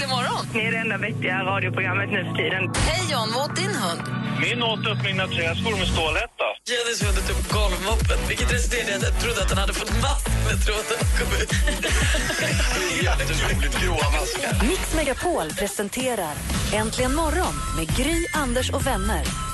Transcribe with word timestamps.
Äntligen 0.00 0.16
morgon! 0.18 0.46
Ni 0.54 0.60
är 0.68 0.72
det 0.72 0.78
enda 0.78 0.98
vettiga 0.98 1.36
radioprogrammet 1.44 2.10
nu 2.10 2.24
för 2.24 2.34
tiden. 2.42 2.62
Hej 2.88 3.02
John, 3.12 3.28
vad 3.34 3.50
åt 3.50 3.56
din 3.56 3.74
hund? 3.82 4.02
Min 4.44 4.62
åt 4.62 4.86
upp 4.90 5.02
mina 5.04 5.26
träskor 5.26 5.74
med 5.80 5.88
stålhätta. 5.94 6.46
Jennys 6.70 7.00
hund 7.04 7.18
åt 7.22 7.30
upp 7.34 7.44
golvmoppen, 7.58 8.18
vilket 8.28 8.52
resulterade 8.54 8.90
i 8.92 8.94
att 8.94 9.02
jag 9.02 9.20
trodde 9.22 9.40
att 9.42 9.50
han 9.52 9.58
hade 9.58 9.74
fått 9.80 9.92
massor 10.06 10.32
med 10.48 10.56
tråd 10.64 10.84
när 10.90 10.96
han 11.02 11.10
kom 11.18 11.30
ut. 11.42 11.50
Jätteroligt 13.06 13.74
goa 13.84 14.06
maskar. 14.16 14.52
Mix 14.68 14.94
Megapol 14.98 15.46
presenterar 15.60 16.34
Äntligen 16.80 17.14
morgon 17.14 17.54
med 17.76 17.86
Gry, 17.96 18.18
Anders 18.42 18.70
och 18.70 18.86
vänner. 18.86 19.49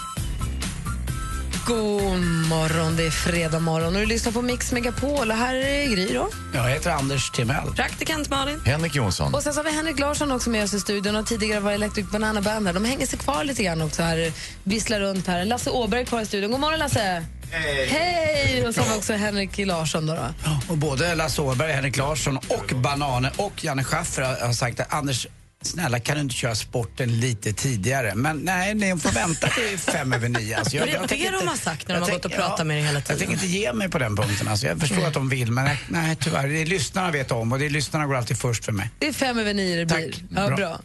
God 1.67 2.21
morgon, 2.49 2.97
det 2.97 3.07
är 3.07 3.11
fredag 3.11 3.61
morgon 3.61 3.95
och 3.95 4.01
du 4.01 4.07
lyssnar 4.07 4.33
på 4.33 4.43
Mix 4.43 4.73
Megapol. 4.73 5.31
Och 5.31 5.37
här 5.37 5.55
är 5.55 5.87
Gry 5.87 6.15
då. 6.15 6.29
Jag 6.55 6.69
heter 6.69 6.91
Anders 6.91 7.31
Timell. 7.31 7.73
Praktikant 7.77 8.31
Malin. 8.31 8.61
Henrik 8.65 8.95
Jonsson. 8.95 9.35
Och 9.35 9.43
sen 9.43 9.55
så 9.55 9.59
har 9.59 9.65
vi 9.65 9.71
Henrik 9.71 9.99
Larsson 9.99 10.33
också 10.33 10.51
med 10.51 10.65
oss 10.65 10.75
i 10.75 10.81
studion 10.81 11.17
och 11.17 11.27
tidigare 11.27 11.61
var 11.61 11.73
Electric 11.73 12.11
Banana 12.11 12.41
Band 12.41 12.67
här. 12.67 12.75
De 12.75 12.85
hänger 12.85 13.07
sig 13.07 13.19
kvar 13.19 13.45
lite 13.45 13.63
grann 13.63 13.83
också 13.83 14.03
här, 14.03 14.33
visslar 14.65 15.01
runt 15.01 15.27
här. 15.27 15.45
Lasse 15.45 15.71
Åberg 15.71 16.01
är 16.01 16.05
kvar 16.05 16.21
i 16.21 16.27
studion. 16.27 16.51
God 16.51 16.61
morgon 16.61 16.79
Lasse! 16.79 17.25
Hej! 17.51 17.87
Hej! 17.87 18.69
Och 18.69 18.75
så 18.75 18.81
har 18.81 18.89
vi 18.89 18.99
också 18.99 19.13
Henrik 19.13 19.59
Larsson 19.59 20.07
då. 20.07 20.15
då. 20.15 20.29
Och 20.69 20.79
både 20.79 21.15
Lasse 21.15 21.43
Åberg, 21.43 21.73
Henrik 21.73 21.97
Larsson 21.97 22.37
och 22.37 22.73
Banane 22.77 23.31
och 23.37 23.65
Janne 23.65 23.85
Schaffer 23.85 24.23
har 24.47 24.53
sagt 24.53 24.81
att 24.81 24.93
Anders, 24.93 25.27
snälla 25.67 26.01
kan 26.01 26.15
du 26.15 26.21
inte 26.21 26.35
köra 26.35 26.55
sporten 26.55 27.21
lite 27.21 27.53
tidigare? 27.53 28.15
Men 28.15 28.39
nej, 28.39 28.75
ni 28.75 28.99
får 28.99 29.13
vänta 29.13 29.49
till 29.49 29.79
fem 29.79 30.13
över 30.13 30.29
nio. 30.29 30.59
Alltså, 30.59 30.77
Det 30.77 30.83
är 30.83 31.31
det 31.33 31.39
de 31.39 31.49
har 31.49 31.57
sagt 31.57 31.89
när 31.89 31.95
de 31.95 32.01
jag 32.01 32.07
har 32.07 32.13
gått 32.13 32.25
och 32.25 32.33
pratat 32.33 32.67
med 32.67 32.77
dig 32.77 32.85
hela 32.85 33.01
tiden. 33.01 33.05
Jag 33.09 33.19
tänker 33.19 33.35
inte 33.35 33.47
ge 33.47 33.73
mig 33.73 33.89
på 33.89 33.99
den 33.99 34.17
punkten. 34.17 34.49
Alltså, 34.49 34.67
jag 34.67 34.81
förstår 34.81 35.07
att 35.07 35.15
de 35.15 35.29
vill, 35.29 35.53
men 35.53 35.65
nej, 35.65 35.79
nej 35.89 36.17
tyvärr. 36.21 36.49
Det 36.49 36.63
är 36.63 36.67
lyssnarna 36.67 37.11
vet 37.11 37.31
om 37.33 37.53
och 37.53 37.59
det 37.59 37.67
är 37.67 37.71
lyssnarna 37.71 38.07
går 38.07 38.17
alltid 38.17 38.39
först 38.39 38.65
för 38.65 38.73
mig. 38.73 38.91
Det 38.99 39.09
är 39.09 39.13
fem 39.13 39.39
över 39.39 39.55
nio 39.55 39.85
det 39.85 39.89
Tack. 39.89 39.99
blir. 39.99 40.15
Ja, 40.35 40.47
bra. 40.47 40.57
Bra. 40.57 40.81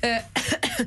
Eh, 0.00 0.16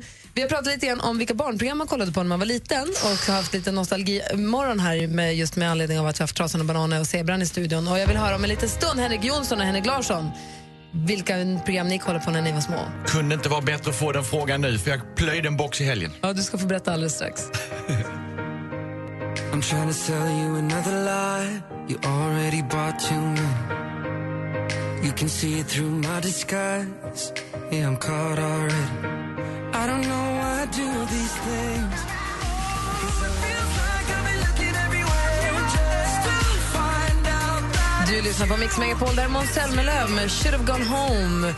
Vi 0.34 0.42
har 0.42 0.48
pratat 0.48 0.66
lite 0.66 0.86
grann 0.86 1.00
om 1.00 1.18
vilka 1.18 1.34
barnprogram 1.34 1.78
man 1.78 1.86
kollade 1.86 2.12
på 2.12 2.22
när 2.22 2.28
man 2.28 2.38
var 2.38 2.46
liten 2.46 2.88
och 2.88 3.26
har 3.26 3.34
haft 3.34 3.52
lite 3.52 3.72
nostalgi-morgon 3.72 4.80
här 4.80 5.06
med, 5.06 5.36
just 5.36 5.56
med 5.56 5.70
anledning 5.70 5.98
av 5.98 6.06
att 6.06 6.16
vi 6.16 6.22
har 6.22 6.24
haft 6.24 6.36
Trasan 6.36 6.60
och 6.60 6.66
Bananer 6.66 7.00
och 7.00 7.06
Zebran 7.06 7.42
i 7.42 7.46
studion. 7.46 7.88
Och 7.88 7.98
jag 7.98 8.06
vill 8.06 8.16
höra 8.16 8.36
om 8.36 8.44
en 8.44 8.50
liten 8.50 8.68
stund, 8.68 9.00
Henrik 9.00 9.24
Jonsson 9.24 9.60
och 9.60 9.66
Henrik 9.66 9.86
Larsson, 9.86 10.30
vilka 10.92 11.34
program 11.64 11.88
ni 11.88 11.98
kollade 11.98 12.24
på 12.24 12.30
när 12.30 12.42
ni 12.42 12.52
var 12.52 12.60
små. 12.60 12.84
Kunde 13.06 13.34
inte 13.34 13.48
vara 13.48 13.60
bättre 13.60 13.90
att 13.90 13.96
få 13.96 14.12
den 14.12 14.24
frågan 14.24 14.60
nu, 14.60 14.78
för 14.78 14.90
jag 14.90 15.16
plöjde 15.16 15.48
en 15.48 15.56
box 15.56 15.80
i 15.80 15.84
helgen. 15.84 16.12
Ja, 16.20 16.32
du 16.32 16.42
ska 16.42 16.58
få 16.58 16.66
berätta 16.66 16.92
alldeles 16.92 17.14
strax. 17.14 17.42
I'm 19.52 19.62
trying 19.62 19.88
to 19.88 19.94
sell 19.94 20.28
you 20.28 20.58
another 20.58 20.92
lie. 21.04 21.60
You 21.88 21.98
already 22.04 22.62
bought 22.62 23.00
too 23.00 23.20
many. 23.20 23.80
You 25.02 25.12
can 25.12 25.28
see 25.28 25.58
it 25.60 25.66
through 25.66 25.90
my 25.90 26.20
disguise. 26.20 27.32
Yeah, 27.72 27.88
I'm 27.88 27.96
caught 27.96 28.38
already. 28.38 28.74
I 29.72 29.86
don't 29.86 30.02
know 30.02 30.26
why 30.38 30.62
I 30.62 30.66
do 30.66 31.06
these 31.06 31.34
things. 31.34 32.19
Du 38.22 38.24
lyssnar 38.24 38.46
på 38.46 38.56
Mix 38.56 38.78
Megapol, 38.78 39.16
där 39.16 39.24
är 39.24 39.28
Måns 39.28 39.50
Zelmerlöw 39.50 40.10
med 40.14 40.30
Should 40.30 40.54
have 40.54 40.72
gone 40.72 40.84
home. 40.84 41.54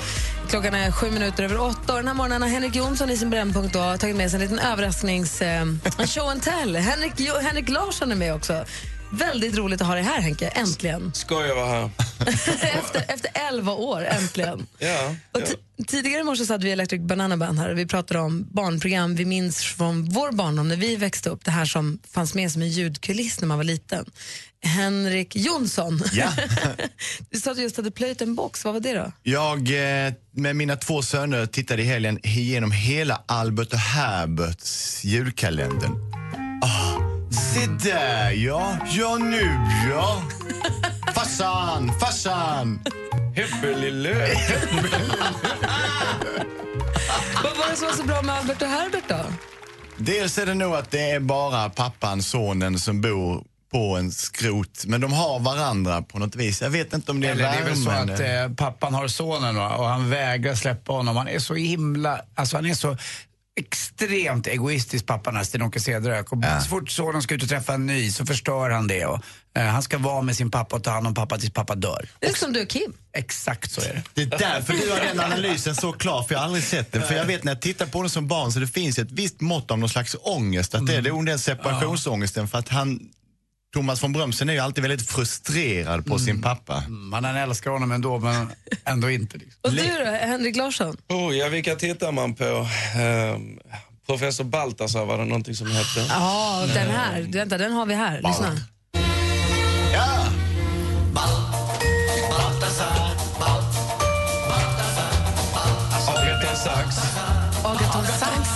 Klockan 0.49 0.75
är 0.75 0.91
sju 0.91 1.11
minuter 1.11 1.45
över 1.45 1.61
åtta 1.61 1.93
och 1.93 1.99
den 1.99 2.09
här 2.09 2.15
morgonen 2.15 2.43
har 2.43 2.49
Henrik 2.49 2.77
Jonsson 2.77 3.11
i 3.11 3.17
sin 3.17 3.31
brännpunkt 3.31 3.73
då 3.75 3.97
tagit 3.99 4.17
med 4.17 4.31
sig 4.31 4.37
en 4.37 4.51
liten 4.51 4.59
överrasknings... 4.59 5.43
Eh, 5.43 5.67
show 6.07 6.29
and 6.29 6.43
tell. 6.43 6.77
Henrik, 6.77 7.13
jo, 7.17 7.35
Henrik 7.43 7.69
Larsson 7.69 8.13
är 8.13 8.17
med 8.17 8.35
också. 8.35 8.65
Väldigt 9.13 9.57
roligt 9.57 9.81
att 9.81 9.87
ha 9.87 9.95
dig 9.95 10.05
här 10.05 10.21
Henke, 10.21 10.49
äntligen. 10.49 11.15
Ska 11.15 11.47
jag 11.47 11.55
vara 11.55 11.67
här? 11.69 11.91
efter, 12.79 13.05
efter 13.15 13.31
elva 13.49 13.73
år, 13.73 14.05
äntligen. 14.05 14.67
Ja. 14.79 15.15
Och 15.33 15.41
ti- 15.41 15.87
tidigare 15.87 16.21
i 16.21 16.25
morse 16.25 16.45
satt 16.45 16.63
vi 16.65 16.69
i 16.69 16.73
Electric 16.73 17.03
Banana 17.03 17.37
Band 17.37 17.59
här 17.59 17.71
och 17.71 17.79
vi 17.79 17.87
pratade 17.87 18.21
om 18.21 18.47
barnprogram 18.51 19.15
vi 19.17 19.25
minns 19.25 19.59
från 19.65 20.05
vår 20.09 20.33
barndom 20.33 20.69
när 20.69 20.77
vi 20.77 20.97
växte 20.97 21.31
upp. 21.31 21.45
Det 21.45 21.51
här 21.51 21.65
som 21.65 21.99
fanns 22.13 22.35
med 22.35 22.53
som 22.53 22.63
en 22.63 22.69
ljudkuliss 22.69 23.41
när 23.41 23.49
man 23.49 23.57
var 23.57 23.65
liten. 23.65 24.11
Henrik 24.65 25.37
Jonsson, 25.37 26.03
Ja. 26.13 26.29
du 27.31 27.41
sa 27.41 27.51
att 27.51 27.57
du 27.57 27.63
just 27.63 27.77
hade 27.77 27.91
plöjt 27.91 28.23
en 28.23 28.35
box. 28.35 28.65
Vad 28.65 28.75
var 28.75 28.81
det 28.81 28.95
då? 28.95 29.13
Jag 29.23 29.59
eh, 30.07 30.13
med 30.35 30.57
mina 30.57 30.77
två 30.77 31.03
söner 31.03 31.47
tittade 31.47 31.83
i 31.83 31.85
helgen 31.85 32.19
igenom 32.27 32.71
hela 32.73 33.23
Albert 33.27 33.73
och 33.73 33.79
Herberts 33.79 35.05
julkalendern. 35.05 35.93
Ah, 36.65 37.12
se 37.33 37.67
där 37.91 38.31
ja, 38.31 38.77
ja 38.91 39.19
nu 39.19 39.59
ja. 39.91 40.23
Farsan, 41.15 41.93
farsan. 42.01 42.81
Hippelilö. 43.35 44.27
Vad 47.43 47.57
var 47.57 47.71
det 47.71 47.77
som 47.77 47.87
var 47.87 47.95
så 47.95 48.03
bra 48.03 48.23
med 48.23 48.35
Albert 48.35 48.63
och 48.63 48.69
Herbert 48.69 49.05
då? 49.09 49.21
Dels 49.97 50.39
är 50.39 50.47
det 50.47 50.55
nog 50.55 50.75
att 50.75 50.91
det 50.91 51.11
är 51.11 51.21
bara 51.21 51.71
pappan, 51.71 52.23
sonen 52.23 52.79
som 52.79 53.01
bor 53.01 53.45
på 53.73 53.97
en 53.97 54.13
skrot. 54.13 54.85
Men 54.87 55.01
de 55.01 55.13
har 55.13 55.39
varandra 55.41 56.03
på 56.03 56.19
något 56.19 56.37
vis. 56.37 56.63
Jag 56.63 56.71
vet 56.71 56.93
inte 56.93 57.11
om 57.11 57.21
det 57.21 57.27
är 57.29 57.33
Eller 57.33 57.43
det 57.43 57.49
är 57.59 57.65
väl 57.65 57.77
så 57.77 57.91
värmen. 57.91 58.15
att 58.15 58.21
eh, 58.51 58.57
pappan 58.57 58.95
har 58.95 59.09
sonen 59.09 59.57
va? 59.57 59.77
och 59.77 59.87
han 59.87 60.11
vägrar 60.11 60.55
släppa 60.55 60.93
honom. 60.93 61.17
Han 61.17 61.29
är 61.29 61.39
så 61.39 61.55
himla, 61.55 62.21
alltså 62.35 62.57
han 62.57 62.67
är 62.67 62.75
så 62.75 62.97
extremt 63.61 64.47
egoistisk 64.47 65.07
pappan 65.07 65.37
här, 65.37 65.45
Sten-Åke 65.45 65.81
Cederhök. 65.81 66.33
Och 66.33 66.39
Så 66.63 66.69
fort 66.69 66.91
sonen 66.91 67.23
ska 67.23 67.35
ut 67.35 67.43
och 67.43 67.49
träffa 67.49 67.75
en 67.75 67.87
ny 67.87 68.11
så 68.11 68.27
förstör 68.27 68.71
han 68.71 68.87
det. 68.87 69.07
Och, 69.07 69.21
eh, 69.57 69.65
han 69.65 69.83
ska 69.83 69.99
vara 69.99 70.23
med 70.23 70.37
sin 70.37 70.51
pappa 70.51 70.77
och 70.77 70.85
ta 70.85 70.91
hand 70.91 71.07
om 71.07 71.15
pappa 71.15 71.39
tills 71.39 71.53
pappa 71.53 71.75
dör. 71.75 72.09
Det 72.21 72.27
är 72.27 72.35
som 72.35 72.53
du 72.53 72.63
och 72.63 72.69
Kim. 72.69 72.93
Exakt 73.13 73.73
så 73.73 73.81
är 73.81 73.95
det. 73.95 74.03
Det 74.15 74.23
är 74.35 74.39
därför 74.39 74.73
du 74.73 74.91
har 74.91 75.01
den 75.01 75.21
analysen 75.21 75.75
så 75.75 75.93
klar, 75.93 76.23
för 76.23 76.35
jag 76.35 76.39
har 76.41 76.47
aldrig 76.47 76.65
sett 76.65 76.93
den. 76.93 77.03
För 77.03 77.15
jag 77.15 77.25
vet 77.25 77.45
när 77.45 77.53
jag 77.53 77.61
tittar 77.63 77.87
på 77.87 78.01
den 78.03 78.11
som 78.11 78.29
barn 78.29 78.53
så 78.53 78.59
det 78.59 78.67
finns 78.67 78.99
ett 78.99 79.11
visst 79.11 79.41
mått 79.41 79.71
av 79.71 79.79
någon 79.79 79.89
slags 79.89 80.17
ångest. 80.23 80.75
Att 80.75 80.87
det 80.87 80.95
är 80.95 81.03
nog 81.03 81.27
den 81.27 81.39
separationsångesten 81.39 82.49
för 82.49 82.59
att 82.59 82.69
han, 82.69 83.01
Thomas 83.75 84.03
von 84.03 84.13
Brömsen 84.13 84.49
är 84.49 84.53
ju 84.53 84.59
alltid 84.59 84.83
väldigt 84.83 85.09
frustrerad 85.11 86.07
på 86.07 86.19
sin 86.19 86.43
pappa. 86.43 86.85
Man 86.89 87.25
han 87.25 87.37
älskar 87.37 87.71
honom 87.71 87.93
ändå 87.93 88.19
men 88.19 88.53
ändå 88.85 89.11
inte. 89.11 89.39
Liksom. 89.39 89.61
Och 89.63 89.73
du 89.73 89.83
då, 90.05 90.11
Henrik 90.11 90.57
Larsson? 90.57 90.97
Oh, 91.09 91.37
ja, 91.37 91.49
vilka 91.49 91.75
tittar 91.77 92.13
man 92.13 92.35
på? 92.35 92.67
Ehm, 92.97 93.59
professor 94.07 94.45
Baltasar 94.45 95.05
var 95.05 95.19
det 95.19 95.25
någonting 95.25 95.55
som 95.55 95.67
hette. 95.67 96.07
Ja, 96.09 96.65
den 96.75 96.91
här. 96.91 97.23
Du, 97.23 97.39
Vänta, 97.39 97.59
den 97.59 97.73
har 97.73 97.87
vi 97.87 97.95
här. 97.95 98.23
Lyssna. 98.23 98.57
Ja! 99.93 100.27
Agaton 106.09 106.57
Sax. 106.57 106.97
Agaton 107.65 108.05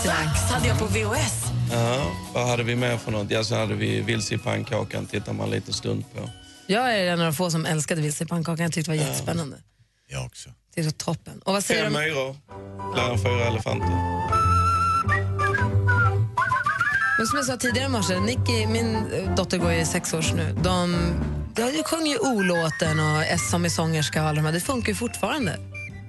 Sax. 0.05 0.51
hade 0.51 0.69
jag 0.69 0.79
på 0.79 0.85
VHS. 0.85 1.56
Ja, 1.73 2.13
vad 2.35 2.49
hade 2.49 2.63
vi 2.63 2.77
mer 2.77 2.97
för 2.97 3.11
något? 3.11 3.31
Ja, 3.31 3.45
så 3.45 3.55
hade 3.55 3.75
vi 3.75 4.01
Vilse 4.01 4.35
i 4.35 4.39
pannkakan, 4.39 5.07
tittar 5.07 5.33
man 5.33 5.51
lite 5.51 5.73
stund 5.73 6.05
på. 6.15 6.31
Jag 6.67 6.95
är 6.99 7.07
en 7.13 7.21
av 7.21 7.27
de 7.27 7.33
få 7.35 7.51
som 7.51 7.67
älskade 7.67 8.01
vilse 8.01 8.25
i 8.25 8.27
pannkakan. 8.27 8.63
Jag 8.65 8.73
tyckte 8.73 8.93
det 8.93 8.99
var 8.99 9.05
jättespännande. 9.05 9.57
Jag 10.09 10.27
också. 10.27 10.51
Det 10.75 10.81
är 10.81 10.85
så 10.85 10.91
toppen. 10.91 11.41
Och 11.45 11.53
vad 11.53 11.65
säger 11.65 11.85
Fem 11.85 11.93
myror, 11.93 12.37
fler 12.95 13.11
än 13.13 13.19
fyra 13.19 13.47
elefanter. 13.47 13.89
Men 17.19 17.27
som 17.27 17.37
jag 17.37 17.47
sa 17.47 17.57
tidigare 17.57 17.87
i 17.87 17.91
morse, 17.91 18.21
Nicky, 18.21 18.67
min 18.67 18.97
eh, 18.97 19.35
dotter 19.35 19.59
går 19.59 19.73
i 19.73 19.85
sex 19.87 20.15
års 20.15 20.33
nu. 20.33 20.57
De, 20.63 20.97
de 21.55 21.83
sjunger 21.87 22.13
ju 22.13 22.19
O-låten 22.19 23.01
och 23.01 23.23
S 23.23 23.51
som 23.51 23.67
i 23.67 23.71
sångerska 23.71 24.23
och 24.23 24.29
alla 24.29 24.37
de 24.37 24.45
här. 24.47 24.53
Det 24.53 24.61
funkar 24.61 24.89
ju 24.89 24.95
fortfarande. 24.95 25.59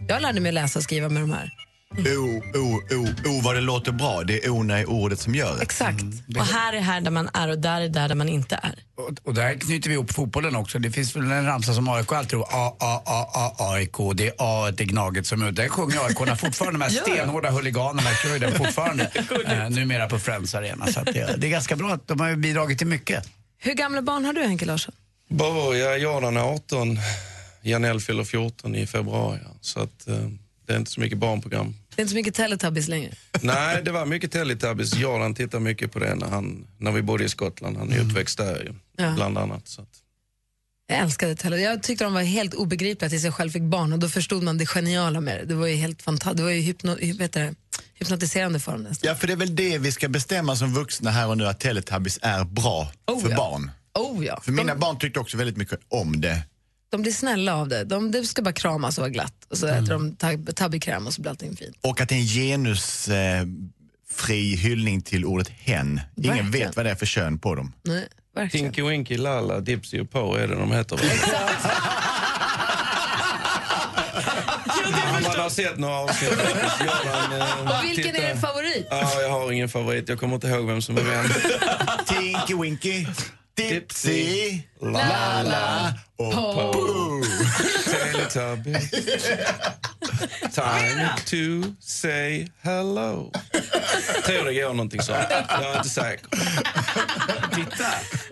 Jag 0.07 0.21
lärde 0.21 0.39
mig 0.41 0.51
läsa 0.51 0.79
och 0.79 0.83
skriva 0.83 1.09
med 1.09 1.23
de 1.23 1.31
här. 1.31 1.51
O, 1.95 2.41
o, 2.53 2.81
o, 2.95 3.07
o 3.25 3.41
vad 3.43 3.55
det 3.55 3.61
låter 3.61 3.91
bra. 3.91 4.23
Det 4.23 4.45
är 4.45 4.49
ona 4.49 4.81
i 4.81 4.85
ordet 4.85 5.19
som 5.19 5.35
gör 5.35 5.55
det. 5.55 5.61
Exakt. 5.61 6.03
Och 6.37 6.45
här 6.45 6.73
är 6.73 6.79
här 6.79 7.01
där 7.01 7.11
man 7.11 7.29
är 7.33 7.47
och 7.47 7.59
där 7.59 7.81
är 7.81 7.89
där 7.89 8.07
där 8.07 8.15
man 8.15 8.29
inte 8.29 8.59
är. 8.63 8.75
Och, 8.95 9.09
och 9.23 9.33
där 9.33 9.53
knyter 9.53 9.89
vi 9.89 9.93
ihop 9.95 10.11
fotbollen 10.11 10.55
också. 10.55 10.79
Det 10.79 10.91
finns 10.91 11.15
väl 11.15 11.31
en 11.31 11.45
ramsa 11.45 11.73
som 11.73 11.89
AIK 11.89 12.11
alltid 12.11 12.29
tror 12.29 12.43
A, 12.43 12.75
A, 12.79 13.01
A, 13.05 13.29
A, 13.33 13.55
AIK. 13.57 13.95
Det 14.15 14.27
är 14.27 14.33
A, 14.37 14.71
det 14.71 14.83
är 14.83 14.85
Gnaget 14.85 15.27
som 15.27 15.41
är 15.41 15.51
Där 15.51 15.67
sjunger 15.67 16.05
AIK 16.05 16.39
fortfarande. 16.39 16.79
De 16.79 16.81
här 16.81 16.89
stenhårda 17.01 17.51
huliganerna 17.51 18.09
kör 18.23 18.33
ju 18.33 18.39
den 18.39 18.51
fortfarande. 18.51 19.03
eh, 19.47 19.69
numera 19.69 20.09
på 20.09 20.19
Friends 20.19 20.55
Arena. 20.55 20.87
Så 20.87 20.99
att 20.99 21.05
det, 21.05 21.35
det 21.37 21.47
är 21.47 21.51
ganska 21.51 21.75
bra 21.75 21.93
att 21.93 22.07
de 22.07 22.19
har 22.19 22.35
bidragit 22.35 22.77
till 22.77 22.87
mycket. 22.87 23.29
Hur 23.57 23.73
gamla 23.73 24.01
barn 24.01 24.25
har 24.25 24.33
du, 24.33 24.41
Henke 24.41 24.65
Larsson? 24.65 24.95
Bara, 25.29 25.97
Jordan 25.97 26.37
är 26.37 26.41
18, 26.41 26.99
Janelle 27.61 27.99
fyller 27.99 28.23
14 28.23 28.75
i 28.75 28.87
februari. 28.87 29.39
Så 29.61 29.79
att, 29.79 30.07
eh, 30.07 30.15
det 30.67 30.73
är 30.73 30.77
inte 30.77 30.91
så 30.91 30.99
mycket 30.99 31.17
barnprogram 31.17 31.75
Det 31.95 32.01
är 32.01 32.03
inte 32.03 32.09
så 32.11 32.15
mycket 32.15 32.35
Teletubbies 32.35 32.87
längre. 32.87 33.11
Nej, 33.41 33.81
det 33.83 33.91
var 33.91 34.05
mycket 34.05 34.31
Teletubbies. 34.31 34.95
Jordan 34.95 35.35
tittar 35.35 35.59
mycket 35.59 35.91
på 35.91 35.99
det 35.99 36.15
när, 36.15 36.27
han, 36.27 36.67
när 36.77 36.91
vi 36.91 37.01
bodde 37.01 37.23
i 37.23 37.29
Skottland. 37.29 37.77
Han 37.77 37.91
är 37.91 37.99
uppväxt 37.99 38.37
där 38.37 38.63
ju, 38.63 38.73
Ja. 39.05 39.13
bland 39.15 39.37
annat. 39.37 39.67
Så 39.67 39.81
att. 39.81 39.89
Jag 40.87 40.99
älskade 40.99 41.35
Teletubbies. 41.35 41.65
Jag 41.69 41.83
tyckte 41.83 42.03
de 42.03 42.13
var 42.13 42.21
helt 42.21 42.53
obegripliga 42.53 43.09
tills 43.09 43.23
jag 43.23 43.33
själv 43.33 43.49
fick 43.51 43.61
barn 43.63 43.93
och 43.93 43.99
då 43.99 44.09
förstod 44.09 44.43
man 44.43 44.57
det 44.57 44.65
geniala 44.65 45.21
med 45.21 45.37
det. 45.39 45.45
Det 45.45 45.55
var 45.55 45.67
ju 45.67 45.75
helt 45.75 46.01
fantastiskt. 46.01 46.37
Det 46.37 46.43
var 46.43 46.49
ju 46.51 46.61
hypno, 46.61 46.95
hy- 46.95 47.17
vet 47.17 47.33
du, 47.33 47.39
det, 47.39 47.55
hypnotiserande 47.93 48.59
för 48.59 48.71
dem 48.71 48.81
nästan. 48.83 49.07
Ja, 49.07 49.15
för 49.15 49.27
det 49.27 49.33
är 49.33 49.37
väl 49.37 49.55
det 49.55 49.77
vi 49.77 49.91
ska 49.91 50.07
bestämma 50.09 50.55
som 50.55 50.73
vuxna 50.73 51.11
här 51.11 51.27
och 51.27 51.37
nu, 51.37 51.47
att 51.47 51.59
Teletubbies 51.59 52.19
är 52.21 52.43
bra 52.43 52.91
Oh, 53.07 53.21
för 53.21 53.29
ja. 53.29 53.35
barn. 53.37 53.71
Oh 53.99 54.25
ja. 54.25 54.39
För 54.43 54.51
mina 54.51 54.73
De, 54.73 54.79
barn 54.79 54.99
tyckte 54.99 55.19
också 55.19 55.37
väldigt 55.37 55.57
mycket 55.57 55.79
om 55.89 56.21
det. 56.21 56.41
De 56.89 57.01
blir 57.01 57.11
snälla 57.11 57.55
av 57.55 57.67
det. 57.67 57.83
De, 57.83 58.11
det 58.11 58.23
ska 58.23 58.41
bara 58.41 58.53
kramas 58.53 58.97
och 58.97 59.01
vara 59.01 59.09
glatt. 59.09 59.33
Och 59.49 59.57
så 59.57 59.67
äter 59.67 59.87
de 59.89 60.15
tab- 60.15 60.53
tabbykräm 60.55 61.07
och 61.07 61.13
så 61.13 61.21
blir 61.21 61.29
allting 61.31 61.55
fint. 61.55 61.77
Och 61.81 62.01
att 62.01 62.09
det 62.09 62.15
är 62.15 62.19
en 62.19 62.25
genusfri 62.25 64.53
eh, 64.53 64.59
hyllning 64.59 65.01
till 65.01 65.25
ordet 65.25 65.49
hen. 65.49 66.01
Ingen 66.17 66.29
Verkligen. 66.35 66.51
vet 66.51 66.75
vad 66.75 66.85
det 66.85 66.91
är 66.91 66.95
för 66.95 67.05
kön 67.05 67.39
på 67.39 67.55
dem. 67.55 67.73
Nej, 67.83 68.07
verkligen. 68.35 68.65
Tinky 68.65 68.81
Winky, 68.89 69.17
Lalla, 69.17 69.59
Dipsy 69.59 69.99
och 70.01 70.11
Poe 70.11 70.43
är 70.43 70.47
det 70.47 70.55
de 70.55 70.71
heter. 70.71 70.97
man 75.23 75.39
har 75.39 75.49
sett 75.49 75.77
några 75.79 75.95
avsnitt. 75.95 76.31
Eh, 76.31 77.81
vilken 77.81 78.15
är 78.15 78.27
din 78.33 78.41
favorit? 78.41 78.87
Ja, 78.89 79.21
jag 79.21 79.29
har 79.29 79.51
ingen 79.51 79.69
favorit. 79.69 80.09
Jag 80.09 80.19
kommer 80.19 80.35
inte 80.35 80.47
ihåg 80.47 80.65
vem 80.65 80.81
som 80.81 80.97
är 80.97 81.01
vem. 81.01 81.25
Tinky 82.05 82.55
Winky, 82.61 83.07
Dipsy, 83.57 84.61
Lala 84.81 85.93
och. 86.17 86.33
Pooh. 86.33 87.23
Teletubbies. 87.91 88.91
Time 90.53 91.09
to 91.25 91.73
say 91.79 92.47
hello. 92.61 93.31
Tror 94.25 94.45
det 94.45 94.53
går 94.53 94.73
någonting 94.73 95.01
så. 95.01 95.11
Jag 95.11 95.31
är 95.63 95.77
inte 95.77 95.89
säker. 95.89 96.27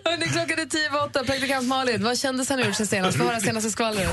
Hörrni, 0.04 0.26
klockan 0.26 0.58
är 0.58 0.66
tio 0.66 0.90
åtta. 1.04 1.24
Praktikant 1.24 1.66
Malin, 1.68 2.04
vad 2.04 2.18
kändes 2.18 2.48
han 2.48 2.58
gjort 2.58 2.74
sen 2.74 2.86
senast? 2.86 3.18
Få 3.18 3.24
höra 3.24 3.40
senaste 3.40 3.70
skvallret. 3.70 4.08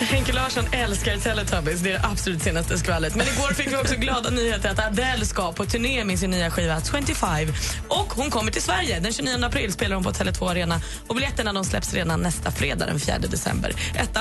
Henke 0.00 0.32
Larsson 0.32 0.64
älskar 0.72 1.16
Teletubbies, 1.16 1.80
det 1.80 1.90
är 1.90 1.98
det 1.98 2.06
absolut 2.06 2.42
senaste 2.42 2.78
skvallret. 2.78 3.14
Men 3.14 3.26
igår 3.26 3.54
fick 3.54 3.72
vi 3.72 3.76
också 3.76 3.94
glada 3.94 4.30
nyheter 4.30 4.70
att 4.70 4.86
Adele 4.86 5.26
ska 5.26 5.52
på 5.52 5.64
turné 5.64 6.04
med 6.04 6.18
sin 6.18 6.30
nya 6.30 6.50
skiva 6.50 6.80
25. 6.80 7.48
Och 7.88 8.12
hon 8.12 8.30
kommer 8.30 8.52
till 8.52 8.62
Sverige. 8.62 9.00
Den 9.00 9.12
29 9.12 9.44
april 9.44 9.72
spelar 9.72 9.94
hon 9.94 10.04
på 10.04 10.07
på 10.08 10.14
Tele2 10.14 10.50
Arena 10.50 10.80
och 11.06 11.14
biljetterna 11.14 11.52
de 11.52 11.64
släpps 11.64 11.94
redan 11.94 12.20
nästa 12.20 12.50
fredag 12.50 12.86
den 12.86 13.00
4 13.00 13.18
december. 13.18 13.72
Etta, 13.94 14.20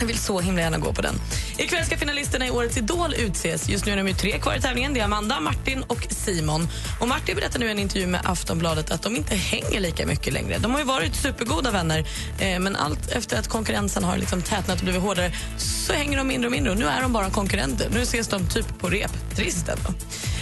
jag 0.00 0.06
vill 0.06 0.18
så 0.18 0.40
himla 0.40 0.62
gärna 0.62 0.78
gå 0.78 0.92
på 0.92 1.02
den. 1.02 1.14
Ikväll 1.58 1.84
ska 1.84 1.96
finalisterna 1.96 2.46
i 2.46 2.50
Årets 2.50 2.76
Idol 2.76 3.14
utses. 3.14 3.68
Just 3.68 3.86
nu 3.86 3.92
är 3.92 3.96
de 3.96 4.08
ju 4.08 4.14
tre 4.14 4.38
kvar 4.38 4.54
i 4.54 4.60
tävlingen. 4.60 4.94
Det 4.94 5.00
är 5.00 5.04
Amanda, 5.04 5.40
Martin 5.40 5.82
och 5.82 6.06
Simon. 6.10 6.68
Och 7.00 7.08
Martin 7.08 7.36
berättar 7.36 7.58
nu 7.58 7.66
i 7.66 7.70
en 7.70 7.78
intervju 7.78 8.06
med 8.06 8.20
Aftonbladet 8.24 8.90
att 8.90 9.02
de 9.02 9.16
inte 9.16 9.34
hänger 9.34 9.80
lika 9.80 10.06
mycket 10.06 10.32
längre. 10.32 10.58
De 10.58 10.72
har 10.72 10.78
ju 10.78 10.84
varit 10.84 11.14
supergoda 11.16 11.70
vänner, 11.70 11.98
eh, 12.38 12.58
men 12.58 12.76
allt 12.76 13.10
efter 13.10 13.38
att 13.38 13.48
konkurrensen 13.48 14.04
har 14.04 14.16
liksom 14.16 14.42
tätnat 14.42 14.78
och 14.78 14.84
blivit 14.84 15.02
hårdare 15.02 15.32
så 15.58 15.92
hänger 15.92 16.18
de 16.18 16.28
mindre 16.28 16.48
och 16.48 16.52
mindre. 16.52 16.72
Och 16.72 16.78
nu 16.78 16.86
är 16.86 17.02
de 17.02 17.12
bara 17.12 17.30
konkurrenter. 17.30 17.88
Nu 17.94 18.02
ses 18.02 18.28
de 18.28 18.48
typ 18.48 18.78
på 18.78 18.88
rep. 18.88 19.36
Trist 19.36 19.68
ändå. 19.68 19.90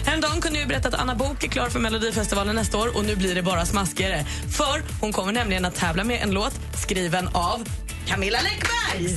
Häromdagen 0.07 0.41
kunde 0.41 0.59
jag 0.59 0.69
berätta 0.69 0.89
att 0.89 0.95
Anna 0.95 1.15
Bok 1.15 1.45
är 1.45 1.49
klar 1.49 1.69
för 1.69 1.81
Melodifestivalen 1.81 2.57
nästa 2.57 2.79
år 2.79 2.97
och 2.97 3.05
nu 3.05 3.17
blir 3.17 3.35
det 3.35 3.43
bara 3.43 3.67
smaskigare. 3.67 4.25
För 4.57 5.01
hon 5.01 5.13
kommer 5.13 5.33
nämligen 5.33 5.65
att 5.65 5.75
tävla 5.75 6.05
med 6.05 6.23
en 6.23 6.31
låt 6.31 6.61
skriven 6.83 7.29
av 7.33 7.69
Camilla 8.07 8.39
Läckberg. 8.41 9.15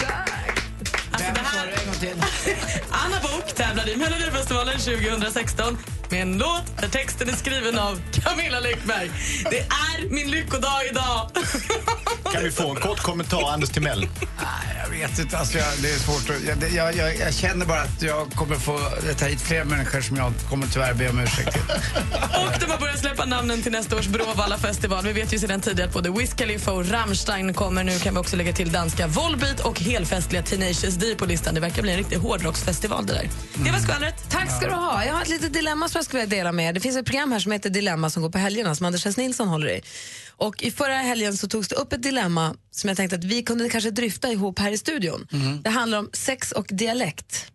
Alltså 1.11 1.33
det 1.33 1.41
här... 1.41 1.73
Anna 3.05 3.19
Bok 3.21 3.55
tävlade 3.55 3.91
i 3.91 3.95
Melodifestivalen 3.95 4.79
2016 4.79 5.77
med 6.09 6.21
en 6.21 6.37
låt 6.37 6.77
där 6.81 6.87
texten 6.87 7.29
är 7.29 7.33
skriven 7.33 7.79
av 7.79 8.01
Camilla 8.11 8.59
Läckberg. 8.59 9.11
Det 9.49 9.59
är 9.59 10.09
min 10.09 10.31
lyckodag 10.31 10.85
idag. 10.91 11.29
Kan 12.33 12.43
vi 12.43 12.51
få 12.51 12.69
en 12.69 12.75
kort 12.75 12.99
kommentar, 12.99 13.53
Anders 13.53 13.69
Timell? 13.69 14.07
Nej, 14.21 14.77
jag 14.83 14.89
vet 14.89 15.19
inte. 15.19 15.37
Alltså, 15.37 15.57
jag, 15.57 15.67
det 15.81 15.91
är 15.91 15.99
svårt 15.99 16.29
att, 16.29 16.61
jag, 16.61 16.71
jag, 16.71 16.95
jag, 16.95 17.17
jag 17.19 17.33
känner 17.33 17.65
bara 17.65 17.81
att 17.81 18.01
jag 18.01 18.31
kommer 18.31 18.55
få 18.55 18.79
ta 19.19 19.25
hit 19.25 19.41
fler 19.41 19.63
människor 19.63 20.01
som 20.01 20.17
jag 20.17 20.33
kommer 20.49 20.67
tyvärr 20.67 20.93
be 20.93 21.09
om 21.09 21.19
ursäkt 21.19 21.51
till. 21.53 21.61
Och 22.21 22.59
de 22.59 22.71
har 22.71 22.77
börjat 22.79 22.99
släppa 22.99 23.25
namnen 23.25 23.61
till 23.61 23.71
nästa 23.71 23.95
års 23.95 24.07
Bråvalla 24.07 24.57
festival. 24.57 25.03
Vi 25.03 25.13
vet 25.13 25.33
ju 25.33 25.39
sedan 25.39 25.61
tidigare 25.61 25.87
att 25.87 25.93
både 25.93 26.09
Wiz 26.11 26.33
Khalifa 26.33 26.71
och 26.71 26.89
Rammstein 26.89 27.53
kommer. 27.53 27.83
Nu 27.83 27.99
kan 27.99 28.13
vi 28.13 28.19
också 28.19 28.35
lägga 28.35 28.53
till 28.53 28.71
danska 28.71 29.07
Volbeat 29.07 29.59
och 29.59 29.79
helfestliga 29.79 30.43
Tenacious 30.43 30.95
D 30.95 31.15
på 31.17 31.25
listan. 31.25 31.53
Det 31.55 31.61
verkar 31.61 31.81
bli 31.81 31.91
en 31.91 31.97
riktig 31.97 32.17
hårdrocksfestival 32.17 33.05
det 33.05 33.13
där. 33.13 33.29
Det 33.53 33.71
var 33.71 33.79
skvallret. 33.79 34.29
Tack 34.29 34.57
ska 34.57 34.67
du 34.67 34.73
ha. 34.73 35.05
Jag 35.05 35.13
har 35.13 35.21
ett 35.21 35.29
litet 35.29 35.53
dilemma 35.53 35.89
som 35.95 35.99
jag 35.99 36.05
skulle 36.05 36.21
vilja 36.23 36.37
dela 36.37 36.51
med 36.51 36.69
er. 36.69 36.73
Det 36.73 36.79
finns 36.79 36.97
ett 36.97 37.05
program 37.05 37.31
här 37.31 37.39
som 37.39 37.51
heter 37.51 37.69
Dilemma 37.69 38.09
som 38.09 38.21
går 38.21 38.29
på 38.29 38.37
helgerna 38.37 38.75
som 38.75 38.85
Anders 38.85 39.05
S. 39.05 39.17
Nilsson 39.17 39.47
håller 39.47 39.67
i. 39.67 39.81
Och 40.37 40.63
I 40.63 40.71
förra 40.71 40.95
helgen 40.95 41.37
så 41.37 41.47
togs 41.47 41.67
det 41.67 41.75
upp 41.75 41.93
ett 41.93 42.03
dilemma 42.03 42.55
som 42.71 42.87
jag 42.87 42.97
tänkte 42.97 43.15
att 43.15 43.23
vi 43.23 43.43
kunde 43.43 43.69
kanske 43.69 43.91
dryfta 43.91 44.31
ihop 44.31 44.59
här 44.59 44.71
i 44.71 44.77
studion. 44.77 45.27
Det 45.63 45.69
handlar 45.69 45.99
om 45.99 46.09
sex 46.13 46.51
och 46.51 46.65
dialekt. 46.69 47.51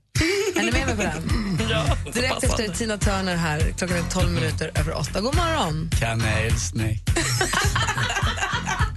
är 0.57 0.63
ni 0.63 0.73
med 0.73 0.87
mig 0.87 0.97
på 0.97 1.03
den? 1.03 1.23
Ja, 1.71 1.97
Direkt 2.15 2.45
efter 2.45 2.69
Tina 2.69 2.99
Turner 2.99 3.37
här, 3.37 3.61
klockan 3.79 3.97
är 3.97 4.03
12 4.11 4.31
minuter 4.33 4.71
över 4.75 4.99
åtta. 4.99 5.21
God 5.21 5.37
morgon! 5.37 5.91
Kanelsnake. 6.01 7.01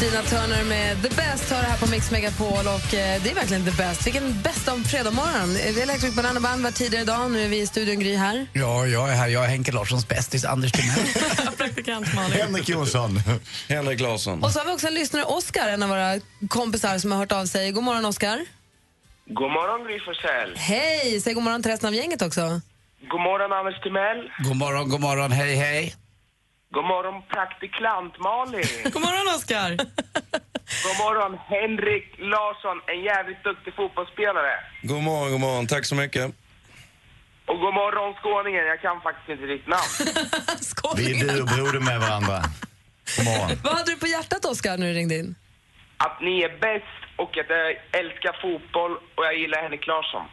Tina 0.00 0.22
Turner 0.22 0.64
med 0.64 1.02
The 1.02 1.08
Best 1.08 1.52
har 1.52 1.62
det 1.62 1.68
här 1.68 1.78
på 1.78 1.90
Mix 1.90 2.10
Megapol 2.10 2.66
och 2.66 2.94
eh, 2.94 3.22
det 3.22 3.30
är 3.30 3.34
verkligen 3.34 3.64
The 3.64 3.70
Best. 3.70 4.06
Vilken 4.06 4.42
bästa 4.42 4.72
om 4.72 4.84
fredag 4.84 5.10
morgon. 5.10 5.86
Lagt 5.86 6.04
ut 6.04 6.14
Banana 6.14 6.40
Band 6.40 6.62
var 6.62 6.70
tidigare 6.70 7.02
idag. 7.02 7.30
Nu 7.30 7.44
är 7.44 7.48
vi 7.48 7.60
i 7.60 7.66
studion 7.66 8.00
Gry 8.00 8.16
här. 8.16 8.46
Ja, 8.52 8.86
jag 8.86 9.10
är 9.12 9.14
här. 9.14 9.28
Jag 9.28 9.44
är 9.44 9.48
Henke 9.48 9.72
Larssons 9.72 10.08
bästis, 10.08 10.44
Anders 10.44 10.72
Timell. 10.72 11.06
Praktikant 11.56 12.14
Malin. 12.14 12.40
Henrik 12.40 12.68
Jonsson. 12.68 13.20
Henrik 13.68 14.00
Larsson. 14.00 14.44
Och 14.44 14.50
så 14.50 14.58
har 14.58 14.66
vi 14.66 14.72
också 14.72 14.86
en 14.86 14.94
lyssnare, 14.94 15.24
Oskar, 15.24 15.68
en 15.68 15.82
av 15.82 15.88
våra 15.88 16.20
kompisar 16.48 16.98
som 16.98 17.12
har 17.12 17.18
hört 17.18 17.32
av 17.32 17.46
sig. 17.46 17.72
God 17.72 17.84
morgon 17.84 18.04
Oskar. 18.04 18.44
God 19.26 19.50
morgon 19.50 19.86
Gry 19.86 20.00
Forssell. 20.00 20.56
Hej! 20.56 21.20
Säg 21.20 21.34
god 21.34 21.42
morgon 21.42 21.62
till 21.62 21.70
resten 21.70 21.88
av 21.88 21.94
gänget 21.94 22.22
också. 22.22 22.60
God 23.10 23.20
morgon 23.20 23.52
Anders 23.52 23.82
Timell. 23.82 24.30
God 24.48 24.56
morgon, 24.56 24.88
god 24.88 25.00
morgon. 25.00 25.32
Hej, 25.32 25.54
hej. 25.56 25.94
God 26.76 26.84
morgon 26.84 27.22
praktikant 27.36 28.14
Malin. 28.18 28.68
God 28.94 29.02
morgon, 29.06 29.26
Oskar. 29.36 29.70
God 30.86 30.96
morgon 31.04 31.32
Henrik 31.52 32.06
Larsson, 32.18 32.76
en 32.92 33.00
jävligt 33.10 33.44
duktig 33.44 33.74
fotbollsspelare. 33.74 34.54
God 34.82 35.02
morgon, 35.02 35.30
god 35.32 35.40
morgon. 35.40 35.66
Tack 35.66 35.84
så 35.84 35.94
mycket. 35.94 36.24
Och 37.46 37.58
god 37.64 37.74
morgon 37.74 38.14
skåningen, 38.14 38.64
jag 38.72 38.80
kan 38.80 39.00
faktiskt 39.00 39.28
inte 39.28 39.46
ditt 39.54 39.66
namn. 39.66 39.92
Vi 40.96 41.20
är 41.20 41.34
du 41.34 41.40
och 41.42 41.48
broder 41.48 41.80
med 41.80 42.00
varandra. 42.00 42.36
God 43.16 43.24
morgon. 43.24 43.50
Vad 43.64 43.74
hade 43.78 43.90
du 43.90 43.96
på 43.96 44.06
hjärtat 44.06 44.44
Oskar 44.44 44.78
när 44.78 44.86
du 44.86 44.92
ringde 44.92 45.16
in? 45.18 45.34
Att 45.96 46.20
ni 46.20 46.34
är 46.42 46.52
bäst 46.66 47.00
och 47.16 47.38
att 47.38 47.48
jag 47.48 47.68
älskar 48.00 48.32
fotboll 48.42 48.92
och 49.16 49.24
jag 49.28 49.38
gillar 49.38 49.62
Henrik 49.62 49.86
Larsson. 49.86 50.26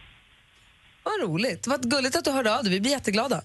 Vad 1.04 1.16
roligt. 1.22 1.68
Vad 1.68 1.92
gulligt 1.92 2.16
att 2.16 2.26
du 2.26 2.32
hörde 2.32 2.58
av 2.58 2.64
dig. 2.64 2.72
Vi 2.74 2.82
blir 2.82 2.92
jätteglada. 2.92 3.42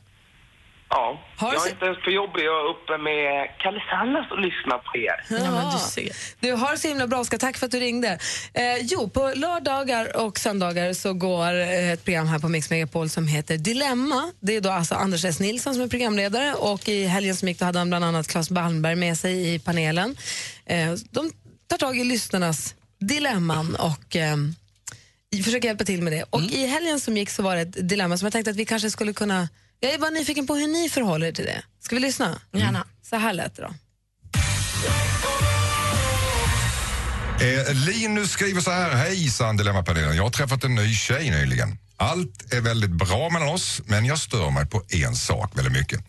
Ja, 0.90 1.20
jag 1.40 1.66
är 1.66 1.70
inte 1.70 1.84
ens 1.84 2.04
på 2.04 2.10
jobbet, 2.10 2.42
jag 2.44 2.60
är 2.64 2.70
uppe 2.70 2.98
med 2.98 3.48
Kalle 3.58 3.82
Sallas 3.90 4.30
och 4.30 4.40
lyssnar 4.40 4.78
på 4.78 4.96
er. 4.96 5.24
Ja, 5.28 5.72
du 5.74 5.78
ser. 5.90 6.16
Du 6.40 6.52
har 6.52 6.72
det 6.72 6.78
så 6.78 6.88
himla 6.88 7.06
bra, 7.06 7.18
Oskar. 7.18 7.38
Tack 7.38 7.56
för 7.56 7.66
att 7.66 7.72
du 7.72 7.80
ringde. 7.80 8.18
Eh, 8.54 8.76
jo, 8.82 9.10
på 9.10 9.32
lördagar 9.36 10.16
och 10.16 10.38
söndagar 10.38 10.92
så 10.92 11.12
går 11.12 11.60
eh, 11.60 11.92
ett 11.92 12.04
program 12.04 12.26
här 12.26 12.38
på 12.38 12.48
Mix 12.48 12.70
Megapol 12.70 13.08
som 13.08 13.28
heter 13.28 13.56
Dilemma. 13.56 14.32
Det 14.40 14.56
är 14.56 14.60
då 14.60 14.70
alltså 14.70 14.94
Anders 14.94 15.24
S. 15.24 15.40
Nilsson 15.40 15.74
som 15.74 15.82
är 15.82 15.88
programledare 15.88 16.54
och 16.54 16.88
i 16.88 17.04
helgen 17.04 17.36
som 17.36 17.48
gick 17.48 17.58
då 17.58 17.64
hade 17.64 17.78
han 17.78 17.88
bland 17.88 18.04
annat 18.04 18.28
Claes 18.28 18.50
Balmberg 18.50 18.94
med 18.94 19.18
sig 19.18 19.54
i 19.54 19.58
panelen. 19.58 20.16
Eh, 20.66 20.92
de 21.10 21.32
tar 21.66 21.78
tag 21.78 21.98
i 21.98 22.04
lyssnarnas 22.04 22.74
dilemman 23.00 23.76
och 23.76 24.16
eh, 24.16 24.36
försöker 25.44 25.68
hjälpa 25.68 25.84
till 25.84 26.02
med 26.02 26.12
det. 26.12 26.24
Och 26.30 26.42
i 26.42 26.66
helgen 26.66 27.00
som 27.00 27.16
gick 27.16 27.30
så 27.30 27.42
var 27.42 27.56
det 27.56 27.62
ett 27.62 27.88
dilemma 27.88 28.18
som 28.18 28.26
jag 28.26 28.32
tänkte 28.32 28.50
att 28.50 28.56
vi 28.56 28.64
kanske 28.64 28.90
skulle 28.90 29.12
kunna... 29.12 29.48
Jag 29.80 29.94
är 29.94 29.98
bara 29.98 30.10
nyfiken 30.10 30.46
på 30.46 30.54
hur 30.54 30.68
ni 30.68 30.88
förhåller 30.88 31.26
er 31.26 31.32
till 31.32 31.44
det. 31.44 31.62
Ska 31.80 31.96
vi 31.96 32.00
lyssna? 32.00 32.40
Gärna. 32.52 32.84
Så 33.02 33.16
här 33.16 33.32
lät 33.32 33.56
det 33.56 33.62
då. 33.62 33.74
Eh, 37.44 37.74
Linus 37.74 38.30
skriver 38.30 38.60
så 38.60 38.70
här. 38.70 38.90
Hejsan 38.90 39.56
Dilemmapanelen. 39.56 40.16
Jag 40.16 40.22
har 40.22 40.30
träffat 40.30 40.64
en 40.64 40.74
ny 40.74 40.94
tjej 40.94 41.30
nyligen. 41.30 41.78
Allt 41.96 42.52
är 42.52 42.60
väldigt 42.60 42.90
bra 42.90 43.30
mellan 43.30 43.48
oss, 43.48 43.80
men 43.84 44.04
jag 44.04 44.18
stör 44.18 44.50
mig 44.50 44.66
på 44.66 44.82
en 44.88 45.16
sak 45.16 45.58
väldigt 45.58 45.72
mycket. 45.72 46.00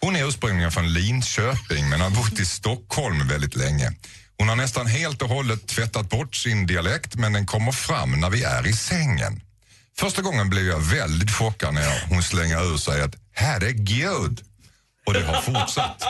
Hon 0.00 0.16
är 0.16 0.28
ursprungligen 0.28 0.72
från 0.72 0.92
Linköping 0.92 1.88
men 1.88 2.00
har 2.00 2.10
bott 2.10 2.38
i 2.40 2.46
Stockholm 2.46 3.28
väldigt 3.28 3.56
länge. 3.56 3.92
Hon 4.38 4.48
har 4.48 4.56
nästan 4.56 4.86
helt 4.86 5.22
och 5.22 5.28
hållet 5.28 5.66
tvättat 5.66 6.10
bort 6.10 6.34
sin 6.36 6.66
dialekt 6.66 7.14
men 7.14 7.32
den 7.32 7.46
kommer 7.46 7.72
fram 7.72 8.20
när 8.20 8.30
vi 8.30 8.42
är 8.42 8.66
i 8.66 8.72
sängen. 8.72 9.40
Första 9.98 10.22
gången 10.22 10.50
blev 10.50 10.66
jag 10.66 10.78
väldigt 10.80 11.30
chockad 11.30 11.74
när 11.74 11.82
jag, 11.82 12.00
hon 12.08 12.22
slänger 12.22 12.72
ur 12.74 12.76
sig 12.76 13.02
att 13.02 13.14
herregud. 13.32 14.40
Och 15.06 15.14
det 15.14 15.24
har 15.24 15.42
fortsatt. 15.42 16.02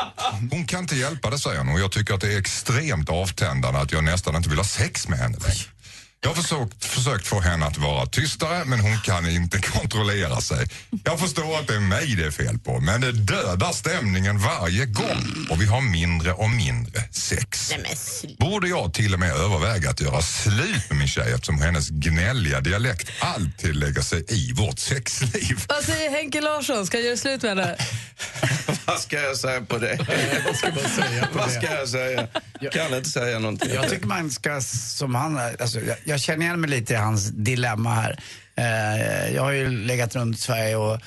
Hon 0.50 0.66
kan 0.66 0.80
inte 0.80 0.96
hjälpa 0.96 1.30
det 1.30 1.38
säger 1.38 1.58
hon 1.58 1.68
och 1.68 1.80
jag 1.80 1.92
tycker 1.92 2.14
att 2.14 2.20
det 2.20 2.34
är 2.34 2.38
extremt 2.38 3.08
avtändande 3.08 3.80
att 3.80 3.92
jag 3.92 4.04
nästan 4.04 4.36
inte 4.36 4.48
vill 4.48 4.58
ha 4.58 4.64
sex 4.64 5.08
med 5.08 5.18
henne 5.18 5.38
längre. 5.38 5.71
Jag 6.24 6.30
har 6.30 6.42
försökt, 6.42 6.84
försökt 6.84 7.26
få 7.26 7.40
henne 7.40 7.66
att 7.66 7.78
vara 7.78 8.06
tystare 8.06 8.64
men 8.64 8.80
hon 8.80 9.00
kan 9.00 9.28
inte 9.28 9.58
kontrollera 9.78 10.40
sig. 10.40 10.66
Jag 11.04 11.20
förstår 11.20 11.58
att 11.58 11.66
det 11.66 11.74
är 11.74 11.80
mig 11.80 12.14
det 12.16 12.24
är 12.24 12.30
fel 12.30 12.58
på 12.58 12.80
men 12.80 13.00
det 13.00 13.12
dödar 13.12 13.72
stämningen 13.72 14.38
varje 14.38 14.86
gång 14.86 15.46
och 15.50 15.62
vi 15.62 15.66
har 15.66 15.80
mindre 15.80 16.32
och 16.32 16.50
mindre 16.50 17.02
sex. 17.10 17.72
Borde 18.38 18.68
jag 18.68 18.94
till 18.94 19.14
och 19.14 19.20
med 19.20 19.30
överväga 19.30 19.90
att 19.90 20.00
göra 20.00 20.22
slut 20.22 20.90
med 20.90 20.98
min 20.98 21.08
tjej 21.08 21.32
eftersom 21.32 21.60
hennes 21.60 21.88
gnälliga 21.88 22.60
dialekt 22.60 23.10
alltid 23.20 23.76
lägger 23.76 24.02
sig 24.02 24.24
i 24.28 24.52
vårt 24.52 24.78
sexliv. 24.78 25.64
Vad 25.68 25.84
säger 25.84 26.10
Henke 26.10 26.40
Larsson? 26.40 26.86
Ska 26.86 26.96
jag 26.96 27.06
göra 27.06 27.16
slut 27.16 27.42
med 27.42 27.50
henne? 27.50 27.76
Vad 28.84 29.00
ska 29.00 29.20
jag 29.20 29.36
säga 29.36 29.60
på 29.60 29.78
det? 29.78 29.98
Vad 30.46 30.56
ska 30.56 30.68
man 30.68 31.06
säga 31.08 31.26
på 31.32 31.38
Vad 31.38 31.48
det? 31.48 31.52
ska 31.52 31.74
jag 31.74 31.88
säga? 31.88 32.26
Kan 32.72 32.94
inte 32.94 33.10
säga 33.10 33.38
någonting. 33.38 33.70
Jag 33.74 33.90
tycker 33.90 34.06
man 34.06 34.30
ska, 34.30 34.60
som 34.60 35.14
han, 35.14 35.38
alltså, 35.60 35.80
jag, 35.80 35.96
jag 36.12 36.20
känner 36.20 36.46
igen 36.46 36.60
mig 36.60 36.70
lite 36.70 36.92
i 36.92 36.96
hans 36.96 37.30
dilemma 37.30 37.94
här. 37.94 38.18
Eh, 38.56 39.34
jag 39.34 39.42
har 39.42 39.52
ju 39.52 39.68
legat 39.68 40.16
runt 40.16 40.40
Sverige 40.40 40.76
och 40.76 41.00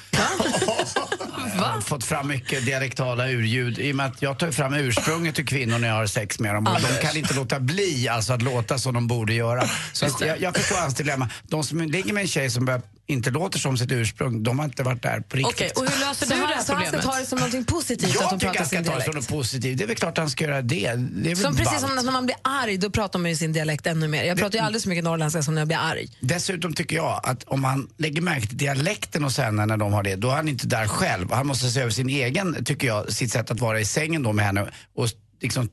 fått 1.83 2.03
fram 2.03 2.27
mycket 2.27 2.65
dialektala 2.65 3.29
urljud 3.29 3.79
i 3.79 3.91
och 3.91 3.95
med 3.95 4.05
att 4.05 4.21
jag 4.21 4.39
tar 4.39 4.51
fram 4.51 4.74
ursprunget 4.74 5.35
till 5.35 5.45
kvinnor 5.45 5.79
när 5.79 5.88
jag 5.88 5.95
har 5.95 6.07
sex 6.07 6.39
med 6.39 6.55
dem 6.55 6.67
och 6.67 6.81
de 6.81 7.07
kan 7.07 7.17
inte 7.17 7.33
låta 7.33 7.59
bli 7.59 8.07
alltså, 8.09 8.33
att 8.33 8.41
låta 8.41 8.77
som 8.77 8.93
de 8.93 9.07
borde 9.07 9.33
göra. 9.33 9.69
Så 9.93 10.05
att 10.05 10.21
jag, 10.21 10.41
jag 10.41 10.55
förstår 10.55 10.75
hans 10.75 10.95
dilemma. 10.95 11.29
De 11.43 11.63
som 11.63 11.81
ligger 11.81 12.13
med 12.13 12.21
en 12.21 12.27
tjej 12.27 12.50
som 12.50 12.65
börjar, 12.65 12.81
inte 13.07 13.31
låter 13.31 13.59
som 13.59 13.77
sitt 13.77 13.91
ursprung, 13.91 14.43
de 14.43 14.59
har 14.59 14.65
inte 14.65 14.83
varit 14.83 15.03
där 15.03 15.19
på 15.19 15.38
riktigt. 15.38 15.55
Okej, 15.55 15.71
och 15.75 15.81
hur 15.91 16.00
löser 16.00 16.25
du 16.25 16.31
det? 16.55 16.63
Så 16.63 16.74
han 16.74 16.85
ska 16.88 17.01
ta 17.01 17.17
det 17.19 17.25
som 17.25 17.39
något 17.39 17.67
positivt 17.67 18.09
att 18.09 18.15
Jag 18.15 18.29
de 18.29 18.39
tycker 18.39 18.45
pratar 18.53 18.59
han 18.59 18.67
ska 18.67 18.75
sin 18.77 18.85
ta 18.85 18.95
det 18.95 19.03
som 19.03 19.12
dialekt? 19.12 19.29
något 19.29 19.39
positivt. 19.39 19.77
Det 19.77 19.83
är 19.83 19.88
väl 19.88 19.95
klart 19.95 20.17
han 20.17 20.29
ska 20.29 20.43
göra 20.43 20.62
det. 20.62 20.95
det 20.95 21.31
är 21.31 21.35
Som 21.35 21.55
precis 21.55 21.71
ballt. 21.81 21.95
som 21.95 22.05
när 22.05 22.12
man 22.12 22.25
blir 22.25 22.35
arg, 22.41 22.77
då 22.77 22.89
pratar 22.89 23.19
man 23.19 23.31
ju 23.31 23.38
sin 23.38 23.53
dialekt 23.53 23.88
ännu 23.88 24.07
mer. 24.07 24.24
Jag 24.24 24.38
pratar 24.38 24.59
ju 24.59 24.65
aldrig 24.65 24.81
så 24.81 24.89
mycket 24.89 25.03
norrländska 25.03 25.43
som 25.43 25.53
när 25.55 25.62
jag 25.62 25.67
blir 25.67 25.77
arg. 25.77 26.07
Dessutom 26.19 26.74
tycker 26.74 26.95
jag 26.95 27.21
att 27.24 27.43
om 27.43 27.63
han 27.63 27.88
lägger 27.97 28.21
märke 28.21 28.47
till 28.47 28.57
dialekten 28.57 29.24
hos 29.24 29.38
henne 29.38 29.65
när 29.65 29.77
de 29.77 29.93
har 29.93 30.03
det, 30.03 30.15
då 30.15 30.29
är 30.31 30.35
han 30.35 30.47
inte 30.47 30.67
där 30.67 30.88
själv. 30.88 31.31
Han 31.31 31.47
måste 31.47 31.69
se 31.69 31.79
över 31.81 31.91
sin 31.91 32.09
egen, 32.09 32.63
tycker 32.65 32.88
jag, 32.88 33.12
sitt 33.13 33.31
sätt 33.31 33.51
att 33.51 33.59
vara 33.59 33.79
i 33.79 33.85
sängen 33.85 34.24
då 34.24 34.33
med 34.33 34.45
henne 34.45 34.67
och 34.95 35.07
liksom 35.41 35.69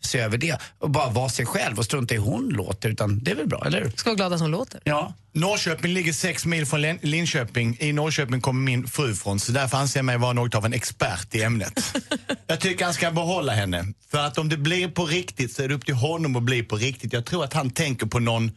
se 0.00 0.18
över 0.18 0.38
det 0.38 0.58
och 0.78 0.90
bara 0.90 1.10
vara 1.10 1.28
sig 1.28 1.46
själv 1.46 1.78
och 1.78 1.84
strunta 1.84 2.14
i 2.14 2.16
hur 2.16 2.24
hon 2.24 2.48
låter. 2.48 2.88
Utan 2.88 3.18
det 3.24 3.30
är 3.30 3.34
väl 3.34 3.46
bra, 3.48 3.62
eller 3.66 3.82
hur? 3.82 3.90
Ska 3.90 4.10
vara 4.10 4.16
glada 4.16 4.38
som 4.38 4.50
låter. 4.50 4.80
Ja. 4.84 5.14
Norrköping 5.32 5.92
ligger 5.94 6.12
sex 6.12 6.46
mil 6.46 6.66
från 6.66 6.80
Lin- 6.80 6.98
Linköping. 7.02 7.76
I 7.80 7.92
Norrköping 7.92 8.40
kommer 8.40 8.60
min 8.60 8.86
fru 8.86 9.14
från, 9.14 9.40
så 9.40 9.52
därför 9.52 9.76
anser 9.76 9.98
jag 9.98 10.04
mig 10.04 10.18
vara 10.18 10.32
något 10.32 10.54
av 10.54 10.64
en 10.66 10.72
expert 10.72 11.34
i 11.34 11.42
ämnet. 11.42 11.94
jag 12.46 12.60
tycker 12.60 12.84
han 12.84 12.94
ska 12.94 13.10
behålla 13.10 13.52
henne. 13.52 13.84
För 14.10 14.18
att 14.18 14.38
om 14.38 14.48
det 14.48 14.56
blir 14.56 14.88
på 14.88 15.06
riktigt 15.06 15.52
så 15.52 15.62
är 15.62 15.68
det 15.68 15.74
upp 15.74 15.84
till 15.86 15.94
honom 15.94 16.36
att 16.36 16.42
bli 16.42 16.62
på 16.62 16.76
riktigt. 16.76 17.12
Jag 17.12 17.26
tror 17.26 17.44
att 17.44 17.52
han 17.52 17.70
tänker 17.70 18.06
på 18.06 18.18
någon 18.18 18.50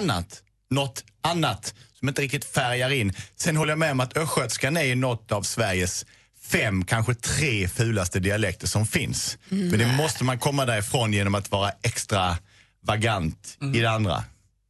annat, 0.00 0.42
något 0.70 1.04
annat 1.22 1.74
som 1.98 2.08
inte 2.08 2.22
riktigt 2.22 2.44
färgar 2.44 2.92
in. 2.92 3.12
Sen 3.36 3.56
håller 3.56 3.72
jag 3.72 3.78
med 3.78 3.92
om 3.92 4.00
att 4.00 4.16
östgötskan 4.16 4.76
är 4.76 4.94
något 4.96 5.32
av 5.32 5.42
Sveriges 5.42 6.06
fem, 6.52 6.84
kanske 6.84 7.14
tre 7.14 7.68
fulaste 7.68 8.20
dialekter 8.20 8.66
som 8.66 8.86
finns. 8.86 9.38
Men 9.48 9.78
det 9.78 9.96
måste 9.96 10.24
man 10.24 10.38
komma 10.38 10.66
därifrån 10.66 11.12
genom 11.12 11.34
att 11.34 11.50
vara 11.50 11.70
extra 11.82 12.36
vagant 12.82 13.58
i 13.74 13.80
det 13.80 13.90
andra. 13.90 14.24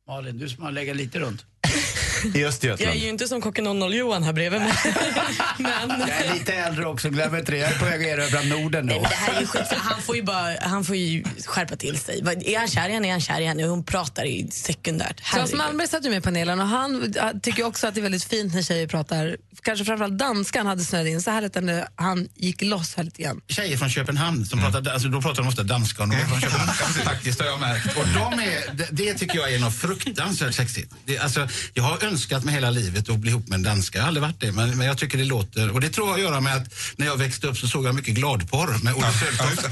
Malin, 0.08 0.38
du 0.38 0.49
som 0.49 0.64
har 0.64 0.72
legat 0.72 0.96
lite 0.96 1.18
runt. 1.18 1.46
I 2.34 2.40
Jag 2.40 2.48
Östergötland. 2.48 2.90
är 2.96 3.00
ju 3.00 3.08
inte 3.08 3.28
som 3.28 3.40
kocken 3.40 3.66
00-Johan 3.68 4.22
här 4.22 4.32
bredvid 4.32 4.60
mig. 4.60 4.72
Men... 5.58 6.00
Jag 6.00 6.08
är 6.10 6.34
lite 6.34 6.52
äldre 6.52 6.86
också, 6.86 7.10
glöm 7.10 7.34
inte 7.36 7.52
det. 7.52 7.58
Jag 7.58 7.72
är 7.72 7.78
på 7.78 7.84
väg 7.84 8.00
att 8.00 8.06
erövra 8.18 8.42
Norden 8.42 8.86
Nej, 8.86 8.94
då. 8.96 9.00
men 9.02 9.10
det 9.10 9.16
här 9.16 9.34
är 9.36 9.40
ju 9.40 9.46
skit. 9.46 9.62
Han 9.76 10.02
får 10.02 10.16
ju, 10.16 10.22
bara, 10.22 10.54
han 10.62 10.84
får 10.84 10.96
ju 10.96 11.24
skärpa 11.46 11.76
till 11.76 11.98
sig. 11.98 12.18
Är 12.44 12.58
han 12.58 12.68
kär 12.68 12.88
i 12.88 12.92
henne 12.92 13.08
är 13.08 13.10
han 13.12 13.20
kär 13.20 13.40
i 13.40 13.44
henne. 13.44 13.62
Hon 13.64 13.84
pratar 13.84 14.24
i 14.24 14.48
sekundärt. 14.50 15.20
Claes. 15.20 15.52
Malmberg 15.52 15.88
satt 15.88 16.04
ju 16.04 16.10
med 16.10 16.18
i 16.18 16.20
panelen 16.20 16.60
och 16.60 16.66
han 16.68 17.14
tycker 17.42 17.64
också 17.64 17.86
att 17.86 17.94
det 17.94 18.00
är 18.00 18.02
väldigt 18.02 18.24
fint 18.24 18.54
när 18.54 18.62
tjejer 18.62 18.86
pratar, 18.86 19.36
kanske 19.62 19.84
framförallt 19.84 20.18
danskan 20.18 20.66
hade 20.66 20.84
snöat 20.84 21.06
in. 21.06 21.22
Så 21.22 21.30
här 21.30 21.42
lät 21.42 21.52
det 21.54 21.60
när 21.60 21.86
han 21.96 22.28
gick 22.36 22.62
loss 22.62 22.94
här 22.96 23.04
lite 23.04 23.22
grann. 23.22 23.40
tjejer 23.48 23.76
från 23.76 23.90
Köpenhamn, 23.90 24.46
som 24.46 24.60
pratar, 24.60 24.92
alltså, 24.92 25.08
då 25.08 25.22
pratar 25.22 25.42
de 25.42 25.48
ofta 25.48 25.62
danska 25.62 26.02
och 26.02 26.08
de 26.08 26.16
är 26.16 26.24
från 26.24 26.40
Köpenhamn 26.40 26.70
faktiskt 27.04 27.40
har 27.40 27.46
jag 27.46 27.60
märkt. 27.60 27.96
Och 27.96 28.04
de 28.14 28.40
är, 28.40 28.74
det, 28.74 28.88
det 28.90 29.14
tycker 29.14 29.38
jag 29.38 29.52
är 29.54 29.58
något 29.58 29.74
fruktansvärt 29.76 30.54
sexigt. 30.54 30.92
Det, 31.04 31.18
alltså, 31.18 31.48
jag 31.75 31.83
har 31.83 32.04
önskat 32.04 32.45
mig 32.45 32.54
hela 32.54 32.71
livet 32.71 33.09
att 33.11 33.19
bli 33.19 33.30
ihop 33.30 33.49
med 33.49 33.57
en 33.57 33.62
danska, 33.62 33.99
jag 33.99 34.02
har 34.02 34.09
aldrig 34.09 34.23
varit 34.23 34.40
det, 34.40 34.52
men, 34.52 34.78
men 34.78 34.87
jag 34.87 34.99
tycker 34.99 35.19
det 35.19 35.25
låter, 35.25 35.71
och 35.75 35.80
det 35.80 35.88
tror 35.88 36.09
jag 36.09 36.14
att 36.14 36.23
göra 36.23 36.40
med 36.40 36.57
att 36.57 36.75
när 36.97 37.07
jag 37.07 37.16
växte 37.16 37.47
upp 37.47 37.57
så 37.59 37.69
såg 37.69 37.87
jag 37.87 37.95
mycket 37.95 38.14
gladporr 38.14 38.85
med 38.85 38.95
Olle 38.95 39.12
Söltoft. 39.12 39.64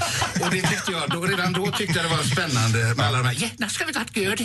Och 0.43 0.51
det 0.51 0.63
tyckte 0.63 0.93
jag, 0.93 1.11
då, 1.11 1.23
redan 1.23 1.53
då 1.53 1.67
tyckte 1.73 1.99
jag 1.99 2.11
det 2.11 2.17
var 2.17 2.23
spännande 2.23 2.95
med 2.95 3.07
alla 3.07 3.19
de 3.19 3.27
här, 3.27 3.37
ja, 3.41 3.49
nu 3.57 3.69
ska 3.69 3.85
vi 3.85 3.93
göra 4.23 4.37
det. 4.37 4.45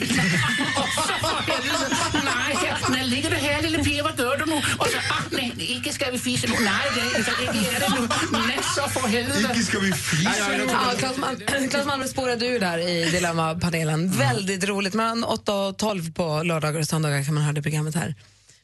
Nej, 2.23 2.73
när 2.89 3.03
ligger 3.03 3.29
du 3.29 3.35
här 3.35 3.61
lille 3.61 3.77
Per, 3.83 4.03
vad 4.03 4.19
gör 4.19 4.37
du 4.37 4.45
nu? 4.45 4.55
Och 4.55 4.87
så, 4.87 4.97
ah, 4.97 5.21
nej, 5.31 5.53
ikke 5.57 5.93
ska 5.93 6.11
vi 6.11 6.19
fisa 6.19 6.47
nu. 6.47 6.53
Nej, 6.59 6.73
det 6.95 7.01
är 7.01 7.17
inte, 7.17 7.31
det 7.39 7.75
är 7.75 7.79
det 7.79 8.01
nu. 8.01 8.07
Nej, 8.47 8.59
så 8.75 8.99
för 8.99 9.07
helvete. 9.07 9.49
Icke 9.53 9.63
ska 9.63 9.79
vi 9.79 9.91
fisa. 9.93 10.29
Ja, 10.69 10.93
Claes 10.99 11.17
Mal- 11.17 11.69
Claes 11.69 11.85
Malmberg 11.85 12.09
spårade 12.09 12.45
ur 12.45 12.59
där 12.59 12.77
i 12.77 13.09
Dilemma-panelen. 13.11 14.11
Väldigt 14.11 14.63
roligt. 14.63 14.93
Mellan 14.93 15.23
8 15.23 15.53
och 15.53 15.77
12 15.77 16.13
på 16.13 16.43
lördagar 16.43 16.79
och 16.79 16.87
söndagar 16.87 17.22
kan 17.23 17.33
man 17.33 17.43
höra 17.43 17.53
det 17.53 17.61
programmet 17.61 17.95
här. 17.95 18.15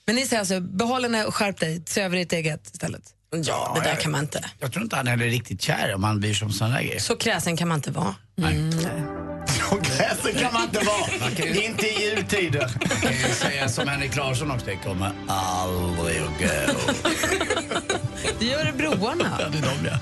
Men 0.06 0.16
ni 0.16 0.26
säger 0.26 0.40
alltså, 0.40 0.60
behåll 0.60 1.04
henne 1.04 1.26
och 1.26 1.36
skärp 1.36 1.60
dig. 1.60 1.84
Se 1.86 2.02
över 2.02 2.18
ditt 2.18 2.34
eget 2.34 2.70
istället. 2.74 3.04
Ja, 3.32 3.78
det 3.84 3.90
där 3.90 3.96
kan 3.96 4.12
man 4.12 4.22
inte. 4.22 4.50
Jag 4.60 4.72
tror 4.72 4.84
inte 4.84 4.96
han 4.96 5.08
är 5.08 5.18
riktigt 5.18 5.62
kär 5.62 5.96
om 5.96 6.04
han 6.04 6.20
blir 6.20 6.34
som 6.34 6.52
sån 6.52 6.72
där 6.72 6.82
grejer. 6.82 7.00
Så 7.00 7.16
kräsen 7.16 7.58
kan 7.58 7.68
man 7.68 7.78
inte 7.78 7.92
vara. 7.92 8.16
Gräsen 9.82 10.34
kan 10.42 10.54
man 10.54 10.64
inte 10.64 10.80
vara. 10.80 11.64
inte 11.66 11.88
i 11.88 12.10
jultider. 12.10 12.72
Jag 12.90 13.02
kan 13.02 13.12
ju 13.12 13.34
säga 13.34 13.70
som 13.70 13.88
Henrik 13.88 14.16
Larsson 14.16 14.52
också, 14.52 14.66
det 14.66 14.76
kommer 14.76 15.12
aldrig 15.28 16.22
att 16.22 16.40
gå. 16.40 16.94
Det 18.40 18.46
gör 18.46 18.60
Örebroarna. 18.60 19.38
Ja, 19.40 19.50
det 19.50 19.58
är 19.58 19.62
de 19.62 19.90
ja. 19.90 19.98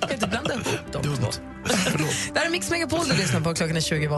kan 0.00 0.12
inte 0.12 0.26
blanda 0.26 0.54
ihop 0.54 0.92
dem 0.92 1.02
två. 1.02 1.30
Det 2.32 2.38
här 2.38 2.46
är 2.46 2.50
Mix 2.50 2.70
Megapol 2.70 3.08
du 3.08 3.16
lyssnar 3.16 3.40
på. 3.40 3.54
Klockan 3.54 3.76
är 3.76 3.80
20 3.80 4.08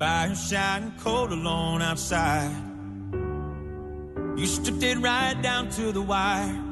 wire. 0.00 0.08
Fire 0.08 0.34
shining 0.34 0.92
cold 1.02 1.32
alone 1.32 1.82
outside. 1.82 2.50
You 4.36 4.46
stripped 4.46 4.82
it 4.82 4.98
right 4.98 5.42
down 5.42 5.70
to 5.70 5.92
the 5.92 6.00
wire. 6.00 6.62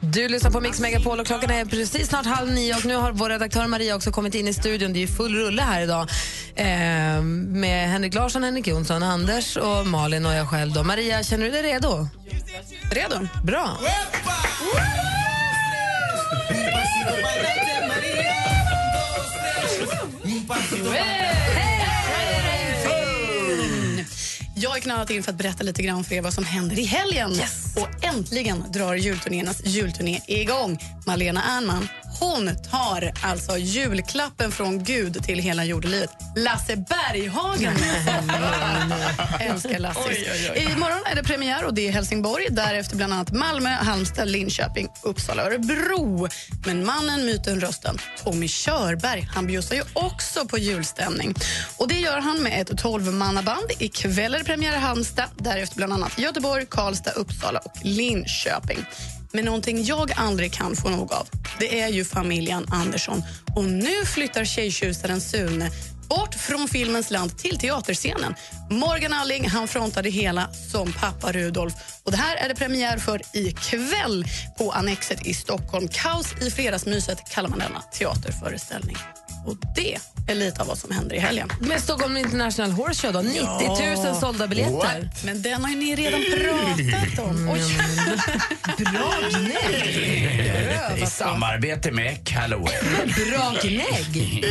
Du 0.00 0.28
lyssnar 0.28 0.50
på 0.50 0.60
Mix 0.60 0.80
Megapol 0.80 1.20
och 1.20 1.26
klockan 1.26 1.50
är 1.50 1.64
precis 1.64 2.08
snart 2.08 2.26
halv 2.26 2.52
nio 2.52 2.74
och 2.76 2.84
nu 2.84 2.96
har 2.96 3.12
vår 3.12 3.28
redaktör 3.28 3.66
Maria 3.66 3.96
också 3.96 4.10
kommit 4.10 4.34
in 4.34 4.48
i 4.48 4.52
studion. 4.52 4.92
Det 4.92 4.98
är 4.98 5.00
ju 5.00 5.06
full 5.08 5.34
rulle 5.34 5.62
här 5.62 5.82
idag 5.82 6.08
eh, 6.54 7.22
med 7.22 7.90
Henrik 7.90 8.14
Larsson, 8.14 8.44
Henrik 8.44 8.66
Jonsson, 8.66 9.02
Anders 9.02 9.56
och 9.56 9.86
Malin 9.86 10.26
och 10.26 10.34
jag 10.34 10.48
själv. 10.48 10.72
Då. 10.72 10.84
Maria, 10.84 11.22
känner 11.22 11.44
du 11.44 11.50
dig 11.50 11.62
redo? 11.62 12.08
Redo. 12.90 13.28
Bra. 13.44 13.78
Jag 24.60 24.76
är 24.76 24.80
knallat 24.80 25.10
in 25.10 25.22
för 25.22 25.30
att 25.32 25.38
berätta 25.38 25.64
lite 25.64 25.82
grann 25.82 26.04
för 26.04 26.14
er 26.14 26.22
vad 26.22 26.34
som 26.34 26.44
händer 26.44 26.78
i 26.78 26.84
helgen. 26.84 27.32
Och 27.76 28.04
äntligen 28.04 28.64
drar 28.72 28.94
julturnéernas 28.94 29.66
julturné 29.66 30.20
igång. 30.26 30.78
Malena 31.06 31.42
Ernman 31.42 31.88
hon 32.20 32.56
tar 32.70 33.12
alltså 33.22 33.56
julklappen 33.56 34.52
från 34.52 34.84
Gud 34.84 35.22
till 35.24 35.38
hela 35.38 35.64
jordelivet. 35.64 36.10
Lasse 36.36 36.76
Berghagen. 36.76 37.72
Älskar 39.40 39.78
Lasse. 39.78 40.00
Oj. 40.08 40.68
Imorgon 40.72 41.02
är 41.06 41.14
det 41.14 41.22
premiär 41.22 41.64
och 41.64 41.74
det 41.74 41.88
är 41.88 41.92
Helsingborg. 41.92 42.46
Därefter 42.50 42.96
bland 42.96 43.12
annat 43.12 43.32
Malmö, 43.32 43.68
Halmstad, 43.68 44.28
Linköping, 44.28 44.88
Uppsala, 45.02 45.42
Örebro. 45.42 46.28
Men 46.66 46.86
mannen, 46.86 47.26
myten, 47.26 47.60
rösten, 47.60 47.98
Tommy 48.24 48.48
Körberg, 48.48 49.28
han 49.34 49.46
bjussar 49.46 49.76
ju 49.76 49.82
också 49.92 50.46
på 50.46 50.58
julstämning. 50.58 51.34
Och 51.76 51.88
det 51.88 52.00
gör 52.00 52.18
han 52.18 52.42
med 52.42 52.60
ett 52.60 52.70
12-mannaband. 52.70 53.70
Ikväll 53.78 54.34
är 54.34 54.38
det 54.38 54.44
premiär 54.44 54.76
i 54.76 54.78
Halmstad, 54.78 55.28
därefter 55.36 55.76
bland 55.76 55.92
annat 55.92 56.18
Göteborg, 56.18 56.66
Karlstad, 56.66 57.10
Uppsala 57.10 57.58
och 57.58 57.76
Linköping. 57.82 58.86
Men 59.32 59.44
någonting 59.44 59.84
jag 59.84 60.12
aldrig 60.16 60.52
kan 60.52 60.76
få 60.76 60.88
nog 60.88 61.12
av, 61.12 61.28
det 61.58 61.80
är 61.80 61.88
ju 61.88 62.04
familjen 62.04 62.66
Andersson. 62.68 63.22
Och 63.56 63.64
nu 63.64 64.04
flyttar 64.04 64.44
tjejtjusaren 64.44 65.20
Sune 65.20 65.70
Bort 66.08 66.34
från 66.34 66.68
filmens 66.68 67.10
land 67.10 67.38
till 67.38 67.58
teaterscenen. 67.58 68.34
Morgan 68.70 69.12
Alling 69.12 69.48
han 69.48 69.68
frontade 69.68 70.10
hela 70.10 70.52
som 70.72 70.92
pappa 70.92 71.32
Rudolf. 71.32 71.74
Och 72.04 72.10
det 72.10 72.16
här 72.16 72.36
är 72.36 72.48
det 72.48 72.54
premiär 72.54 72.98
för 72.98 73.22
ikväll 73.32 74.24
på 74.58 74.72
Annexet 74.72 75.26
i 75.26 75.34
Stockholm. 75.34 75.88
Kaos 75.88 76.34
i 76.42 76.50
fredagsmyset 76.50 77.30
kallar 77.30 77.48
man 77.48 77.58
denna 77.58 77.80
teaterföreställning. 77.80 78.96
Och 79.48 79.56
det 79.76 79.98
är 80.28 80.34
lite 80.34 80.60
av 80.60 80.66
vad 80.66 80.78
som 80.78 80.90
händer 80.90 81.16
i 81.16 81.18
helgen. 81.18 81.50
Med 81.60 81.80
Stockholm 81.82 82.16
International 82.16 82.70
Horse 82.70 83.06
Show 83.06 83.12
då, 83.12 83.20
90 83.20 84.04
000 84.06 84.16
sålda 84.16 84.46
biljetter. 84.46 84.72
What? 84.72 85.24
Men 85.24 85.42
den 85.42 85.64
har 85.64 85.70
ju 85.70 85.76
ni 85.76 85.96
redan 85.96 86.20
pratat 86.90 87.26
om. 87.26 87.48
Oj. 87.48 87.60
Bra 88.92 89.12
gnägg! 89.30 91.02
I 91.02 91.06
samarbete 91.06 91.90
med 91.92 92.28
Calloway. 92.28 92.74
Bra 93.30 93.54
gnägg! 93.62 94.42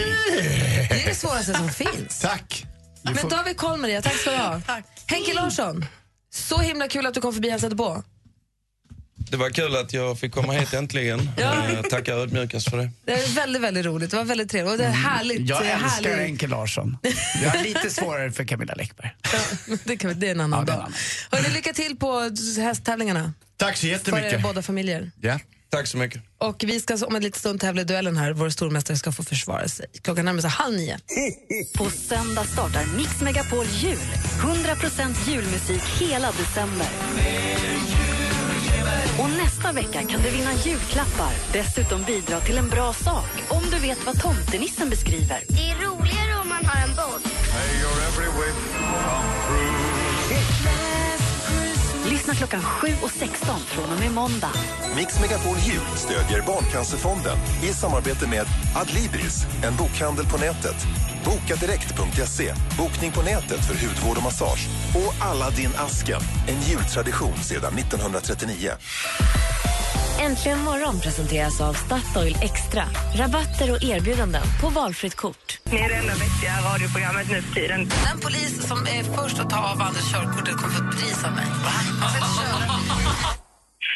Det 0.90 1.04
är 1.04 1.08
det 1.08 1.16
svåraste 1.16 1.54
som 1.54 1.70
finns. 1.70 2.20
Tack. 2.20 2.66
Men 3.02 3.16
får- 3.16 3.30
då 3.30 3.36
har 3.36 3.44
vi 3.44 3.54
koll 3.54 3.78
Maria, 3.80 4.02
tack 4.02 4.14
ska 4.16 4.32
du 4.32 4.38
ha. 4.38 4.62
Henke 5.08 5.34
Larsson, 5.34 5.86
så 6.34 6.58
himla 6.60 6.88
kul 6.88 7.06
att 7.06 7.14
du 7.14 7.22
kom 7.22 7.34
förbi 7.34 7.48
och 7.48 7.52
hälsade 7.52 7.76
på. 7.76 8.04
Det 9.30 9.38
var 9.38 9.50
kul 9.50 9.76
att 9.76 9.94
jag 9.94 10.20
fick 10.20 10.32
komma 10.34 10.54
hit 10.54 10.74
äntligen. 10.74 11.30
Eh, 11.68 11.82
tackar 11.82 12.14
ödmjukast 12.14 12.70
för 12.70 12.78
det. 12.78 12.92
Det 13.06 13.12
är 13.14 13.36
väldigt, 13.36 13.62
väldigt 13.62 13.86
roligt. 13.86 14.12
Det 14.12 14.18
var 14.18 14.24
väldigt 14.24 14.52
trevligt. 14.52 14.72
Och 14.72 14.78
det 14.78 14.86
är 14.86 14.90
härligt. 14.92 15.50
Jag 15.50 15.62
det 15.62 15.68
är 15.68 15.74
älskar 15.74 16.10
härligt. 16.10 16.18
Henke 16.28 16.48
Larsson. 16.48 16.98
Jag 17.44 17.50
har 17.50 17.64
lite 17.64 17.90
svårare 17.90 18.32
för 18.32 18.44
Camilla 18.44 18.74
Läckberg. 18.74 19.16
Det, 19.84 19.98
kan, 19.98 20.20
det 20.20 20.28
är 20.28 20.32
en 20.32 20.42
annan 20.42 20.68
är 20.68 20.74
en 20.74 20.80
dag. 20.80 20.92
Hörrni, 21.32 21.50
lycka 21.50 21.74
till 21.74 21.98
på 21.98 22.32
hästtävlingarna. 22.62 23.34
Tack 23.58 23.78
så 23.78 23.82
För 23.82 23.88
er 23.88 23.92
jättemycket. 23.92 24.44
båda 24.44 24.62
familjer. 24.62 25.12
Ja. 25.22 25.40
Tack 25.70 25.88
så 25.88 25.98
mycket. 25.98 26.22
Och 26.38 26.64
vi 26.68 26.80
ska 26.80 26.96
om 27.06 27.16
en 27.16 27.24
liten 27.24 27.40
stund 27.40 27.62
tävla 27.62 27.82
i 27.82 27.86
duellen 27.86 28.18
här. 28.18 28.34
Vår 28.34 28.50
stormästare 28.50 28.98
ska 28.98 29.12
få 29.12 29.24
försvara 29.24 29.68
sig. 29.68 29.86
Klockan 30.02 30.26
närmar 30.26 30.42
sig 30.42 30.50
halv 30.50 30.76
nio. 30.76 31.00
På 31.78 31.90
söndag 31.90 32.44
startar 32.44 32.86
Mix 32.98 33.22
Megapol 33.22 33.66
Jul. 33.66 33.98
100% 34.42 35.30
julmusik 35.30 35.82
hela 36.00 36.32
december. 36.32 36.88
Och 39.20 39.30
nästa 39.30 39.72
vecka 39.72 40.04
kan 40.04 40.22
du 40.22 40.30
vinna 40.30 40.54
julklappar. 40.54 41.32
Dessutom 41.54 42.04
bidra 42.04 42.40
till 42.40 42.58
en 42.58 42.70
bra 42.70 42.94
sak 42.94 43.44
om 43.50 43.64
du 43.72 43.80
vet 43.80 44.06
vad 44.06 44.22
tomtenissen 44.22 44.90
beskriver. 44.90 45.40
Det 45.48 45.70
är 45.70 45.76
roligare 45.76 46.42
om 46.42 46.50
man 46.50 46.66
har 46.66 46.88
en 46.88 46.96
boll. 46.96 47.22
Lyssna 52.28 52.48
klockan 52.48 52.62
7 52.62 52.88
och 53.02 53.12
16 53.12 53.60
från 53.60 53.94
och 53.94 54.00
med 54.00 54.12
måndag. 54.12 54.52
Mix 54.96 55.22
Megapol 55.22 55.58
Jul 55.58 55.88
stödjer 55.96 56.42
Barncancerfonden 56.46 57.38
i 57.64 57.74
samarbete 57.74 58.28
med 58.28 58.46
Adlibris, 58.76 59.46
en 59.64 59.76
bokhandel 59.76 60.26
på 60.26 60.38
nätet. 60.38 60.76
Bokadirekt.se, 61.26 62.54
bokning 62.78 63.12
på 63.12 63.22
nätet 63.22 63.66
för 63.66 63.74
hudvård 63.74 64.18
och 64.18 64.24
massage. 64.24 64.68
Och 64.96 65.28
Aladdin 65.28 65.72
asken 65.78 66.22
en 66.48 66.62
jultradition 66.62 67.38
sedan 67.38 67.74
1939. 67.78 68.72
Äntligen 70.20 70.60
morgon 70.64 71.00
presenteras 71.00 71.62
av 71.62 71.74
Statoil 71.74 72.38
Extra. 72.42 72.84
Rabatter 73.16 73.72
och 73.72 73.84
erbjudanden 73.84 74.44
på 74.62 74.70
valfritt 74.70 75.16
kort. 75.16 75.60
Ni 75.64 75.78
är 75.78 75.90
det 75.90 75.96
enda 75.96 76.14
vettiga 76.14 76.54
radioprogrammet 76.74 77.32
nu 77.32 77.42
för 77.42 77.56
tiden. 77.56 77.80
Den 77.80 78.20
polis 78.20 78.68
som 78.68 78.78
är 78.78 79.04
först 79.04 79.40
att 79.40 79.50
ta 79.50 79.58
av 79.58 79.82
Anders 79.82 80.12
körkortet 80.12 80.56
kommer 80.58 80.74
få 80.74 80.84
ett 80.84 80.92
pris 81.00 81.24
av 81.24 81.32
mig. 81.32 81.46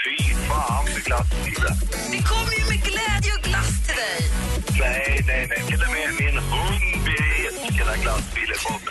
Fy 0.03 0.33
fan 0.33 0.85
för 0.85 1.01
glassbilen. 1.01 1.75
Vi 2.11 2.17
kommer 2.31 2.53
ju 2.59 2.65
med 2.69 2.83
glädje 2.89 3.31
och 3.37 3.43
glass 3.43 3.87
till 3.87 3.95
dig. 3.95 4.21
Nej, 4.79 5.23
nej, 5.27 5.47
nej. 5.49 5.63
Till 5.67 5.81
och 5.85 5.91
med 5.95 6.09
min 6.19 6.37
hund 6.37 7.05
vet 7.05 7.71
vilka 7.71 7.95
glassbilar 8.03 8.57
kommer. 8.67 8.90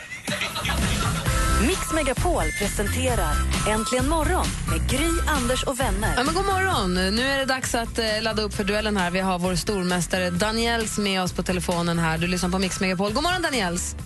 Mix 1.67 1.93
Megapol 1.95 2.43
presenterar 2.59 3.35
Äntligen 3.69 4.09
morgon 4.09 4.47
med 4.71 4.90
Gry, 4.90 5.09
Anders 5.29 5.62
och 5.64 5.81
vänner. 5.81 6.14
Ja, 6.17 6.25
men 6.25 6.35
god 6.35 6.45
morgon. 6.47 6.95
Nu 6.95 7.23
är 7.23 7.38
det 7.38 7.45
dags 7.45 7.75
att 7.75 7.99
eh, 7.99 8.05
ladda 8.23 8.43
upp 8.43 8.55
för 8.55 8.64
duellen 8.64 8.97
här. 8.97 9.11
Vi 9.11 9.21
har 9.21 9.38
vår 9.38 9.55
stormästare 9.55 10.31
Daniels 10.31 10.99
med 10.99 11.23
oss 11.23 11.33
på 11.33 11.43
telefonen 11.43 11.99
här. 11.99 12.19
Du 12.19 12.26
lyssnar 12.26 12.50
på 12.50 12.59
Mix 12.59 12.81
Megapol. 12.81 13.12
God 13.12 13.23
morgon 13.23 13.43
Daniels. 13.43 13.97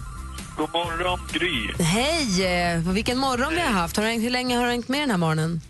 God 0.56 0.70
morgon, 0.72 1.20
Gry. 1.32 1.84
Hej! 1.84 2.44
Eh, 2.44 2.78
vilken 2.78 3.18
morgon 3.18 3.54
vi 3.54 3.60
har 3.60 3.70
haft. 3.72 3.96
Har 3.96 4.04
du, 4.04 4.10
hängt- 4.10 4.22
hur 4.24 4.30
länge 4.30 4.56
har 4.56 4.64
du 4.64 4.70
hängt 4.70 4.88
med 4.88 5.00
den 5.00 5.10
här 5.10 5.18
morgonen? 5.18 5.60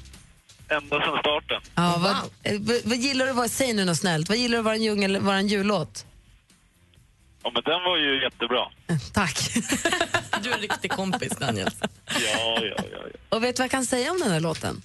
Ända 0.69 1.01
sedan 1.01 1.19
starten. 1.21 1.61
Ja, 1.75 1.97
vad, 2.03 2.13
eh, 2.53 2.61
vad, 2.61 2.77
vad 2.85 2.97
gillar 2.99 3.27
du 3.27 3.33
vara, 3.33 3.49
säg 3.49 3.73
nu 3.73 3.85
något 3.85 3.97
snällt, 3.99 4.29
vad 4.29 4.39
gillar 4.39 4.53
du 4.57 4.59
att 4.59 4.65
vara 4.65 4.75
en, 4.75 4.83
djungel, 4.83 5.21
vara 5.21 5.37
en 5.37 5.49
jullåt? 5.49 6.05
Ja, 7.45 7.51
men 7.55 7.63
den 7.63 7.83
var 7.83 7.97
ju 7.97 8.23
jättebra. 8.23 8.65
Tack. 9.13 9.39
Du 10.43 10.51
är 10.51 10.55
en 10.55 10.61
riktig 10.61 10.91
kompis, 10.91 11.33
Daniel. 11.41 11.71
Ja, 11.81 12.59
ja, 12.61 12.75
ja. 12.77 12.85
ja. 12.93 12.99
Och 13.29 13.45
vet 13.45 13.57
du 13.57 13.61
vad 13.61 13.65
jag 13.65 13.71
kan 13.71 13.87
säga 13.87 14.11
om 14.11 14.19
den 14.19 14.31
här 14.31 14.41
låten? 14.41 14.83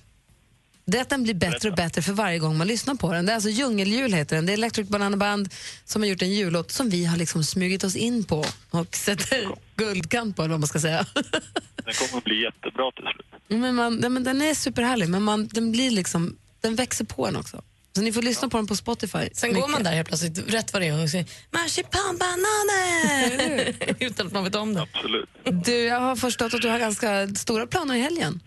Det 0.85 0.97
är 0.97 1.01
att 1.01 1.09
den 1.09 1.23
blir 1.23 1.33
bättre 1.33 1.69
och 1.69 1.75
bättre 1.75 2.01
för 2.01 2.13
varje 2.13 2.39
gång 2.39 2.57
man 2.57 2.67
lyssnar 2.67 2.95
på 2.95 3.13
den. 3.13 3.25
Det 3.25 3.31
är 3.31 3.35
alltså 3.35 3.49
Djungeljul 3.49 4.13
heter 4.13 4.35
den. 4.35 4.45
Det 4.45 4.51
är 4.51 4.53
Electric 4.53 4.89
Banana 4.89 5.17
Band 5.17 5.53
som 5.85 6.01
har 6.01 6.09
gjort 6.09 6.21
en 6.21 6.33
jullåt 6.33 6.71
som 6.71 6.89
vi 6.89 7.05
har 7.05 7.17
liksom 7.17 7.43
smugit 7.43 7.83
oss 7.83 7.95
in 7.95 8.23
på 8.23 8.45
och 8.69 8.95
sätter 8.95 9.47
guldkant 9.75 10.35
på, 10.35 10.41
eller 10.41 10.51
vad 10.51 10.59
man 10.59 10.67
ska 10.67 10.79
säga. 10.79 11.05
Den 11.13 11.93
kommer 11.93 12.17
att 12.17 12.23
bli 12.23 12.43
jättebra 12.43 12.91
till 12.91 13.03
slut. 13.13 13.59
Men, 13.61 13.75
man, 13.75 13.95
men 13.95 14.23
den 14.23 14.41
är 14.41 14.53
superhärlig, 14.53 15.09
men 15.09 15.23
man, 15.23 15.47
den, 15.47 15.71
blir 15.71 15.91
liksom, 15.91 16.37
den 16.61 16.75
växer 16.75 17.05
på 17.05 17.27
en 17.27 17.35
också. 17.35 17.61
Så 17.99 18.03
ni 18.03 18.11
får 18.11 18.21
lyssna 18.21 18.49
på 18.49 18.57
den 18.57 18.67
på 18.67 18.75
Spotify. 18.75 19.29
Sen 19.33 19.53
går 19.53 19.67
man 19.67 19.83
där 19.83 19.91
helt 19.91 20.07
plötsligt, 20.07 20.53
rätt 20.53 20.73
vad 20.73 20.81
det 20.81 20.87
är, 20.87 21.03
och 21.03 21.09
säger 21.09 21.25
marsipanbananer! 21.51 23.75
Utan 23.99 24.27
att 24.27 24.33
man 24.33 24.43
vet 24.43 24.55
om 24.55 24.73
det. 24.73 24.81
Absolut. 24.81 25.29
Du, 25.65 25.85
jag 25.85 25.99
har 25.99 26.15
förstått 26.15 26.53
att 26.53 26.61
du 26.61 26.69
har 26.69 26.79
ganska 26.79 27.27
stora 27.27 27.67
planer 27.67 27.95
i 27.95 27.99
helgen. 27.99 28.39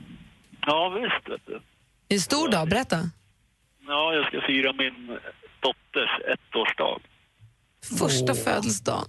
Ja, 0.67 0.89
visst. 0.89 1.29
Vet 1.33 1.47
du. 1.47 1.53
Det 2.09 2.15
är 2.15 2.17
en 2.17 2.21
stor 2.21 2.49
dag, 2.49 2.69
berätta. 2.69 3.11
Ja, 3.87 4.15
jag 4.15 4.27
ska 4.27 4.41
fira 4.47 4.73
min 4.73 5.19
dotters 5.61 6.21
ettårsdag. 6.33 6.99
Första 7.99 8.35
födelsedagen. 8.35 9.09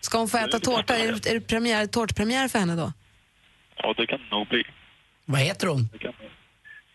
Ska 0.00 0.18
hon 0.18 0.28
få 0.28 0.38
äta 0.38 0.58
tårta? 0.58 0.96
Är 0.96 1.12
det, 1.12 1.30
är 1.30 1.34
det 1.34 1.40
premiär, 1.40 1.86
tårtpremiär 1.86 2.48
för 2.48 2.58
henne 2.58 2.76
då? 2.76 2.92
Ja, 3.76 3.94
det 3.96 4.06
kan 4.06 4.18
det 4.18 4.36
nog 4.36 4.48
bli. 4.48 4.64
Vad 5.24 5.40
heter 5.40 5.66
hon? 5.66 5.88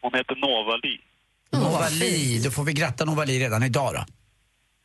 Hon 0.02 0.14
heter 0.14 0.36
Novali. 0.36 1.02
Novali. 1.52 2.40
Då 2.44 2.52
får 2.52 2.64
vi 2.64 2.74
gratta 2.74 3.06
Novali 3.06 3.40
redan 3.40 3.64
idag 3.64 3.94
då. 3.94 4.06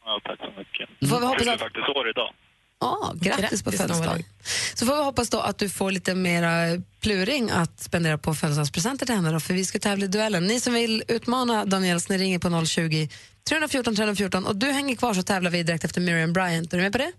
Ja, 0.05 0.21
tack 0.25 0.39
så 0.39 0.59
mycket. 0.59 0.89
Då 1.01 1.07
får 1.09 1.21
vi 1.21 1.27
hoppas 1.27 1.41
Fyller 1.43 1.55
att- 1.55 1.61
faktiskt 1.61 1.89
år 1.89 2.11
idag. 2.11 2.31
Ja, 2.81 3.13
grattis, 3.15 3.41
Grattis, 3.41 3.63
på 3.63 3.73
födelsedagen. 3.73 4.25
Så 4.75 4.87
får 4.87 4.97
vi 4.97 5.03
hoppas 5.05 5.31
då 5.31 5.41
att 5.41 5.59
du 5.59 5.69
får 5.71 5.91
lite 5.91 6.15
mera 6.15 6.83
pluring 7.01 7.51
att 7.51 7.81
spendera 7.81 8.19
på 8.19 8.35
födelsedagspresenter 8.35 9.07
till 9.07 9.15
henne 9.15 9.31
då, 9.33 9.41
för 9.41 9.55
vi 9.55 9.65
ska 9.65 9.79
tävla 9.79 10.05
i 10.05 10.09
duellen. 10.09 10.47
Ni 10.47 10.61
som 10.61 10.73
vill 10.75 11.03
utmana 11.09 11.65
Daniels, 11.65 12.09
ni 12.09 12.19
ringer 12.19 12.39
på 12.39 12.67
020 12.67 13.09
314 13.49 13.97
314 13.97 14.45
och 14.47 14.57
du 14.57 14.67
hänger 14.73 14.97
kvar 14.97 15.15
så 15.15 15.23
tävlar 15.23 15.51
vi 15.51 15.63
direkt 15.63 15.85
efter 15.85 16.01
Miriam 16.01 16.33
Bryant. 16.33 16.73
Är 16.73 16.77
du 16.77 16.83
med 16.83 16.93
på 16.93 16.99
det? 16.99 17.13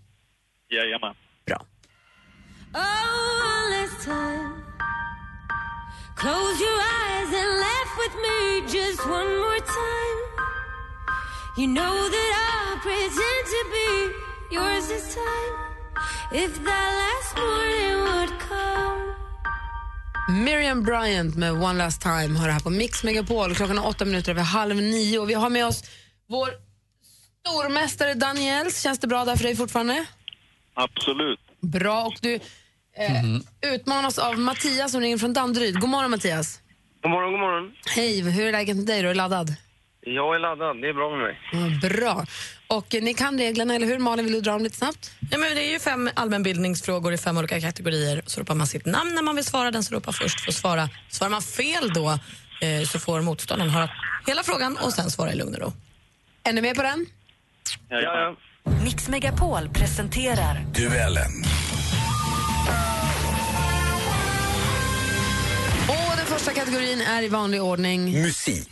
Jajamän. 0.70 1.14
Oh, 2.74 3.70
last 3.82 4.04
time. 4.04 4.55
Close 6.16 6.60
your 6.60 6.80
eyes 6.98 7.30
and 7.40 7.50
laugh 7.66 7.92
with 8.02 8.14
me 8.26 8.36
just 8.76 9.00
one 9.06 9.30
more 9.44 9.60
time. 9.60 10.18
You 11.58 11.66
know 11.66 11.96
that 12.14 12.30
I'll 12.48 12.78
pretend 12.78 13.44
to 13.54 13.60
be 13.76 13.90
yours 14.54 14.88
this 14.88 15.14
time. 15.14 15.52
If 16.32 16.64
that 16.64 16.90
last 17.02 17.36
morning 17.36 17.96
would 18.06 18.40
come. 18.48 19.14
Miriam 20.44 20.82
Bryant 20.82 21.36
med 21.36 21.52
One 21.52 21.78
Last 21.78 22.02
Time 22.02 22.36
har 22.36 22.46
det 22.46 22.52
här 22.52 22.60
på 22.60 22.70
Mix 22.70 23.04
Megapol. 23.04 23.54
Klockan 23.54 23.78
är 23.78 23.86
åtta 23.86 24.04
minuter 24.04 24.32
över 24.32 24.42
halv 24.42 24.76
nio 24.76 25.18
och 25.18 25.30
vi 25.30 25.34
har 25.34 25.50
med 25.50 25.66
oss 25.66 25.82
vår 26.28 26.48
stormästare 27.40 28.14
Daniels. 28.14 28.82
Känns 28.82 28.98
det 28.98 29.06
bra 29.06 29.24
där 29.24 29.36
för 29.36 29.44
dig 29.44 29.56
fortfarande? 29.56 30.06
Absolut. 30.74 31.40
Bra. 31.60 32.04
Och 32.04 32.18
du 32.20 32.40
eh, 32.96 33.72
utmanas 33.74 34.18
av 34.18 34.38
Mattias 34.38 34.92
som 34.92 35.00
ringer 35.00 35.18
från 35.18 35.32
Danderyd. 35.32 35.80
God 35.80 35.90
morgon 35.90 36.10
Mattias. 36.10 36.60
God 37.02 37.10
morgon, 37.10 37.30
god 37.32 37.40
morgon. 37.40 37.72
Hej, 37.94 38.30
hur 38.30 38.46
är 38.46 38.52
läget 38.52 38.76
med 38.76 38.86
dig? 38.86 38.98
Är 38.98 39.02
du 39.02 39.14
laddad? 39.14 39.54
Jag 40.00 40.34
är 40.34 40.38
laddad. 40.38 40.80
Det 40.82 40.88
är 40.88 40.92
bra 40.92 41.10
med 41.10 41.18
mig. 41.18 41.38
Ja, 41.52 41.88
bra. 41.88 42.26
Och 42.68 42.94
eh, 42.94 43.02
ni 43.02 43.14
kan 43.14 43.38
reglerna, 43.38 43.74
eller 43.74 43.86
hur? 43.86 43.98
Malin, 43.98 44.24
vill 44.24 44.34
du 44.34 44.40
dra 44.40 44.52
dem 44.52 44.62
lite 44.62 44.76
snabbt? 44.76 45.10
Ja, 45.30 45.38
men 45.38 45.54
det 45.54 45.64
är 45.64 45.72
ju 45.72 45.78
fem 45.78 46.10
allmänbildningsfrågor 46.14 47.12
i 47.12 47.18
fem 47.18 47.38
olika 47.38 47.60
kategorier. 47.60 48.22
Så 48.26 48.40
ropar 48.40 48.54
man 48.54 48.66
sitt 48.66 48.86
namn 48.86 49.14
när 49.14 49.22
man 49.22 49.36
vill 49.36 49.44
svara. 49.44 49.70
Den 49.70 49.84
som 49.84 49.94
ropar 49.96 50.12
först 50.12 50.40
får 50.44 50.52
svara. 50.52 50.88
Svarar 51.08 51.30
man 51.30 51.42
fel 51.42 51.92
då 51.94 52.08
eh, 52.60 52.82
så 52.86 52.98
får 52.98 53.20
motståndaren 53.20 53.70
höra 53.70 53.90
hela 54.26 54.42
frågan 54.42 54.76
och 54.76 54.92
sen 54.92 55.10
svara 55.10 55.32
i 55.32 55.36
lugn 55.36 55.54
och 55.54 55.60
ro. 55.60 55.72
Är 56.44 56.52
ni 56.52 56.60
med 56.62 56.76
på 56.76 56.82
den? 56.82 57.06
Ja, 57.88 58.00
ja. 58.00 58.36
Mix 58.84 59.08
Megapol 59.08 59.68
presenterar 59.68 60.64
Duellen. 60.74 61.32
Och 65.88 66.16
den 66.16 66.26
första 66.26 66.52
kategorin 66.52 67.00
är 67.00 67.22
i 67.22 67.28
vanlig 67.28 67.62
ordning... 67.62 68.22
Musik. 68.22 68.70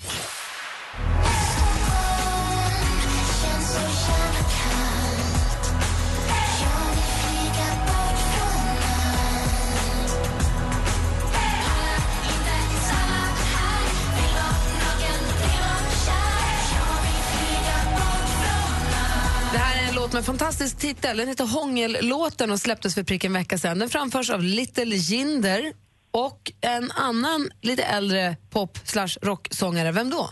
Med 20.15 20.21
en 20.21 20.25
fantastisk 20.25 20.79
titel. 20.79 21.17
Den 21.17 21.29
heter 21.29 21.45
Hångellåten 21.45 22.51
och 22.51 22.59
släpptes 22.61 22.95
för 22.95 23.03
prick 23.03 23.25
en 23.25 23.33
vecka 23.33 23.59
sedan. 23.59 23.79
Den 23.79 23.89
framförs 23.89 24.31
av 24.31 24.43
Little 24.43 24.97
Jinder 24.97 25.73
och 26.11 26.53
en 26.61 26.91
annan 26.91 27.51
lite 27.63 27.83
äldre 27.83 28.37
pop 28.51 28.79
slash 28.85 29.09
rocksångare. 29.23 29.93
Vem 29.93 30.11
då? 30.11 30.31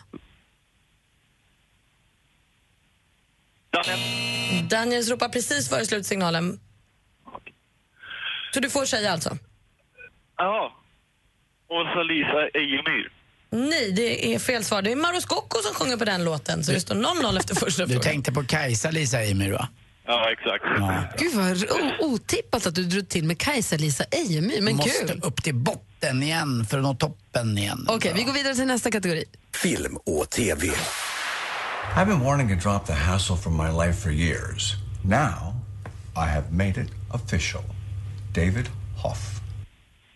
Daniel. 3.71 4.69
Daniels 4.69 5.11
ropar 5.11 5.29
precis 5.29 5.69
före 5.69 5.87
slutsignalen. 5.87 6.61
Så 8.55 8.61
du 8.61 8.71
får 8.71 8.85
säga 8.85 9.13
alltså? 9.13 9.39
Ja. 10.37 10.77
Åsa-Lisa 11.69 12.49
Ejemyr. 12.55 13.22
Nej, 13.53 13.93
det 13.93 14.35
är 14.35 14.39
fel 14.39 14.65
svar. 14.65 14.83
Det 14.83 14.93
är 14.93 14.97
Mauro 14.97 15.21
Scocco 15.21 15.63
som 15.63 15.75
sjunger 15.75 15.97
på 15.97 16.05
den 16.05 16.25
låten. 16.25 16.65
Så 16.65 16.73
det 16.73 16.81
står 16.81 16.95
0-0 16.95 17.39
efter 17.39 17.55
första 17.55 17.83
Du 17.83 17.89
frågan. 17.89 18.03
tänkte 18.03 18.33
på 18.33 18.45
Kajsa 18.45 18.91
Lisa 18.91 19.21
Ejemyr 19.21 19.53
va? 19.53 19.69
Ja, 20.07 20.27
exakt. 20.33 20.65
Gud 21.23 21.35
vad 21.35 21.63
o- 21.81 22.05
otippat 22.15 22.67
att 22.67 22.75
du 22.75 22.85
drog 22.85 23.09
till 23.09 23.25
med 23.25 23.39
Kajsa-Lisa 23.39 24.05
Ejemyr, 24.11 24.61
men 24.61 24.77
Måste 24.77 25.07
kul. 25.07 25.21
upp 25.23 25.43
till 25.43 25.55
botten 25.55 26.23
igen 26.23 26.67
för 26.71 26.77
att 26.79 26.83
nå 26.85 26.95
toppen 26.95 27.59
igen. 27.59 27.87
Okej, 27.89 28.13
vi 28.17 28.23
går 28.23 28.33
vidare 28.33 28.55
till 28.55 28.67
nästa 28.67 28.91
kategori. 28.91 29.25
Film 29.55 29.97
och 29.97 30.31
TV. 30.31 30.67
I've 31.97 32.07
been 32.07 32.21
wanting 32.21 32.61
to 32.61 32.69
drop 32.71 32.87
the 32.87 32.93
hassle 32.93 33.37
from 33.37 33.57
my 33.57 33.87
life 33.87 34.01
for 34.03 34.13
years. 34.13 34.75
Now, 35.05 35.55
I 36.17 36.29
have 36.29 36.51
made 36.51 36.81
it 36.81 36.89
official. 37.15 37.63
David 38.35 38.67
Hoff. 39.03 39.32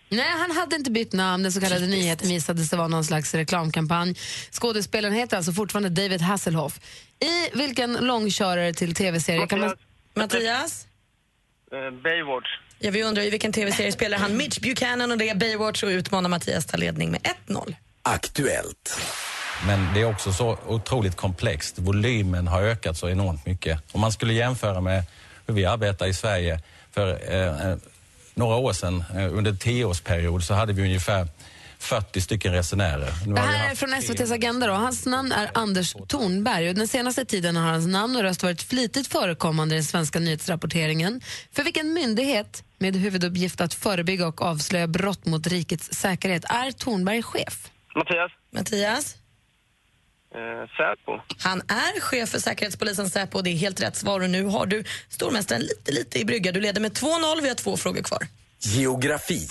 Nej, 0.09 0.31
han 0.39 0.57
hade 0.57 0.77
inte 0.77 0.91
bytt 0.91 1.13
namn. 1.13 1.43
Den 1.43 1.53
så 1.53 1.61
kallade 1.61 1.87
nyheten 1.87 2.29
visade 2.29 2.65
sig 2.65 2.79
vara 2.79 2.89
någon 2.89 3.05
slags 3.05 3.35
reklamkampanj. 3.35 4.15
Skådespelaren 4.51 5.15
heter 5.15 5.37
alltså 5.37 5.53
fortfarande 5.53 5.89
David 5.89 6.21
Hasselhoff. 6.21 6.81
I 7.21 7.59
vilken 7.59 7.93
långkörare 7.93 8.73
till 8.73 8.95
tv-serie 8.95 9.47
kan 9.47 9.61
man... 9.61 9.77
Mattias? 10.15 10.87
Eh, 11.73 11.79
Baywatch. 12.03 12.49
Ja, 12.79 12.91
vi 12.91 13.03
undrar 13.03 13.23
i 13.23 13.31
vilken 13.31 13.53
tv-serie 13.53 13.93
spelar 13.93 14.19
han 14.19 14.37
Mitch 14.37 14.59
Buchanan 14.59 15.13
och 15.13 15.19
det 15.19 15.29
är 15.29 15.35
Baywatch 15.35 15.83
och 15.83 15.89
utmanar 15.89 16.29
Mattias 16.29 16.67
ta 16.67 16.77
ledning 16.77 17.11
med 17.11 17.21
1-0. 17.47 17.75
Aktuellt. 18.03 19.01
Men 19.67 19.95
det 19.95 20.01
är 20.01 20.05
också 20.05 20.33
så 20.33 20.59
otroligt 20.67 21.17
komplext. 21.17 21.79
Volymen 21.79 22.47
har 22.49 22.63
ökat 22.63 22.97
så 22.97 23.09
enormt 23.09 23.47
mycket. 23.47 23.81
Om 23.93 24.01
man 24.01 24.13
skulle 24.13 24.33
jämföra 24.33 24.81
med 24.81 25.05
hur 25.47 25.55
vi 25.55 25.65
arbetar 25.65 26.07
i 26.07 26.15
Sverige 26.15 26.61
för 26.91 27.33
eh, 27.33 27.71
eh, 27.71 27.77
några 28.37 28.57
år 28.57 28.73
sedan, 28.73 29.05
eh, 29.15 29.37
under 29.39 29.51
en 29.51 29.59
tioårsperiod, 29.59 30.45
så 30.45 30.55
hade 30.55 30.73
vi 30.73 30.83
ungefär 30.83 31.29
40 31.79 32.21
stycken 32.21 32.53
resenärer. 32.53 33.13
Nu 33.27 33.35
Det 33.35 33.41
har 33.41 33.49
vi 33.49 33.57
här 33.57 33.71
är 33.71 33.75
från 33.75 33.93
SVTs 33.93 34.31
Agenda. 34.31 34.67
Då. 34.67 34.73
Hans 34.73 35.07
namn 35.07 35.33
är 35.33 35.51
Anders 35.55 35.93
Thornberg. 36.09 36.69
Och 36.69 36.75
den 36.75 36.89
senaste 36.89 37.25
tiden 37.25 37.57
har 37.57 37.73
hans 37.73 37.87
namn 37.87 38.17
och 38.17 38.23
röst 38.23 38.43
varit 38.43 38.63
flitigt 38.63 39.07
förekommande 39.07 39.75
i 39.75 39.79
den 39.79 39.85
svenska 39.85 40.19
nyhetsrapporteringen. 40.19 41.21
För 41.53 41.63
vilken 41.65 41.93
myndighet 41.93 42.65
med 42.79 42.97
huvuduppgift 42.97 43.61
att 43.61 43.75
förebygga 43.75 44.27
och 44.27 44.43
avslöja 44.43 44.87
brott 44.87 45.27
mot 45.27 45.47
rikets 45.47 45.93
säkerhet 45.93 46.45
är 46.45 46.71
Thornberg 46.71 47.23
chef? 47.23 47.71
Mattias? 47.95 48.33
Mattias? 48.55 49.17
Eh, 50.37 50.69
Säpo. 50.77 51.21
Han 51.39 51.59
är 51.59 52.01
chef 52.01 52.29
för 52.29 52.39
Säkerhetspolisen 52.39 53.11
Säpo 53.11 53.39
och 53.39 53.45
det 53.45 53.51
är 53.51 53.57
helt 53.57 53.83
rätt 53.83 53.97
svar. 53.97 54.21
Och 54.21 54.31
nu 54.31 54.45
har 54.45 54.67
du 54.67 54.85
stormästaren 55.09 55.63
lite, 55.63 55.93
lite 55.93 56.19
i 56.19 56.25
brygga. 56.25 56.53
Du 56.53 56.61
leder 56.61 56.81
med 56.81 56.93
2-0. 56.93 57.43
Vi 57.43 57.49
har 57.49 57.55
två 57.55 57.77
frågor 57.77 58.03
kvar. 58.03 58.27
Geografi. 58.63 59.49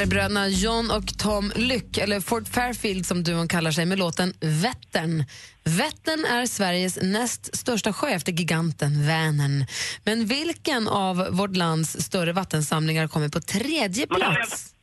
Här 0.00 0.06
är 0.06 0.10
bröderna 0.10 0.48
John 0.48 0.90
och 0.90 1.18
Tom 1.18 1.52
Lyck, 1.56 1.98
eller 1.98 2.20
Fort 2.20 2.48
Fairfield 2.48 3.06
som 3.06 3.24
duon 3.24 3.48
kallar 3.48 3.70
sig, 3.70 3.86
med 3.86 3.98
låten 3.98 4.32
Vättern. 4.40 5.24
Vättern 5.64 6.24
är 6.24 6.46
Sveriges 6.46 6.98
näst 7.02 7.56
största 7.56 7.92
sjö 7.92 8.08
efter 8.08 8.32
giganten 8.32 9.06
Vänern. 9.06 9.66
Men 10.04 10.26
vilken 10.26 10.88
av 10.88 11.16
vårt 11.30 11.56
lands 11.56 12.00
större 12.00 12.32
vattensamlingar 12.32 13.08
kommer 13.08 13.28
på 13.28 13.40
tredje 13.40 14.06
plats? 14.06 14.74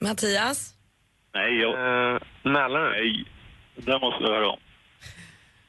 Mattias? 0.00 0.74
Nej, 1.34 1.60
jag... 1.60 1.70
Eh, 1.70 2.20
Mälaren. 2.44 2.92
Nej, 2.92 3.24
det 3.76 3.98
måste 3.98 4.24
du 4.24 4.28
höra 4.28 4.48
om. 4.48 4.58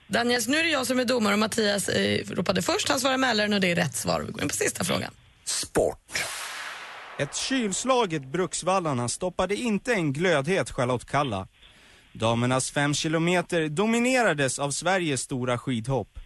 Daniels, 0.08 0.48
nu 0.48 0.58
är 0.58 0.64
det 0.64 0.70
jag 0.70 0.88
som 0.88 1.00
är 1.00 1.06
domare 1.06 1.34
och 1.34 1.40
Mattias 1.40 1.90
eh, 1.90 2.26
ropade 2.30 2.62
först. 2.62 2.90
Han 2.90 3.00
svarar 3.00 3.18
Mälaren 3.18 3.54
och 3.54 3.62
det 3.62 3.72
är 3.72 3.76
rätt 3.76 3.96
svar. 3.96 4.22
Vi 4.22 4.32
går 4.32 4.42
in 4.42 4.50
på 4.50 4.56
sista 4.56 4.84
frågan. 4.84 5.12
Ett 7.20 7.36
kylslaget 7.36 8.26
Bruksvallarna 8.26 9.08
stoppade 9.08 9.56
inte 9.56 9.94
en 9.94 10.14
glödhet 10.14 10.72
Charlotte 10.72 11.06
Kalla. 11.06 11.48
Damernas 12.14 12.72
fem 12.72 12.94
kilometer 12.94 13.70
dominerades 13.70 14.60
av 14.60 14.72
Sveriges 14.72 15.22
stora 15.22 15.58
skidhopp. 15.58 16.20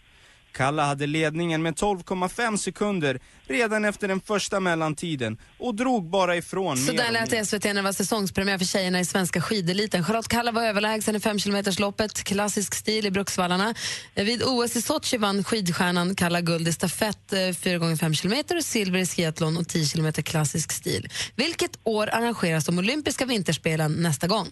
Kalla 0.51 0.85
hade 0.85 1.07
ledningen 1.07 1.61
med 1.61 1.73
12,5 1.73 2.57
sekunder 2.57 3.19
redan 3.47 3.85
efter 3.85 4.07
den 4.07 4.21
första 4.21 4.59
mellantiden 4.59 5.37
och 5.57 5.75
drog 5.75 6.09
bara 6.09 6.35
ifrån 6.35 6.77
Så 6.77 6.93
där 6.93 7.11
lät 7.11 7.47
SVT 7.47 7.63
när 7.63 7.73
det 7.73 7.81
var 7.81 7.91
säsongspremiär 7.91 8.57
för 8.57 8.65
tjejerna 8.65 8.99
i 8.99 9.05
svenska 9.05 9.41
skideliten. 9.41 10.03
Charlotte 10.03 10.27
Kalla 10.27 10.51
var 10.51 10.63
överlägsen 10.63 11.15
i 11.15 11.19
5 11.19 11.37
loppet 11.79 12.23
klassisk 12.23 12.73
stil 12.75 13.05
i 13.05 13.11
Bruksvallarna. 13.11 13.73
Vid 14.15 14.43
OS 14.43 14.75
i 14.75 14.81
Sochi 14.81 15.17
vann 15.17 15.43
skidstjärnan 15.43 16.15
Kalla 16.15 16.41
guld 16.41 16.67
i 16.67 16.73
stafett 16.73 17.33
eh, 17.33 17.39
4 17.63 17.77
gånger 17.77 17.95
5 17.95 18.13
km 18.13 18.57
och 18.57 18.63
silver 18.63 18.99
i 18.99 19.05
skiathlon 19.05 19.57
och 19.57 19.67
10 19.67 19.85
km 19.85 20.13
klassisk 20.13 20.71
stil. 20.71 21.07
Vilket 21.35 21.79
år 21.83 22.09
arrangeras 22.09 22.65
de 22.65 22.77
olympiska 22.77 23.25
vinterspelen 23.25 23.91
nästa 23.93 24.27
gång? 24.27 24.47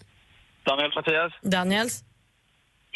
Daniel 0.64 0.92
Mattias? 0.96 1.32
Daniels? 1.42 2.04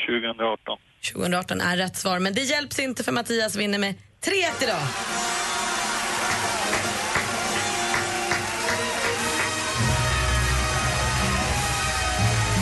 2018. 0.06 0.78
2018 1.12 1.60
är 1.60 1.76
rätt 1.76 1.96
svar, 1.96 2.18
men 2.18 2.34
det 2.34 2.40
hjälps 2.40 2.78
inte 2.78 3.04
för 3.04 3.12
Mattias 3.12 3.56
vinner 3.56 3.78
med 3.78 3.94
3-1 4.24 4.62
idag. 4.62 4.80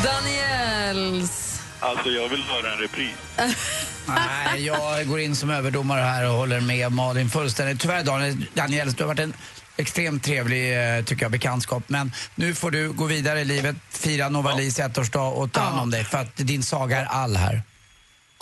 Daniels. 0.05 1.61
Alltså, 1.81 2.09
jag 2.09 2.29
vill 2.29 2.43
höra 2.43 2.73
en 2.73 2.79
repris. 2.79 3.15
Nej, 4.07 4.65
jag 4.65 5.07
går 5.07 5.21
in 5.21 5.37
som 5.37 5.51
överdomare 5.51 6.01
här 6.01 6.29
och 6.29 6.35
håller 6.35 6.61
med 6.61 6.93
Malin 6.93 7.31
fullständigt. 7.31 7.81
Tyvärr 7.81 8.05
Daniel, 8.05 8.47
Daniels, 8.55 8.95
du 8.95 9.03
har 9.03 9.09
varit 9.09 9.21
en 9.21 9.35
extremt 9.77 10.25
trevlig 10.25 10.97
eh, 10.97 11.05
tycker 11.05 11.23
jag, 11.23 11.33
bekantskap. 11.33 11.83
Men 11.87 12.13
nu 12.35 12.55
får 12.55 12.71
du 12.71 12.93
gå 12.93 13.05
vidare 13.05 13.41
i 13.41 13.45
livet, 13.45 13.77
fira 13.91 14.29
Novalis 14.29 14.79
ettårsdag 14.79 15.29
och 15.29 15.53
ta 15.53 15.61
hand 15.61 15.81
om 15.81 15.91
dig 15.91 16.05
för 16.05 16.19
att 16.19 16.37
din 16.37 16.63
saga 16.63 17.01
är 17.01 17.05
all 17.05 17.37
här. 17.37 17.63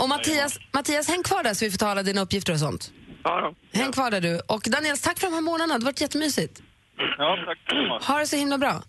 Och 0.02 0.08
Mattias, 0.08 0.58
Mattias, 0.72 1.08
häng 1.08 1.22
kvar 1.22 1.42
där 1.42 1.54
så 1.54 1.64
vi 1.64 1.70
får 1.70 1.78
ta 1.78 1.88
alla 1.88 2.02
dina 2.02 2.20
uppgifter 2.20 2.52
och 2.52 2.58
sånt. 2.58 2.92
Ja, 3.24 3.52
Häng 3.72 3.92
kvar 3.92 4.10
där 4.10 4.20
du. 4.20 4.40
Och 4.40 4.62
Daniels, 4.66 5.00
tack 5.02 5.18
för 5.18 5.26
de 5.26 5.34
här 5.34 5.40
månaderna. 5.40 5.78
Det 5.78 5.84
har 5.84 5.92
varit 5.92 6.00
jättemysigt. 6.00 6.62
ja 7.18 7.36
tack. 7.46 7.58
Ha 8.06 8.18
det 8.18 8.26
så 8.26 8.36
himla 8.36 8.58
bra. 8.58 8.82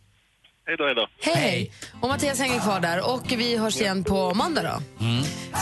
Hej 0.67 0.77
då, 0.77 0.85
hej 0.85 0.95
då. 0.95 1.07
Hej! 1.21 1.71
Och 2.01 2.09
Mattias 2.09 2.39
hänger 2.39 2.59
kvar 2.59 2.79
där 2.79 3.13
och 3.13 3.31
vi 3.31 3.57
hörs 3.57 3.81
igen 3.81 4.03
på 4.03 4.33
måndag 4.33 4.61
då. 4.63 4.81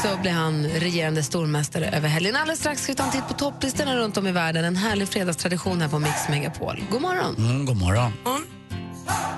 Så 0.03 0.17
blir 0.21 0.31
han 0.31 0.63
regerande 0.67 1.23
stormästare 1.23 1.89
över 1.89 2.07
helgen. 2.09 2.35
Alldeles 2.35 2.59
strax 2.59 2.83
ska 2.83 2.91
vi 2.91 2.95
ta 2.97 3.03
en 3.03 3.12
titt 3.12 3.27
på 3.27 3.33
topplistorna 3.33 3.95
runt 3.95 4.17
om 4.17 4.27
i 4.27 4.31
världen. 4.31 4.65
En 4.65 4.75
härlig 4.75 5.07
fredagstradition 5.07 5.81
här 5.81 5.89
på 5.89 5.99
Mix 5.99 6.29
Megapol. 6.29 6.83
God 6.91 7.01
morgon! 7.01 7.35
Mm, 7.38 7.65
god 7.65 7.77
morgon. 7.77 8.12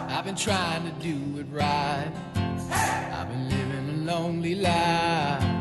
I've 0.10 0.24
been 0.26 0.36
trying 0.36 0.84
to 0.90 1.08
do 1.08 1.42
it 1.42 1.48
right. 1.54 2.12
I've 3.14 3.30
been 3.30 3.50
living 3.50 4.10
a 4.10 4.14
lonely 4.18 4.56
life. 4.56 5.61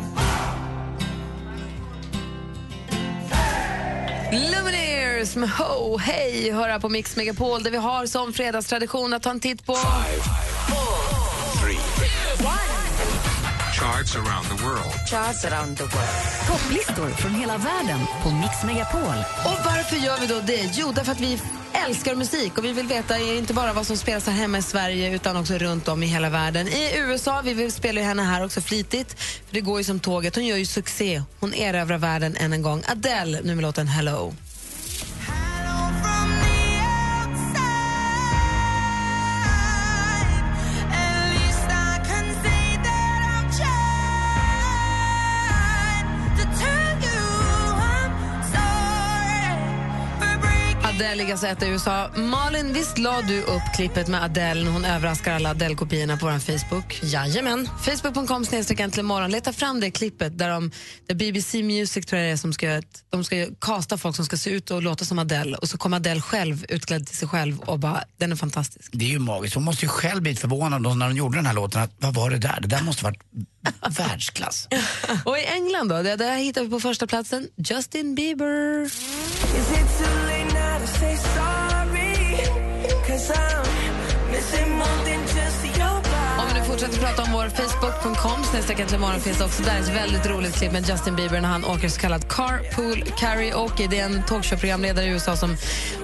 Lumineers 4.33 5.37
med 5.37 5.51
Ho, 5.51 5.99
hej! 5.99 6.51
höra 6.53 6.81
på 6.81 6.88
Mix 6.88 7.16
Megapol 7.16 7.62
där 7.62 7.71
vi 7.71 7.77
har 7.77 8.07
som 8.07 8.33
fredagstradition 8.33 9.12
att 9.12 9.23
ta 9.23 9.31
en 9.31 9.40
titt 9.40 9.66
på... 9.66 9.77
Charts 13.81 14.16
around 14.16 14.45
the 14.45 14.64
world. 14.64 14.95
Charts 15.07 15.45
around 15.45 15.77
the 15.77 15.85
world. 15.85 16.47
Topplistor 16.47 17.11
från 17.11 17.35
hela 17.35 17.57
världen 17.59 18.01
på 18.23 18.31
Mix 18.31 18.64
Megapol. 18.64 19.25
Och 19.45 19.59
varför 19.64 19.97
gör 19.97 20.21
vi 20.21 20.27
då 20.27 20.40
det? 20.47 20.71
Jo, 20.73 20.93
därför 20.95 21.12
att 21.12 21.21
vi 21.21 21.38
älskar 21.73 22.14
musik 22.14 22.59
och 22.59 22.64
vi 22.64 22.73
vill 22.73 22.87
veta 22.87 23.19
inte 23.19 23.55
bara 23.55 23.73
vad 23.73 23.87
som 23.87 23.97
spelas 23.97 24.27
här 24.27 24.33
hemma 24.33 24.59
i 24.59 24.62
Sverige 24.62 25.14
utan 25.14 25.37
också 25.37 25.55
runt 25.55 25.88
om 25.88 26.03
i 26.03 26.07
hela 26.07 26.31
världen. 26.31 26.69
I 26.69 26.93
USA, 26.97 27.40
vi 27.45 27.55
vill 27.55 27.73
spela 27.73 28.01
ju 28.01 28.07
henne 28.07 28.23
här 28.23 28.45
också 28.45 28.61
flitigt, 28.61 29.21
för 29.21 29.55
det 29.55 29.61
går 29.61 29.79
ju 29.79 29.85
som 29.85 30.01
tåget. 30.01 30.35
Hon 30.35 30.47
gör 30.47 30.57
ju 30.57 30.66
succé. 30.66 31.23
Hon 31.40 31.55
erövrar 31.55 31.99
världen 31.99 32.37
än 32.37 32.53
en 32.53 32.62
gång. 32.62 32.83
Adele, 32.87 33.40
nu 33.45 33.55
med 33.55 33.62
låten 33.62 33.88
Hello. 33.88 34.35
Alltså 51.11 51.46
etta 51.46 51.66
i 51.66 51.70
USA. 51.70 52.11
Malin, 52.16 52.73
visst 52.73 52.99
la 52.99 53.23
du 53.23 53.42
upp 53.42 53.62
klippet 53.75 54.09
med 54.09 54.23
Adele 54.23 54.64
när 54.64 54.70
hon 54.70 54.85
överraskar 54.85 55.35
alla 55.35 55.51
Adele-kopiorna 55.51 56.16
på 56.16 56.27
vår 56.27 56.38
Facebook? 56.38 57.01
Jajamän. 57.03 57.68
Facebook.com 57.83 58.44
snedstreck 58.44 58.81
äntligen 58.81 59.07
morgon. 59.07 59.31
Leta 59.31 59.53
fram 59.53 59.81
det 59.81 59.90
klippet 59.90 60.38
där, 60.38 60.51
de, 60.51 60.70
där 61.07 61.14
BBC 61.14 61.62
Music 61.62 62.07
tror 62.07 62.20
jag 62.20 62.29
det 62.29 62.33
är 62.33 62.37
som 62.37 62.53
ska, 62.53 62.83
de 63.11 63.25
ska 63.25 63.46
kasta 63.61 63.99
folk 63.99 64.16
som 64.16 64.25
ska 64.25 64.37
se 64.37 64.51
ut 64.51 64.70
och 64.70 64.83
låta 64.83 65.05
som 65.05 65.18
Adele 65.18 65.57
och 65.57 65.68
så 65.68 65.79
kommer 65.79 65.96
Adele 65.96 66.20
själv 66.20 66.64
utklädd 66.68 67.07
till 67.07 67.16
sig 67.16 67.29
själv 67.29 67.61
och 67.61 67.79
bara, 67.79 68.05
den 68.16 68.33
är 68.33 68.37
fantastisk. 68.37 68.90
Det 68.92 69.05
är 69.05 69.11
ju 69.11 69.18
magiskt. 69.18 69.55
Hon 69.55 69.64
måste 69.64 69.85
ju 69.85 69.88
själv 69.88 70.23
blivit 70.23 70.40
förvånad 70.40 70.83
när 70.83 71.07
hon 71.07 71.16
gjorde 71.16 71.38
den 71.38 71.46
här 71.46 71.55
låten. 71.55 71.83
Att, 71.83 71.92
vad 71.99 72.14
var 72.14 72.31
det 72.31 72.38
där? 72.38 72.59
Det 72.61 72.68
där 72.68 72.83
måste 72.83 73.05
varit 73.05 73.23
världsklass. 73.99 74.68
och 75.25 75.38
i 75.38 75.44
England 75.44 75.88
då, 75.88 76.03
där 76.03 76.37
hittar 76.37 76.62
vi 76.62 76.70
på 76.70 76.81
första 76.81 77.07
platsen 77.07 77.49
Justin 77.57 78.14
Bieber. 78.14 78.90
Om 86.38 86.46
vi 86.49 86.61
nu 86.61 86.64
fortsätter 86.66 86.99
prata 86.99 87.23
om 87.23 87.33
vår 87.33 87.49
Facebook.com 87.49 88.44
snedstreck 88.44 88.92
imorgon 88.92 89.20
finns 89.20 89.38
det 89.38 89.44
också 89.44 89.62
där 89.62 89.81
ett 89.81 89.88
väldigt 89.88 90.27
roligt 90.27 90.55
klipp 90.55 90.73
med 90.73 90.88
Justin 90.88 91.16
Bieber 91.16 91.40
när 91.40 91.49
han 91.49 91.64
åker 91.64 91.88
så 91.88 92.01
kallad 92.01 92.29
carpool 92.29 93.05
karaoke. 93.18 93.87
Det 93.90 93.99
är 93.99 94.05
en 94.05 94.23
talkshow-programledare 94.23 95.05
i 95.05 95.09
USA 95.09 95.37
som 95.37 95.57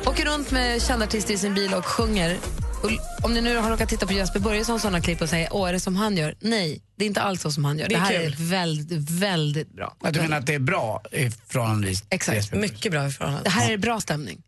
åker 0.07 0.25
runt 0.25 0.51
med 0.51 0.83
kända 0.83 1.05
artister 1.05 1.35
i 1.35 1.38
sin 1.38 1.55
bil 1.55 1.75
och 1.75 1.87
sjunger. 1.87 2.38
Och 2.87 3.25
om 3.25 3.35
ni 3.35 3.40
nu 3.40 3.57
har 3.57 3.70
råkat 3.70 3.88
titta 3.88 4.07
på 4.07 4.12
Jesper 4.12 4.40
Börjessons 4.40 4.83
såna 4.83 5.01
klipp 5.01 5.22
och 5.22 5.29
säger 5.29 5.49
åh, 5.53 5.68
är 5.68 5.72
det 5.72 5.81
som 5.81 5.96
han 5.96 6.16
gör? 6.16 6.35
Nej, 6.40 6.83
det 6.99 7.05
är 7.05 7.07
inte 7.07 7.20
alls 7.22 7.42
så 7.42 7.51
som 7.51 7.64
han 7.64 7.79
gör. 7.79 7.88
Det 7.88 7.94
Det, 7.94 7.99
är 8.01 8.05
här 8.05 8.12
kul. 8.25 8.33
är 8.33 8.37
väldigt, 8.51 9.11
väldigt 9.11 9.72
bra. 9.75 9.96
Ja, 10.03 10.11
du 10.11 10.20
menar 10.20 10.38
att 10.38 10.46
det 10.46 10.55
är 10.55 10.59
bra 10.59 11.03
i 11.12 11.31
förhållande 11.49 11.92
Exakt. 12.11 12.37
Jesper? 12.37 12.57
Mycket 12.57 12.92
bra 12.92 13.07
i 13.07 13.11
förhållande. 13.11 13.44
Det 13.44 13.51
här 13.51 13.70
är 13.72 13.77
bra 13.79 14.01
stämning. 14.01 14.42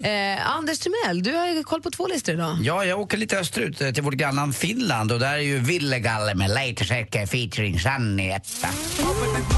Eh, 0.00 0.50
Anders 0.50 0.78
Timell, 0.78 1.22
du 1.22 1.32
har 1.34 1.48
ju 1.48 1.64
koll 1.64 1.82
på 1.82 1.90
två 1.90 2.06
listor 2.06 2.34
idag. 2.34 2.58
Ja, 2.62 2.84
jag 2.84 3.00
åker 3.00 3.18
lite 3.18 3.38
österut 3.38 3.80
eh, 3.80 3.90
till 3.90 4.02
vårt 4.02 4.14
grannland 4.14 4.56
Finland 4.56 5.12
och 5.12 5.20
där 5.20 5.32
är 5.34 5.38
ju 5.38 5.58
Villegalle 5.58 6.34
med 6.34 6.50
Leitersäkke 6.50 7.26
featuring 7.26 7.80
Sanni 7.80 8.30
etta. 8.30 8.68
Opetit 9.02 9.57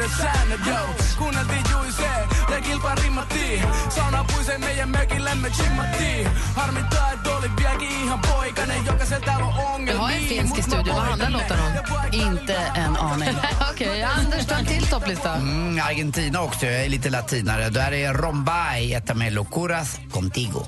uudet 0.00 0.16
säännöt, 0.18 0.60
yo. 0.66 0.76
Kuunneltiin 1.18 1.62
juisee 1.70 2.28
ja 2.50 2.60
kilpaa 2.60 2.94
rimmattiin. 2.94 3.62
Saunapuiseen 3.88 4.60
meidän 4.60 4.88
mökillemme 4.88 5.50
chimmattiin. 5.50 6.28
Harmittaa, 6.54 7.12
et 7.12 7.26
olit 7.26 7.56
vieläkin 7.56 7.90
ihan 7.90 8.20
poikainen, 8.20 8.86
jokaiselta 8.86 9.32
on 9.32 9.54
Vi 9.54 9.62
ongelmia. 9.64 9.98
har 10.02 10.10
en 10.12 10.24
finsk 10.24 10.58
i 10.58 10.62
studion. 10.62 10.96
Vad 10.96 11.04
handlar 11.04 11.30
låten 11.30 11.58
om? 11.60 11.72
Inte 12.12 12.54
en 12.54 12.96
aning. 12.96 13.36
Okej, 13.70 14.02
Anders, 14.02 14.46
ta 14.46 14.54
en 14.54 14.66
till 14.66 14.86
topplista. 14.86 15.34
Mm, 15.34 15.80
Argentina 15.84 16.40
också, 16.40 16.66
jag 16.66 16.84
är 16.84 16.88
lite 16.88 17.10
latinare. 17.10 17.68
Där 17.70 17.92
är 17.92 18.14
Rombay, 18.14 18.92
etta 18.92 19.14
med 19.14 19.32
Locuras 19.32 20.00
Contigo. 20.10 20.64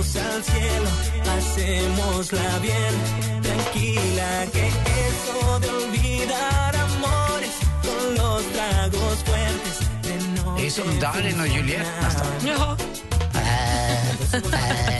Brindemos 0.00 0.16
al 0.16 0.42
cielo, 0.42 0.90
hacémosla 1.30 2.58
bien, 2.60 3.42
tranquila, 3.42 4.46
que 4.50 4.66
eso 4.66 5.60
de 5.60 5.68
olvidar 5.68 6.76
amores 6.76 7.50
con 7.82 8.14
los 8.14 8.42
tragos 8.52 9.18
fuertes 9.24 9.80
de 10.02 10.42
no 10.42 10.56
Det 10.56 10.66
är 10.66 10.70
som 10.70 11.00
Darin 11.00 11.40
och 11.40 11.48
Juliette 11.48 11.90
nästan. 12.02 12.26
Jaha. 12.46 12.76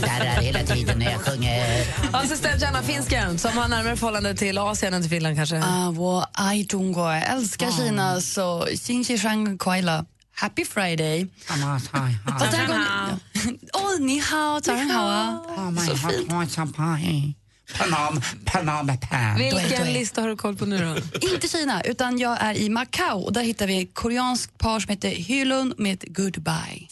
Darrar 0.01 0.43
hela 0.43 0.59
tiden 0.59 0.99
när 0.99 1.11
jag 1.11 1.21
sjunger. 1.21 1.85
Assistent 2.13 2.63
Janna, 2.63 2.83
finsken, 2.83 3.39
som 3.39 3.51
har 3.59 3.69
närmare 3.69 3.97
förhållande 3.97 4.35
till 4.35 4.59
Asien 4.59 4.95
än 4.95 5.03
till 5.03 5.11
Finland 5.11 5.37
kanske. 5.37 5.63
Ah, 5.65 5.91
hvor 5.91 6.25
ej 6.51 6.65
dungo. 6.65 7.01
Jag 7.01 7.31
älskar 7.31 7.71
Kina, 7.71 8.21
så 8.21 8.67
Shang 9.23 9.59
Kuaila. 9.59 10.05
Happy 10.40 10.64
Friday. 10.64 11.26
Och 12.40 12.46
där 12.53 12.66
går 12.66 12.74
ni- 12.79 13.59
Åh, 13.74 14.00
ni 14.00 14.18
hao, 14.18 14.61
tang 14.61 14.90
hao. 14.90 15.42
Så 15.87 15.96
fint. 16.16 16.29
Panam, 17.79 18.20
Panam, 18.44 18.87
Pan. 18.87 19.38
Vilken 19.38 19.92
lista 19.92 20.20
har 20.20 20.29
du 20.29 20.37
koll 20.37 20.57
på 20.57 20.66
nu 20.66 20.79
då? 20.79 21.18
Inte 21.35 21.48
Kina, 21.48 21.83
utan 21.83 22.18
jag 22.18 22.37
är 22.40 22.55
i 22.55 22.68
Macau 22.68 23.20
och 23.24 23.33
där 23.33 23.42
hittar 23.42 23.66
vi 23.66 23.83
ett 23.83 23.94
koreanskt 23.94 24.59
par 24.59 24.81
som 24.81 24.90
heter 24.90 25.11
Hylun 25.11 25.74
med 25.79 26.05
Goodbye. 26.16 26.88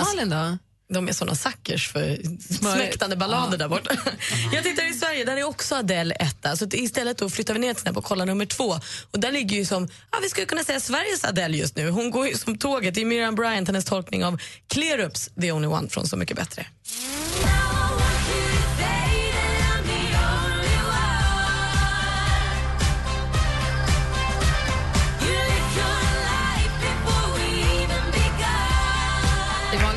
Och 0.00 0.06
Malin 0.06 0.30
då? 0.30 0.58
De 0.88 1.08
är 1.08 1.12
såna 1.12 1.34
suckers 1.34 1.88
för 1.88 2.18
smäktande 2.58 3.16
ballader 3.16 3.58
där 3.58 3.68
borta. 3.68 3.96
Jag 4.52 4.64
tittar 4.64 4.90
i 4.90 4.94
Sverige, 4.94 5.24
där 5.24 5.36
är 5.36 5.44
också 5.44 5.74
Adele 5.74 6.14
etta. 6.14 6.56
Så 6.56 6.66
istället 6.72 7.18
då 7.18 7.30
flyttar 7.30 7.54
vi 7.54 7.60
ner 7.60 7.74
till 7.74 7.82
snäpp 7.82 7.96
och 7.96 8.04
kollar 8.04 8.26
nummer 8.26 8.46
två. 8.46 8.80
Och 9.10 9.20
där 9.20 9.32
ligger 9.32 9.56
ju 9.56 9.64
som, 9.64 9.88
ja, 10.12 10.18
vi 10.22 10.28
skulle 10.28 10.46
kunna 10.46 10.64
säga 10.64 10.80
Sveriges 10.80 11.24
Adele 11.24 11.56
just 11.56 11.76
nu. 11.76 11.90
Hon 11.90 12.10
går 12.10 12.28
ju 12.28 12.34
som 12.34 12.58
tåget. 12.58 12.94
Det 12.94 13.00
är 13.00 13.04
Miriam 13.04 13.34
Bryant, 13.34 13.68
hennes 13.68 13.84
tolkning 13.84 14.24
av 14.24 14.40
Clear 14.68 14.98
Ups 14.98 15.30
The 15.40 15.52
Only 15.52 15.68
One 15.68 15.88
från 15.88 16.06
Så 16.06 16.16
mycket 16.16 16.36
bättre. 16.36 16.66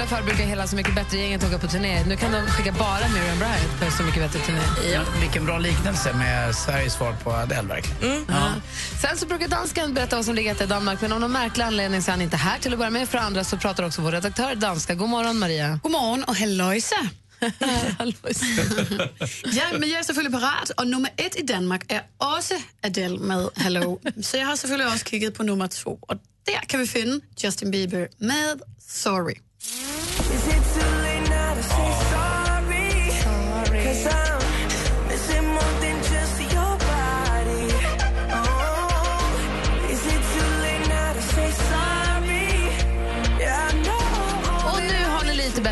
Fall 0.08 0.24
brukar 0.24 0.43
hela 0.43 0.67
Så 0.67 0.76
mycket 0.76 0.96
bättre-gänget 0.96 1.43
åka 1.43 1.60
på 1.60 1.67
turné. 1.67 2.04
Nu 2.06 2.17
kan 2.17 2.32
de 2.32 2.48
skicka 2.48 2.72
bara 2.72 3.08
Miriam 3.13 3.39
Bryant 3.39 3.80
på 3.80 3.91
Så 3.91 4.04
mycket 4.04 4.22
bättre-turné. 4.22 4.62
Ja. 4.93 5.02
Vilken 5.22 5.46
bra 5.46 5.58
liknelse 5.58 6.13
med 6.13 6.56
Sveriges 6.56 6.93
svar 6.93 7.15
på 7.24 7.32
Adele 7.32 7.67
verkligen. 7.67 8.26
Ja. 8.28 8.54
Sen 9.02 9.17
så 9.17 9.26
brukar 9.26 9.48
dansken 9.48 9.93
berätta 9.93 10.15
vad 10.15 10.26
som 10.26 10.36
ligger 10.36 10.63
i 10.63 10.65
Danmark, 10.65 11.02
men 11.02 11.12
av 11.12 11.20
någon 11.20 11.32
märklig 11.32 11.63
anledning 11.63 12.02
så 12.02 12.10
är 12.10 12.13
han 12.13 12.22
inte 12.22 12.38
här 12.38 12.60
till 12.60 12.74
att 12.74 12.80
börja 12.80 12.91
med. 12.91 13.10
För 13.10 13.17
andra 13.17 13.43
så 13.43 13.58
pratar 13.58 13.84
också 13.84 14.02
vår 14.02 14.12
redaktör 14.12 14.56
danska. 14.56 14.96
God 14.96 15.10
morgon, 15.10 15.39
Maria. 15.39 15.80
God 15.84 15.91
morgon 15.91 16.24
och 16.24 16.36
halløjsa. 16.36 17.10
ja, 19.46 19.65
men 19.80 19.89
jag 19.89 20.00
är 20.00 20.04
selvfølgelig 20.04 20.39
parat, 20.39 20.70
och 20.70 20.88
nummer 20.88 21.10
ett 21.15 21.36
i 21.36 21.41
Danmark 21.41 21.91
är 21.91 22.02
också 22.17 22.54
Adele 22.84 23.20
med 23.20 23.50
Hello. 23.56 24.00
Så 24.22 24.38
jag 24.38 24.46
har 24.46 24.56
selvfølgelig 24.56 24.88
också 24.88 25.06
kigget 25.06 25.36
på 25.36 25.43
nummer 25.43 25.67
två 25.67 25.98
och 26.02 26.15
där 26.46 26.65
kan 26.67 26.80
vi 26.80 26.88
finna 26.88 27.20
Justin 27.38 27.72
Bieber 27.72 28.10
med 28.17 28.62
Sorry. 28.80 29.36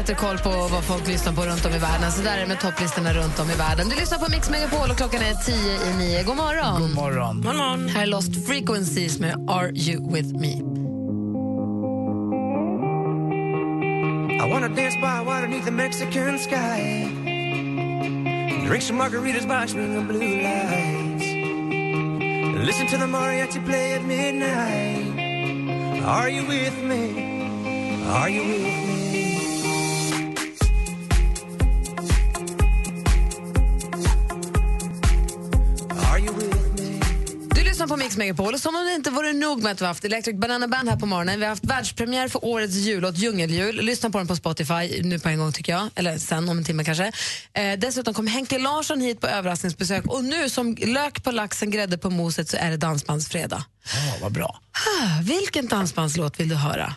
Bättre 0.05 0.15
koll 0.15 0.37
på 0.37 0.49
vad 0.49 0.83
folk 0.83 1.07
lyssnar 1.07 1.33
på 1.33 1.41
runt 1.41 1.65
om 1.65 1.73
i 1.73 1.77
världen. 1.79 2.11
Så 2.11 2.21
där 2.21 2.37
är 2.37 2.41
det 2.41 2.47
med 2.47 2.59
topplistorna 2.59 3.13
runt 3.13 3.39
om 3.39 3.51
i 3.51 3.55
världen. 3.55 3.89
Du 3.89 3.95
lyssnar 3.95 4.17
på 4.17 4.31
Mix 4.31 4.49
Megapol 4.49 4.91
och 4.91 4.97
klockan 4.97 5.21
är 5.21 5.33
tio 5.33 5.89
i 5.89 5.97
nio. 5.97 6.23
God 6.23 6.37
morgon. 6.37 6.81
God 6.81 6.95
morgon. 6.95 7.41
God 7.41 7.55
morgon. 7.55 7.89
Här 7.89 8.01
är 8.01 8.05
Lost 8.05 8.45
Frequencies 8.47 9.19
med 9.19 9.35
Are 9.49 9.71
You 9.71 10.13
With 10.13 10.29
Me. 10.39 10.53
I 14.45 14.49
wanna 14.51 14.67
dance 14.67 14.97
by 15.01 15.25
water 15.25 15.47
beneath 15.47 15.65
the 15.65 15.71
Mexican 15.71 16.39
sky. 16.39 17.07
Drink 18.67 18.83
some 18.83 18.99
margaritas 18.99 19.47
by 19.47 19.67
string 19.67 19.97
of 19.97 20.03
blue 20.07 20.41
lights. 20.47 21.25
Listen 22.67 22.87
to 22.87 22.97
the 22.97 23.07
mariachi 23.07 23.65
play 23.65 23.93
at 23.93 24.03
midnight. 24.03 25.05
Are 26.05 26.29
you 26.29 26.45
with 26.47 26.83
me? 26.83 27.03
Are 28.07 28.29
you 28.29 28.43
with 28.43 28.61
me? 28.61 29.04
Lyssnar 37.85 37.97
på 37.97 38.03
Mix 38.03 38.17
Megapol 38.17 38.53
och 38.53 38.59
som 38.59 38.75
om 38.75 38.85
det 38.85 38.93
inte 38.93 39.09
vore 39.09 39.33
nog 39.33 39.63
med 39.63 39.71
att 39.71 39.81
vi 39.81 39.85
har 39.85 39.87
haft 39.87 40.05
Electric 40.05 40.35
Banana 40.35 40.67
Band 40.67 40.89
här 40.89 40.97
på 40.97 41.05
morgonen. 41.05 41.39
Vi 41.39 41.45
har 41.45 41.49
haft 41.49 41.65
världspremiär 41.65 42.27
för 42.27 42.45
årets 42.45 42.73
jullåt 42.73 43.17
Djungeljul. 43.17 43.75
Lyssna 43.75 44.09
på 44.09 44.17
den 44.17 44.27
på 44.27 44.35
Spotify 44.35 45.01
nu 45.03 45.19
på 45.19 45.29
en 45.29 45.39
gång 45.39 45.51
tycker 45.51 45.71
jag. 45.71 45.89
Eller 45.95 46.17
sen 46.17 46.49
om 46.49 46.57
en 46.57 46.63
timme 46.63 46.83
kanske. 46.83 47.11
Eh, 47.53 47.73
dessutom 47.77 48.13
kom 48.13 48.27
Henke 48.27 48.57
Larsson 48.59 49.01
hit 49.01 49.21
på 49.21 49.27
överraskningsbesök 49.27 50.05
och 50.05 50.23
nu 50.23 50.49
som 50.49 50.75
lök 50.75 51.23
på 51.23 51.31
laxen, 51.31 51.71
grädde 51.71 51.97
på 51.97 52.09
moset 52.09 52.49
så 52.49 52.57
är 52.57 52.71
det 52.71 52.77
Dansbandsfredag. 52.77 53.63
Ja, 53.93 54.15
vad 54.21 54.31
bra. 54.31 54.59
Ah, 54.71 55.21
vilken 55.21 55.67
dansbandslåt 55.67 56.39
vill 56.39 56.49
du 56.49 56.55
höra? 56.55 56.95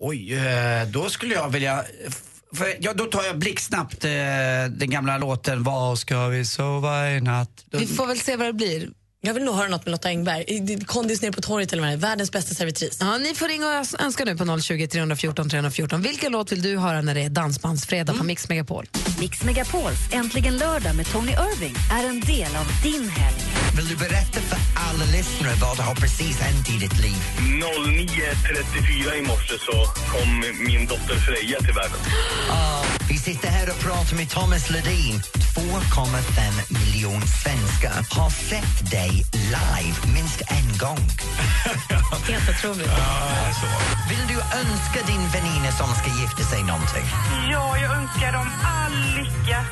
Oj, 0.00 0.34
eh, 0.34 0.88
då 0.88 1.10
skulle 1.10 1.34
jag 1.34 1.48
vilja... 1.48 1.84
För, 2.54 2.76
ja, 2.80 2.92
då 2.94 3.04
tar 3.04 3.24
jag 3.24 3.38
blixtsnabbt 3.38 4.04
eh, 4.04 4.10
den 4.70 4.90
gamla 4.90 5.18
låten 5.18 5.62
Vad 5.62 5.98
ska 5.98 6.26
vi 6.26 6.44
sova 6.44 7.10
i 7.10 7.20
natt? 7.20 7.64
Vi 7.70 7.86
får 7.86 8.06
väl 8.06 8.20
se 8.20 8.36
vad 8.36 8.46
det 8.46 8.52
blir. 8.52 8.88
Jag 9.20 9.34
vill 9.34 9.44
nog 9.44 9.54
höra 9.54 9.68
något 9.68 9.84
med 9.84 9.92
Lotta 9.92 10.08
Engberg. 10.08 10.84
Kondis 10.86 11.22
nere 11.22 11.32
på 11.32 11.40
torget 11.40 11.72
eller 11.72 11.82
vad 11.82 11.90
det 11.90 11.94
är. 11.94 11.96
Världens 11.96 12.32
bästa 12.32 12.54
servitris. 12.54 12.96
Ja, 13.00 13.18
ni 13.18 13.34
får 13.34 13.48
ringa 13.48 13.66
och 13.80 14.00
önska 14.00 14.24
nu 14.24 14.36
på 14.36 14.60
020 14.60 14.86
314 14.86 15.48
314. 15.48 16.02
Vilken 16.02 16.32
låt 16.32 16.52
vill 16.52 16.62
du 16.62 16.78
höra 16.78 17.02
när 17.02 17.14
det 17.14 17.20
är 17.20 17.28
dansbandsfredag 17.28 18.18
på 18.18 18.24
Mix 18.24 18.48
Megapol? 18.48 18.86
Mix 19.20 19.42
Megapols 19.44 19.98
Äntligen 20.12 20.56
lördag 20.56 20.96
med 20.96 21.06
Tony 21.06 21.32
Irving 21.32 21.74
är 21.92 22.08
en 22.08 22.20
del 22.20 22.56
av 22.56 22.66
din 22.82 23.08
helg. 23.08 23.36
Vill 23.76 23.88
du 23.88 23.96
berätta 23.96 24.40
för 24.40 24.58
alla 24.88 25.04
lyssnare 25.04 25.52
vad 25.60 25.76
har 25.78 25.94
precis 25.94 26.40
hänt 26.40 26.68
i 26.70 26.72
ditt 26.72 26.98
liv? 27.00 27.16
09.34 27.38 29.14
i 29.18 29.22
morse 29.22 29.54
så 29.58 29.72
kom 30.12 30.44
min 30.66 30.86
dotter 30.86 31.14
Freja 31.14 31.58
till 31.58 31.74
världen. 31.74 31.98
Ah, 32.50 32.84
vi 33.08 33.18
sitter 33.18 33.48
här 33.48 33.70
och 33.70 33.78
pratar 33.78 34.16
med 34.16 34.30
Thomas 34.30 34.70
Ledin. 34.70 35.22
2,5 35.58 36.72
miljoner 36.78 37.26
svenskar 37.26 38.20
har 38.20 38.30
sett 38.30 38.90
dig 38.90 39.10
live 39.32 39.96
minst 40.14 40.42
en 40.48 40.78
gång. 40.78 40.98
Helt 42.28 42.48
otroligt. 42.48 42.90
Vill 44.08 44.26
du 44.28 44.34
önska 44.34 45.06
din 45.06 45.28
väninna 45.28 45.72
som 45.72 45.88
ska 45.88 46.20
gifta 46.20 46.42
sig 46.42 46.62
någonting? 46.64 47.04
Ja, 47.50 47.78
jag 47.78 47.96
önskar 47.96 48.32
dem 48.32 48.48
all 48.64 48.92
lycka. 49.16 49.64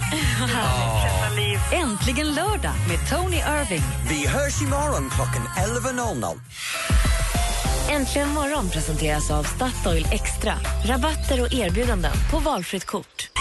Äntligen 1.76 2.34
lördag 2.34 2.74
med 2.88 3.08
Tony 3.10 3.36
Irving. 3.36 3.82
Vi 4.08 4.26
hörs 4.26 4.62
imorgon 4.62 5.10
klockan 5.10 5.48
11.00. 5.56 6.40
Äntligen 7.90 8.28
morgon 8.28 8.70
presenteras 8.70 9.30
av 9.30 9.42
Statoil 9.42 10.06
Extra. 10.12 10.54
Rabatter 10.84 11.40
och 11.40 11.54
erbjudanden 11.54 12.12
på 12.30 12.38
valfritt 12.38 12.84
kort. 12.84 13.35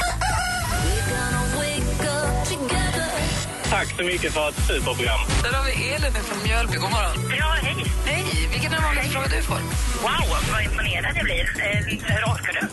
Tack 3.76 3.96
så 3.98 4.04
mycket 4.04 4.34
för 4.34 4.50
ett 4.50 4.56
superprogram. 4.68 5.20
Där 5.44 5.54
har 5.54 5.66
vi 5.66 5.72
Elin 5.94 6.14
från 6.14 6.44
Mjölby. 6.44 6.76
God 6.78 6.92
morgon. 6.92 7.36
Ja, 7.40 7.56
hej. 7.62 7.86
Hej! 8.06 8.48
Vilken 8.52 8.72
är 8.72 8.76
den 8.76 8.84
vanligaste 8.84 9.12
frågan 9.12 9.30
du 9.30 9.42
får? 9.42 9.56
Wow, 10.02 10.38
vad 10.52 10.64
imponerad 10.64 11.14
jag 11.16 11.24
blir. 11.26 11.42
Eh, 11.42 12.28
rakar 12.28 12.54
du? 12.62 12.68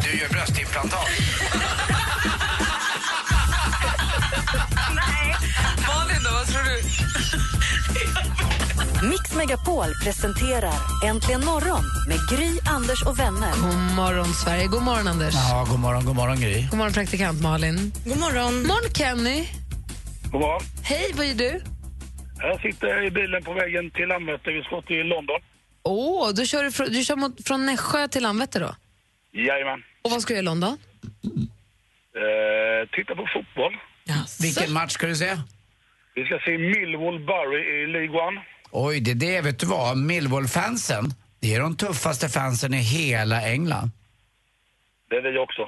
Du 0.00 0.18
gör 0.18 0.28
bröstimplantat. 0.28 1.08
Malin 5.88 6.22
då, 6.24 6.30
vad 6.30 6.46
tror 6.46 6.62
du? 6.62 6.82
Mix 9.08 9.34
Megapol 9.34 9.94
presenterar 10.04 10.74
Äntligen 11.04 11.44
morgon 11.44 11.84
med 12.08 12.18
Gry, 12.30 12.58
Anders 12.66 13.02
och 13.02 13.18
vänner. 13.18 13.52
God 13.62 13.96
morgon, 13.96 14.34
Sverige. 14.34 14.66
God 14.66 14.82
morgon, 14.82 15.08
Anders. 15.08 15.34
Ja, 15.34 15.66
god 15.70 15.80
morgon, 15.80 16.04
god 16.04 16.16
morgon 16.16 16.40
Gry. 16.40 16.66
God 16.70 16.78
morgon, 16.78 16.92
praktikant 16.92 17.40
Malin. 17.42 17.92
God 18.04 18.18
morgon. 18.18 18.66
morgon, 18.66 18.90
Kenny. 18.94 19.48
God 20.32 20.40
morgon. 20.40 20.60
Hej, 20.84 21.12
vad 21.14 21.26
gör 21.26 21.34
du? 21.34 21.60
Jag 22.40 22.60
sitter 22.60 23.02
i 23.06 23.10
bilen 23.10 23.42
på 23.44 23.52
vägen 23.52 23.90
till 23.90 24.08
Landvetter. 24.08 24.50
Vi 24.52 24.62
ska 24.62 24.82
till 24.82 25.06
London. 25.06 25.40
Åh, 25.82 26.28
du 26.34 26.46
kör, 26.46 26.64
fr- 26.64 26.88
du 26.90 27.04
kör 27.04 27.16
mot, 27.16 27.46
från 27.48 27.66
Nässjö 27.66 28.08
till 28.08 28.22
Landvetter 28.22 28.60
då? 28.60 28.74
Jajamän. 29.32 29.82
Och 30.02 30.10
vad 30.10 30.22
ska 30.22 30.28
du 30.28 30.34
göra 30.34 30.42
i 30.42 30.44
London? 30.44 30.78
Eh, 32.22 32.88
titta 32.92 33.14
på 33.14 33.26
fotboll. 33.34 33.76
Vilken 34.40 34.72
match 34.72 34.92
ska 34.92 35.06
du 35.06 35.16
se? 35.16 35.38
Vi 36.14 36.24
ska 36.24 36.38
se 36.44 36.58
Millwall 36.58 37.18
Bury 37.26 37.82
i 37.82 37.86
League 37.86 38.20
One. 38.28 38.40
Oj, 38.70 39.00
det 39.00 39.10
är 39.10 39.14
det. 39.14 39.40
Vet 39.40 39.58
du 39.58 39.66
vad? 39.66 39.96
Millwall-fansen, 39.96 41.04
det 41.40 41.54
är 41.54 41.60
de 41.60 41.76
tuffaste 41.76 42.28
fansen 42.28 42.74
i 42.74 42.78
hela 42.78 43.42
England. 43.48 43.90
Det 45.10 45.16
är 45.16 45.32
vi 45.32 45.38
också. 45.38 45.62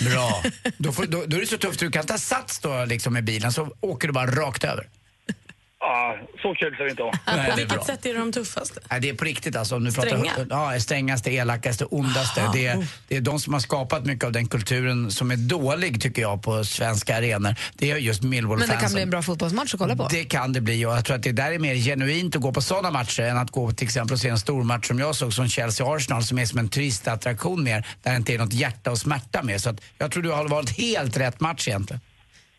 Bra. 0.00 0.42
Då, 0.76 0.92
får, 0.92 1.06
då, 1.06 1.24
då 1.26 1.36
är 1.36 1.40
det 1.40 1.46
så 1.46 1.58
tufft, 1.58 1.80
du 1.80 1.90
kan 1.90 2.06
ta 2.06 2.18
sats 2.18 2.58
då 2.58 2.84
liksom 2.84 3.16
i 3.16 3.22
bilen 3.22 3.52
så 3.52 3.68
åker 3.80 4.08
du 4.08 4.14
bara 4.14 4.26
rakt 4.26 4.64
över. 4.64 4.88
Så 6.42 6.54
kul 6.54 6.74
ska 6.74 6.84
vi 6.84 6.90
inte 6.90 7.02
ha. 7.02 7.12
Nej, 7.26 7.36
det 7.46 7.50
på 7.50 7.56
vilket 7.56 7.84
sätt 7.84 8.06
är 8.06 8.14
de 8.14 8.32
tuffaste? 8.32 8.80
Nej, 8.90 9.00
det 9.00 9.08
är 9.08 9.14
på 9.14 9.24
riktigt 9.24 9.56
alltså. 9.56 9.76
Om 9.76 9.84
du 9.84 9.92
Stränga? 9.92 10.32
Pratar, 10.36 10.72
ja, 10.74 10.80
strängaste, 10.80 11.30
elakaste, 11.30 11.84
ondaste. 11.90 12.50
Det 12.52 12.66
är, 12.66 12.86
det 13.08 13.16
är 13.16 13.20
de 13.20 13.40
som 13.40 13.52
har 13.52 13.60
skapat 13.60 14.04
mycket 14.06 14.24
av 14.24 14.32
den 14.32 14.46
kulturen 14.46 15.10
som 15.10 15.30
är 15.30 15.36
dålig 15.36 16.02
tycker 16.02 16.22
jag 16.22 16.42
på 16.42 16.64
svenska 16.64 17.16
arenor. 17.16 17.54
Det 17.74 17.90
är 17.90 17.96
just 17.96 18.22
Men 18.22 18.30
Millwall-fansen. 18.30 18.76
det 18.76 18.82
kan 18.82 18.92
bli 18.92 19.02
en 19.02 19.10
bra 19.10 19.22
fotbollsmatch 19.22 19.74
att 19.74 19.80
kolla 19.80 19.96
på. 19.96 20.08
Det 20.10 20.24
kan 20.24 20.52
det 20.52 20.60
bli 20.60 20.86
och 20.86 20.92
jag 20.92 21.04
tror 21.04 21.16
att 21.16 21.22
det 21.22 21.32
där 21.32 21.52
är 21.52 21.58
mer 21.58 21.74
genuint 21.74 22.36
att 22.36 22.42
gå 22.42 22.52
på 22.52 22.62
sådana 22.62 22.90
matcher 22.90 23.22
än 23.22 23.36
att 23.36 23.50
gå 23.50 23.72
till 23.72 23.86
exempel 23.86 24.12
och 24.14 24.20
se 24.20 24.28
en 24.28 24.38
stor 24.38 24.62
match 24.62 24.86
som 24.88 24.98
jag 24.98 25.14
såg 25.16 25.32
som 25.32 25.48
Chelsea-Arsenal 25.48 26.22
som 26.22 26.38
är 26.38 26.46
som 26.46 26.58
en 26.58 26.68
turistattraktion 26.68 27.64
mer 27.64 27.86
där 28.02 28.10
det 28.10 28.16
inte 28.16 28.34
är 28.34 28.38
något 28.38 28.52
hjärta 28.52 28.90
och 28.90 28.98
smärta 28.98 29.42
med. 29.42 29.60
Så 29.60 29.70
att 29.70 29.80
jag 29.98 30.10
tror 30.10 30.22
du 30.22 30.30
har 30.30 30.48
valt 30.48 30.78
helt 30.78 31.16
rätt 31.16 31.40
match 31.40 31.68
egentligen. 31.68 32.00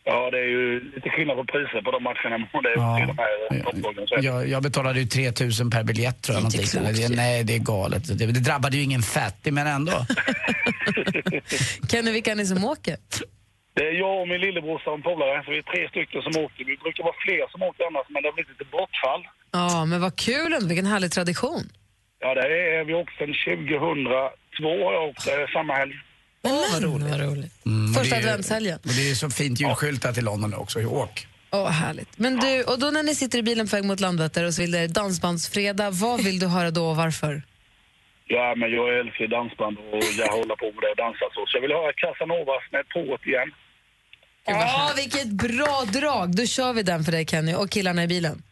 Ja, 0.07 0.31
det 0.31 0.37
är 0.39 0.49
ju 0.57 0.91
lite 0.95 1.09
skillnad 1.09 1.37
på 1.37 1.43
priser 1.45 1.81
på 1.81 1.91
de 1.91 2.03
matcherna. 2.03 2.35
Är 2.35 2.47
Ja. 2.75 3.63
topplagen. 3.71 4.07
Så- 4.07 4.17
Jag, 4.21 4.47
jag 4.47 4.63
betalade 4.63 4.99
ju 4.99 5.05
3000 5.05 5.69
per 5.69 5.83
biljett 5.83 6.21
tror 6.23 6.37
jag. 6.37 6.51
Det 6.51 6.57
är 6.57 6.67
klokt 6.67 7.09
Det, 7.09 7.15
nej, 7.15 7.43
det 7.43 7.55
är 7.55 7.59
galet. 7.59 8.17
Det, 8.19 8.25
det 8.25 8.39
drabbade 8.39 8.77
ju 8.77 8.83
ingen 8.83 9.01
fattig 9.01 9.53
men 9.53 9.67
ändå. 9.67 9.91
Kenny, 11.91 12.11
vilka 12.11 12.31
är 12.31 12.35
ni 12.35 12.45
som 12.45 12.63
åker? 12.65 12.97
Det 13.73 13.83
är 13.87 13.91
jag 13.93 14.21
och 14.21 14.27
min 14.27 14.41
lillebrorsa 14.41 14.89
och 14.89 14.95
en 14.95 15.01
polare, 15.01 15.43
så 15.45 15.51
vi 15.51 15.57
är 15.57 15.61
tre 15.73 15.89
stycken 15.89 16.21
som 16.21 16.43
åker. 16.45 16.65
Vi 16.65 16.77
brukar 16.77 17.03
vara 17.03 17.15
fler 17.25 17.45
som 17.51 17.61
åker 17.69 17.83
annars, 17.89 18.07
men 18.09 18.21
det 18.23 18.27
har 18.29 18.33
blivit 18.33 18.51
lite 18.51 18.67
bortfall. 18.71 19.21
Ja, 19.51 19.85
men 19.85 20.01
vad 20.01 20.15
kul 20.27 20.53
ändå. 20.53 20.67
Vilken 20.67 20.85
härlig 20.85 21.11
tradition. 21.11 21.63
Ja, 22.19 22.33
det 22.35 22.41
är 22.75 22.83
vi 22.83 22.93
åkt 22.93 23.13
sedan 23.17 23.33
2002 23.45 24.85
har 24.85 24.93
jag 24.93 25.03
åkt 25.09 25.27
eh, 25.27 25.33
samma 25.53 25.73
helg. 25.75 25.93
Vad 26.49 26.83
roligt. 26.83 27.09
Vad 27.09 27.19
roligt. 27.19 27.65
Mm, 27.65 27.93
Första 27.93 28.15
det 28.15 28.21
är- 28.21 28.27
adventshelgen. 28.27 28.79
Och 28.83 28.93
det 28.97 29.09
är 29.11 29.15
så 29.15 29.29
fint 29.29 29.59
julskyltat 29.59 30.17
i 30.17 30.21
London 30.21 30.53
också. 30.53 30.79
Åk. 30.85 31.27
Åh, 31.51 31.69
härligt. 31.69 32.17
Men 32.19 32.37
du, 32.37 32.63
och 32.63 32.79
då 32.79 32.91
när 32.91 33.03
ni 33.03 33.15
sitter 33.15 33.37
i 33.39 33.43
bilen 33.43 33.67
på 33.67 33.75
väg 33.75 33.85
mot 33.85 33.99
Landvetter 33.99 34.43
och 34.43 34.53
så 34.53 34.61
vill 34.61 34.71
det 34.71 34.87
dansbandsfredag, 34.87 35.91
vad 35.91 36.23
vill 36.23 36.39
du 36.39 36.47
höra 36.47 36.71
då 36.71 36.85
och 36.89 36.95
varför? 36.95 37.41
Ja, 38.27 38.53
men 38.57 38.71
jag 38.71 38.99
älskar 38.99 39.27
dansband 39.27 39.77
och 39.77 40.03
jag 40.17 40.27
håller 40.27 40.55
på 40.55 40.65
med 40.65 40.81
det 40.85 40.89
och 40.89 40.97
dansar 40.97 41.27
så. 41.35 41.41
Så 41.47 41.57
jag 41.57 41.61
vill 41.61 41.71
höra 41.71 41.93
Casanovas 41.93 42.63
med 42.71 42.83
På't 42.95 43.27
igen. 43.27 43.51
Ja, 44.47 44.91
vilket 44.95 45.27
bra 45.27 45.83
drag! 45.93 46.35
Då 46.35 46.45
kör 46.45 46.73
vi 46.73 46.83
den 46.83 47.03
för 47.03 47.11
dig 47.11 47.25
Kenny 47.25 47.53
och 47.55 47.69
killarna 47.71 48.03
i 48.03 48.07
bilen. 48.07 48.43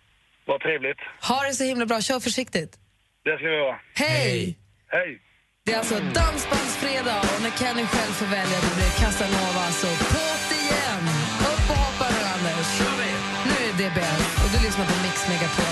Vad 0.46 0.62
trevligt. 0.62 0.98
Ha 1.30 1.44
det 1.48 1.54
så 1.54 1.64
himla 1.64 1.86
bra, 1.86 2.02
kör 2.02 2.20
försiktigt. 2.20 2.78
Det 3.24 3.38
ska 3.38 3.48
vi 3.48 3.56
göra. 3.56 3.76
Hej! 3.96 4.58
Hej! 4.88 5.20
Det 5.66 5.74
är 5.74 5.78
alltså 5.78 5.96
dansbandsfredag 5.96 7.22
och 7.34 7.42
när 7.42 7.52
Kenny 7.60 7.86
själv 7.94 8.14
får 8.20 8.26
välja 8.26 8.58
då 8.64 8.70
blir 8.76 8.86
det 8.86 9.00
Casanova, 9.02 9.64
så 9.80 9.88
alltså 9.88 9.88
på't 10.14 10.50
igen! 10.62 11.04
Upp 11.52 11.66
och 11.72 11.78
hoppa 11.86 12.06
nu 12.14 12.22
Anders. 12.36 12.70
Nu 13.46 13.56
är 13.70 13.74
det 13.78 13.96
bäst 13.96 14.44
och 14.44 14.50
du 14.54 14.66
lyssnar 14.66 14.86
på 14.86 14.96
Mix 15.04 15.28
Megapol. 15.30 15.63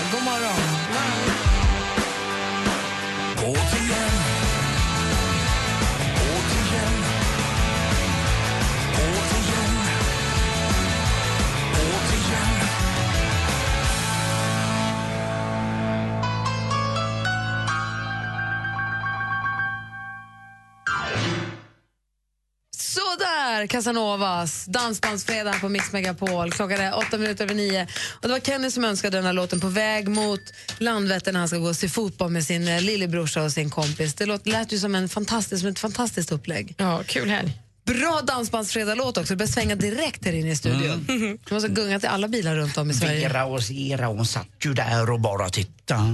Casanovas, 23.72 24.64
dansbandsfredag 24.66 25.60
på 25.60 25.68
Mix 25.68 25.92
Megapol. 25.92 26.52
Klockan 26.52 26.80
är 26.80 26.96
åtta 26.96 27.18
minuter 27.18 27.44
över 27.44 27.54
nio. 27.54 27.86
Och 28.10 28.28
det 28.28 28.28
var 28.28 28.40
Kenny 28.40 28.70
som 28.70 28.84
önskade 28.84 29.16
den 29.16 29.26
här 29.26 29.32
låten 29.32 29.60
på 29.60 29.68
väg 29.68 30.08
mot 30.08 30.40
Landvetter 30.78 31.32
när 31.32 31.38
han 31.38 31.48
ska 31.48 31.58
gå 31.58 31.68
och 31.68 31.76
se 31.76 31.88
fotboll 31.88 32.30
med 32.30 32.44
sin 32.44 32.68
eh, 32.68 32.80
lillebrorsa 32.80 33.42
och 33.42 33.52
sin 33.52 33.70
kompis. 33.70 34.14
Det 34.14 34.26
låt, 34.26 34.46
lät 34.46 34.72
ju 34.72 34.78
som, 34.78 34.94
en 34.94 35.08
fantastisk, 35.08 35.60
som 35.60 35.70
ett 35.70 35.78
fantastiskt 35.78 36.32
upplägg. 36.32 36.74
Ja, 36.78 37.02
kul 37.06 37.30
helg. 37.30 37.58
Bra 37.84 38.20
dansbandsfredag-låt 38.26 39.18
också. 39.18 39.32
Det 39.32 39.36
börjar 39.36 39.50
svänga 39.50 39.74
direkt 39.74 40.24
här 40.24 40.32
inne 40.32 40.50
i 40.50 40.56
studion. 40.56 41.06
Mm. 41.08 41.38
Det 41.48 41.54
måste 41.54 41.68
ha 41.68 41.74
gungat 41.74 42.04
i 42.04 42.06
alla 42.06 42.28
bilar 42.28 42.56
runt 42.56 42.78
om 42.78 42.90
i 42.90 42.94
Sverige. 42.94 43.28
Vera 43.28 43.44
och 43.44 43.62
Sera, 43.62 44.06
hon 44.06 44.26
satt 44.26 44.48
ju 44.64 44.74
där 44.74 45.10
och 45.10 45.20
bara 45.20 45.48
tittade. 45.48 46.00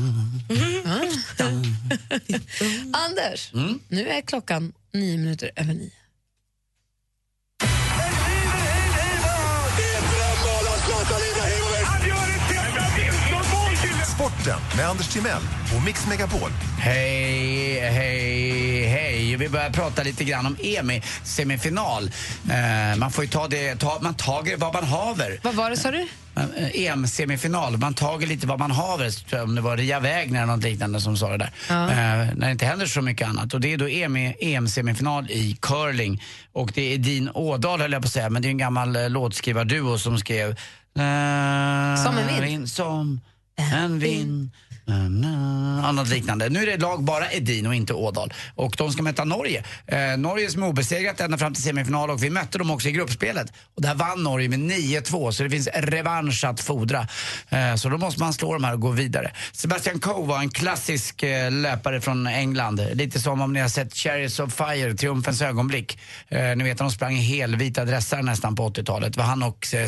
Anders, 2.93 3.53
nu 3.89 4.09
är 4.09 4.21
klockan 4.21 4.73
nio 4.93 5.19
minuter 5.19 5.51
över 5.57 5.75
nio. 5.75 5.91
Sporten 14.43 14.61
med 14.77 14.89
Anders 14.89 15.09
Timell 15.09 15.43
och 15.77 15.83
Mix 15.85 16.07
Megapol. 16.07 16.51
Hej, 16.79 17.81
hej, 17.91 18.87
hej. 18.87 19.37
Vi 19.37 19.49
börjar 19.49 19.71
prata 19.71 20.03
lite 20.03 20.25
grann 20.25 20.47
om 20.47 20.57
EM-semifinal. 20.63 22.11
Eh, 22.51 22.97
man 22.99 23.11
får 23.11 23.25
ju 23.25 23.31
ta 23.31 23.49
det, 23.49 23.77
ta, 23.77 23.99
man 24.03 24.15
tager 24.15 24.57
vad 24.57 24.75
man 24.75 24.85
haver. 24.85 25.41
Vad 25.43 25.55
var 25.55 25.71
det 25.71 25.77
sa 25.77 25.91
du? 25.91 26.07
Eh, 26.37 26.81
EM-semifinal, 26.87 27.77
man 27.77 27.95
tager 27.95 28.27
lite 28.27 28.47
vad 28.47 28.59
man 28.59 28.71
haver. 28.71 29.13
Om 29.43 29.55
det 29.55 29.61
var 29.61 29.77
Ria 29.77 30.01
Wägner 30.01 30.43
eller 30.43 30.53
något 30.55 30.65
liknande 30.65 31.01
som 31.01 31.17
sa 31.17 31.29
det 31.29 31.37
där. 31.39 31.51
Ja. 31.69 31.91
Eh, 31.91 31.97
när 32.37 32.47
det 32.47 32.51
inte 32.53 32.67
händer 32.67 32.87
så 32.87 33.03
mycket 33.03 33.29
annat. 33.29 33.55
Och 33.55 33.61
det 33.61 33.73
är 33.73 33.77
då 33.79 33.89
EM, 33.89 34.17
EM-semifinal 34.41 35.31
i 35.31 35.59
curling. 35.63 36.23
Och 36.53 36.71
det 36.75 36.95
är 36.95 36.99
din 36.99 37.31
Ådahl 37.35 37.81
höll 37.81 37.93
jag 37.93 38.03
på 38.03 38.07
att 38.07 38.13
säga, 38.13 38.31
men 38.31 38.43
det 38.43 38.49
är 38.49 38.51
en 38.51 38.59
gammal 38.59 38.97
eh, 38.97 39.11
låtskrivarduo 39.11 39.99
som 39.99 40.19
skrev... 40.19 40.51
eh, 40.51 40.55
Som 42.05 42.19
en 42.19 42.41
vind. 42.41 42.45
in- 42.53 42.69
Som 42.69 43.21
en 43.59 43.99
vind. 43.99 44.51
Annat 45.85 46.09
liknande. 46.09 46.49
Nu 46.49 46.63
är 46.63 46.67
det 46.67 46.77
lag 46.77 47.03
bara 47.03 47.33
Edin 47.33 47.67
och 47.67 47.75
inte 47.75 47.95
Ådal. 47.95 48.33
Och 48.55 48.75
de 48.79 48.93
ska 48.93 49.03
möta 49.03 49.25
Norge. 49.25 49.65
Eh, 49.87 50.17
Norge 50.19 50.51
som 50.51 50.63
är 50.63 50.67
obesegrat 50.67 51.21
ända 51.21 51.39
fram 51.39 51.55
till 51.55 51.63
semifinal 51.63 52.11
och 52.11 52.23
vi 52.23 52.31
mötte 52.31 52.59
dem 52.59 52.71
också 52.71 52.89
i 52.89 52.93
gruppspelet. 52.93 53.53
Och 53.77 53.83
där 53.83 53.95
vann 53.95 54.23
Norge 54.23 54.49
med 54.49 54.59
9-2 54.59 55.31
så 55.31 55.43
det 55.43 55.51
finns 55.51 55.69
revansch 55.75 56.45
att 56.45 56.61
fordra. 56.61 57.09
Eh, 57.49 57.75
så 57.75 57.89
då 57.89 57.99
måste 57.99 58.21
man 58.21 58.33
slå 58.33 58.53
dem 58.53 58.65
här 58.65 58.73
och 58.73 58.81
gå 58.81 58.91
vidare. 58.91 59.33
Sebastian 59.53 59.99
Coe 59.99 60.27
var 60.27 60.39
en 60.39 60.51
klassisk 60.51 61.23
eh, 61.23 61.51
löpare 61.51 62.01
från 62.01 62.27
England. 62.27 62.81
Lite 62.93 63.21
som 63.21 63.41
om 63.41 63.53
ni 63.53 63.61
har 63.61 63.69
sett 63.69 63.95
Chariots 63.95 64.41
of 64.41 64.55
Fire, 64.55 64.95
Triumfens 64.95 65.43
ögonblick. 65.43 65.99
Eh, 66.29 66.57
ni 66.57 66.65
vet 66.65 66.79
de 66.79 66.91
sprang 66.91 67.15
i 67.15 67.23
helvita 67.23 67.85
dressar 67.85 68.23
nästan 68.23 68.57
på 68.57 68.69
80-talet. 68.69 69.13
Det 69.13 69.19
var 69.19 69.27
han 69.27 69.43
och 69.43 69.67
eh, 69.75 69.81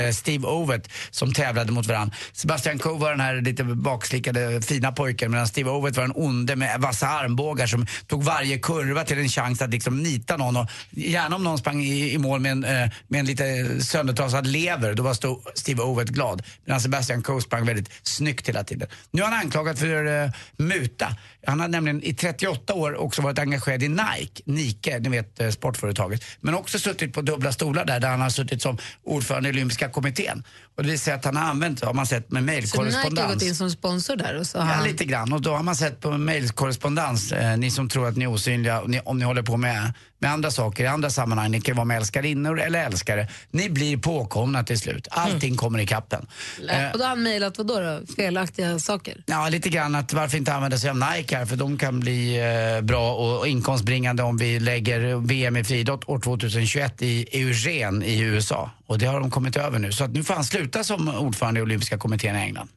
eh, 0.00 0.12
Steve 0.12 0.46
Ovett 0.46 0.90
som 1.10 1.32
tävlade 1.32 1.72
mot 1.72 1.86
varandra. 1.86 2.16
Sebastian 2.32 2.78
Coe 2.78 2.98
var 2.98 3.10
den 3.10 3.20
här 3.20 3.40
lite 3.40 3.64
bakslickade 3.64 4.47
Eh, 4.48 4.60
fina 4.60 4.92
pojken 4.92 5.30
medan 5.30 5.48
Steve 5.48 5.70
Ovett 5.70 5.96
var 5.96 6.04
en 6.04 6.12
onde 6.14 6.56
med 6.56 6.80
vassa 6.80 7.08
armbågar 7.08 7.66
som 7.66 7.86
tog 8.06 8.24
varje 8.24 8.58
kurva 8.58 9.04
till 9.04 9.18
en 9.18 9.28
chans 9.28 9.62
att 9.62 9.70
liksom 9.70 10.02
nita 10.02 10.36
någon. 10.36 10.56
Och 10.56 10.66
gärna 10.90 11.36
om 11.36 11.44
någon 11.44 11.58
sprang 11.58 11.82
i, 11.82 12.12
i 12.12 12.18
mål 12.18 12.40
med 12.40 12.52
en, 12.52 12.64
eh, 12.64 12.90
med 13.08 13.20
en 13.20 13.26
lite 13.26 13.80
söndertrasad 13.84 14.46
lever, 14.46 14.94
då 14.94 15.02
var 15.02 15.14
Steve 15.58 15.82
Ovett 15.82 16.08
glad. 16.08 16.42
Medan 16.64 16.80
Sebastian 16.80 17.22
Coe 17.22 17.40
sprang 17.40 17.66
väldigt 17.66 17.90
snyggt 18.02 18.48
hela 18.48 18.64
tiden. 18.64 18.88
Nu 19.10 19.22
är 19.22 19.26
han 19.26 19.40
anklagad 19.40 19.78
för 19.78 20.06
uh, 20.06 20.30
muta. 20.56 21.16
Han 21.48 21.60
har 21.60 21.68
nämligen 21.68 22.02
i 22.02 22.14
38 22.14 22.74
år 22.74 22.94
också 23.00 23.22
varit 23.22 23.38
engagerad 23.38 23.82
i 23.82 23.88
Nike, 23.88 24.42
Nike, 24.44 24.98
ni 24.98 25.08
vet 25.08 25.40
eh, 25.40 25.50
sportföretaget. 25.50 26.22
Men 26.40 26.54
också 26.54 26.78
suttit 26.78 27.12
på 27.14 27.22
dubbla 27.22 27.52
stolar 27.52 27.84
där, 27.84 28.00
där 28.00 28.08
han 28.08 28.20
har 28.20 28.30
suttit 28.30 28.62
som 28.62 28.78
ordförande 29.04 29.48
i 29.48 29.52
olympiska 29.52 29.88
kommittén. 29.88 30.44
Och 30.76 30.84
det 30.84 30.98
säga 30.98 31.16
att 31.16 31.24
han 31.24 31.36
har 31.36 31.44
använt, 31.44 31.84
har 31.84 31.94
man 31.94 32.06
sett 32.06 32.30
med 32.30 32.40
Så 32.42 32.46
Nike 32.46 32.76
har 32.78 32.84
mejlkorrespondens. 32.84 33.34
gått 33.34 33.42
in 33.42 33.54
som 33.54 33.70
sponsor 33.70 34.16
där 34.16 34.38
och 34.38 34.46
så 34.46 34.58
har 34.58 34.66
Ja, 34.68 34.72
han... 34.72 34.84
lite 34.88 35.04
grann. 35.04 35.32
Och 35.32 35.42
då 35.42 35.54
har 35.54 35.62
man 35.62 35.76
sett 35.76 36.00
på 36.00 36.10
mejlkorrespondens, 36.18 37.32
eh, 37.32 37.56
ni 37.56 37.70
som 37.70 37.88
tror 37.88 38.08
att 38.08 38.16
ni 38.16 38.24
är 38.24 38.28
osynliga, 38.28 38.80
och 38.80 38.90
ni, 38.90 39.00
om 39.04 39.18
ni 39.18 39.24
håller 39.24 39.42
på 39.42 39.56
med, 39.56 39.92
med 40.18 40.32
andra 40.32 40.50
saker 40.50 40.84
i 40.84 40.86
andra 40.86 41.10
sammanhang, 41.10 41.50
ni 41.50 41.60
kan 41.60 41.76
vara 41.76 41.84
med 41.84 41.96
älskarinnor 41.96 42.60
eller 42.60 42.84
älskare, 42.84 43.28
ni 43.50 43.70
blir 43.70 43.96
påkomna 43.96 44.64
till 44.64 44.78
slut. 44.78 45.08
Allting 45.10 45.56
kommer 45.56 45.78
i 45.78 45.86
kappen. 45.86 46.26
Eh, 46.70 46.90
Och 46.92 46.98
då 46.98 47.04
har 47.04 47.08
han 47.08 47.22
mejlat 47.22 47.58
vad 47.58 47.66
då, 47.66 47.80
då? 47.80 48.00
Felaktiga 48.16 48.78
saker? 48.78 49.22
Ja, 49.26 49.48
lite 49.48 49.68
grann 49.68 49.94
att 49.94 50.12
varför 50.12 50.38
inte 50.38 50.54
använda 50.54 50.78
sig 50.78 50.90
av 50.90 50.96
Nike 50.96 51.36
här, 51.36 51.46
för 51.46 51.56
de 51.56 51.78
kan 51.78 52.00
bli 52.00 52.36
eh, 52.76 52.80
bra 52.84 53.14
och, 53.14 53.38
och 53.38 53.48
inkomstbringande 53.48 54.22
om 54.22 54.36
vi 54.36 54.60
lägger 54.60 55.26
VM 55.26 55.56
i 55.56 55.64
friidrott 55.64 56.08
år 56.08 56.18
2021 56.18 57.02
i 57.02 57.28
Eugene 57.40 58.06
i 58.06 58.20
USA. 58.20 58.70
Och 58.86 58.98
det 58.98 59.06
har 59.06 59.20
de 59.20 59.30
kommit 59.30 59.56
över 59.56 59.78
nu. 59.78 59.92
Så 59.92 60.04
att 60.04 60.10
nu 60.10 60.24
får 60.24 60.34
han 60.34 60.44
sluta 60.44 60.84
som 60.84 61.08
ordförande 61.08 61.60
i 61.60 61.62
olympiska 61.62 61.98
kommittén 61.98 62.36
i 62.36 62.38
England. 62.38 62.68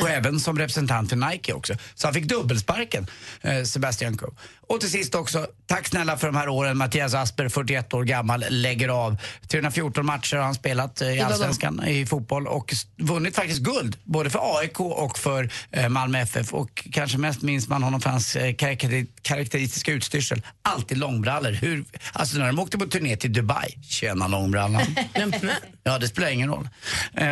Och 0.00 0.10
även 0.10 0.40
som 0.40 0.58
representant 0.58 1.08
för 1.10 1.16
Nike 1.16 1.52
också. 1.52 1.74
Så 1.94 2.06
han 2.06 2.14
fick 2.14 2.24
dubbelsparken, 2.24 3.06
eh, 3.40 3.62
Sebastian 3.62 4.16
Coe. 4.16 4.30
Och 4.68 4.80
till 4.80 4.90
sist 4.90 5.14
också, 5.14 5.46
tack 5.66 5.88
snälla 5.88 6.16
för 6.16 6.26
de 6.26 6.36
här 6.36 6.48
åren. 6.48 6.76
Mattias 6.76 7.14
Asper, 7.14 7.48
41 7.48 7.94
år 7.94 8.04
gammal, 8.04 8.44
lägger 8.48 8.88
av. 8.88 9.16
314 9.48 10.06
matcher 10.06 10.36
har 10.36 10.44
han 10.44 10.54
spelat 10.54 11.00
eh, 11.00 11.08
i? 11.08 11.20
Allsvenskan 11.20 11.84
i 11.86 12.06
fotboll 12.06 12.46
och 12.46 12.74
vunnit 12.96 13.36
faktiskt 13.36 13.60
guld. 13.60 13.96
Både 14.04 14.30
för 14.30 14.58
AIK 14.58 14.80
och 14.80 15.18
för 15.18 15.50
eh, 15.70 15.88
Malmö 15.88 16.18
FF. 16.18 16.54
Och 16.54 16.88
kanske 16.92 17.18
mest 17.18 17.42
minns 17.42 17.68
man 17.68 17.82
honom 17.82 18.00
för 18.00 18.10
hans 18.10 18.36
eh, 18.36 18.54
karaktäri- 18.54 19.06
karaktäristiska 19.22 19.92
utstyrsel. 19.92 20.42
Alltid 20.62 20.98
långbrallor. 20.98 21.52
Hur, 21.52 21.84
alltså 22.12 22.38
när 22.38 22.46
de 22.46 22.58
åkte 22.58 22.78
på 22.78 22.86
turné 22.86 23.16
till 23.16 23.32
Dubai, 23.32 23.78
tjena 23.82 24.28
långbrallan. 24.28 24.82
Ja, 25.84 25.98
det 25.98 26.08
spelar 26.08 26.28
ingen 26.30 26.48
roll. 26.48 26.68
Eh, 27.14 27.26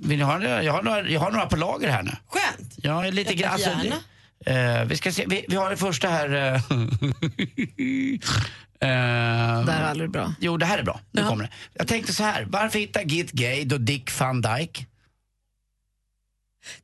vill 0.00 0.18
ni 0.18 0.24
ha, 0.24 0.38
det? 0.38 0.62
jag, 0.62 0.72
har 0.72 0.82
några, 0.82 1.08
jag 1.10 1.20
har 1.20 1.30
några 1.30 1.46
på 1.46 1.56
lager 1.56 1.88
här 1.88 2.02
nu. 2.02 2.10
Skönt. 2.26 2.74
Ja, 2.76 3.02
lite 3.02 3.34
grann. 3.34 3.52
Alltså, 3.52 3.70
eh, 4.46 4.84
vi 4.84 4.96
ska 4.96 5.12
se, 5.12 5.24
vi, 5.28 5.44
vi 5.48 5.56
har 5.56 5.70
det 5.70 5.76
första 5.76 6.08
här. 6.08 6.30
eh, 6.34 6.54
eh, 8.80 9.64
Det 9.64 9.72
här 9.72 9.82
är 9.82 9.88
aldrig 9.90 10.10
bra. 10.10 10.34
Jo, 10.40 10.56
det 10.56 10.66
här 10.66 10.78
är 10.78 10.82
bra. 10.82 11.00
Nu 11.12 11.22
kommer 11.24 11.44
det. 11.44 11.50
Jag 11.74 11.88
tänkte 11.88 12.12
så 12.12 12.22
här, 12.22 12.46
varför 12.50 12.78
hitta 12.78 13.02
Git 13.02 13.30
Gay 13.32 13.64
då 13.64 13.78
Dick 13.78 14.18
van 14.20 14.40
Dyke? 14.42 14.86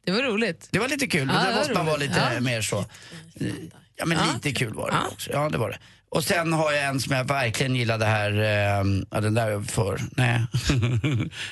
Det 0.04 0.12
var 0.12 0.22
roligt. 0.22 0.68
Det 0.70 0.78
var 0.78 0.88
lite 0.88 1.06
kul, 1.06 1.30
Ja, 1.34 1.50
det 1.50 1.56
måste 1.56 1.72
man 1.74 1.86
vara 1.86 1.96
lite 1.96 2.30
Ja. 2.34 2.40
mer 2.40 2.62
så. 2.62 2.84
Ja, 3.96 4.06
men 4.06 4.18
lite 4.34 4.52
kul 4.52 4.74
var 4.74 4.90
det 4.90 4.96
också. 5.12 5.30
Ja, 5.32 5.48
det 5.48 5.58
var 5.58 5.70
det. 5.70 5.78
Och 6.14 6.24
sen 6.24 6.52
har 6.52 6.72
jag 6.72 6.84
en 6.84 7.00
som 7.00 7.16
jag 7.16 7.24
verkligen 7.24 7.76
gillade 7.76 8.04
här, 8.04 8.30
eh, 8.30 8.84
ja 9.10 9.20
den 9.20 9.34
där 9.34 9.62
för, 9.62 10.00
nej. 10.10 10.46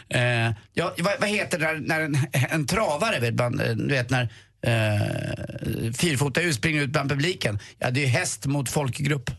eh, 0.48 0.54
ja, 0.74 0.94
vad, 0.98 1.12
vad 1.20 1.28
heter 1.28 1.58
det 1.58 1.66
när, 1.66 1.80
när 1.80 2.00
en, 2.00 2.16
en 2.50 2.66
travare, 2.66 3.20
vet 3.20 3.34
man, 3.34 3.60
eh, 3.60 3.70
du 3.76 3.88
vet 3.88 4.10
när 4.10 4.22
eh, 4.66 5.92
fyrfota 5.92 6.52
springer 6.52 6.82
ut 6.82 6.90
bland 6.90 7.10
publiken. 7.10 7.58
Ja, 7.78 7.90
det 7.90 8.00
är 8.00 8.04
ju 8.04 8.10
häst 8.10 8.46
mot 8.46 8.68
folkgrupp. 8.68 9.30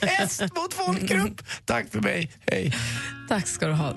häst 0.00 0.40
mot 0.40 0.74
folkgrupp! 0.74 1.42
Tack 1.64 1.90
för 1.90 2.00
mig, 2.00 2.30
hej. 2.50 2.74
Tack 3.28 3.46
ska 3.46 3.66
du 3.66 3.72
ha. 3.72 3.94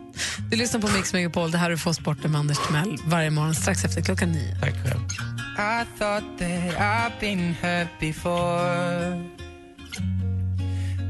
Du 0.52 0.58
lyssnar 0.58 0.82
på 0.82 0.88
Mix 0.88 1.14
Megapol. 1.14 1.52
Det 1.52 1.58
här 1.58 1.72
är 1.72 1.78
Få 1.78 1.94
sporten 1.94 2.32
med 2.32 2.40
Anders 2.40 2.68
Timell 2.68 2.98
varje 3.06 3.30
morgon 3.30 3.56
strax 3.56 3.86
efter 3.86 4.02
klockan 4.02 4.32
nio. 4.32 4.56
Tack 4.62 4.74
själv. 4.74 5.02
I 5.58 5.86
thought 6.00 6.40
that 6.40 6.78
I've 6.78 7.20
been 7.20 7.54
hurt 7.62 8.00
before. 8.00 9.43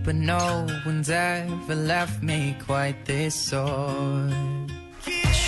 But 0.04 0.16
no 0.16 0.68
one's 0.86 1.10
ever 1.10 1.76
left 1.76 2.22
me 2.22 2.56
quite 2.66 3.06
this 3.06 3.36
sore. 3.36 4.63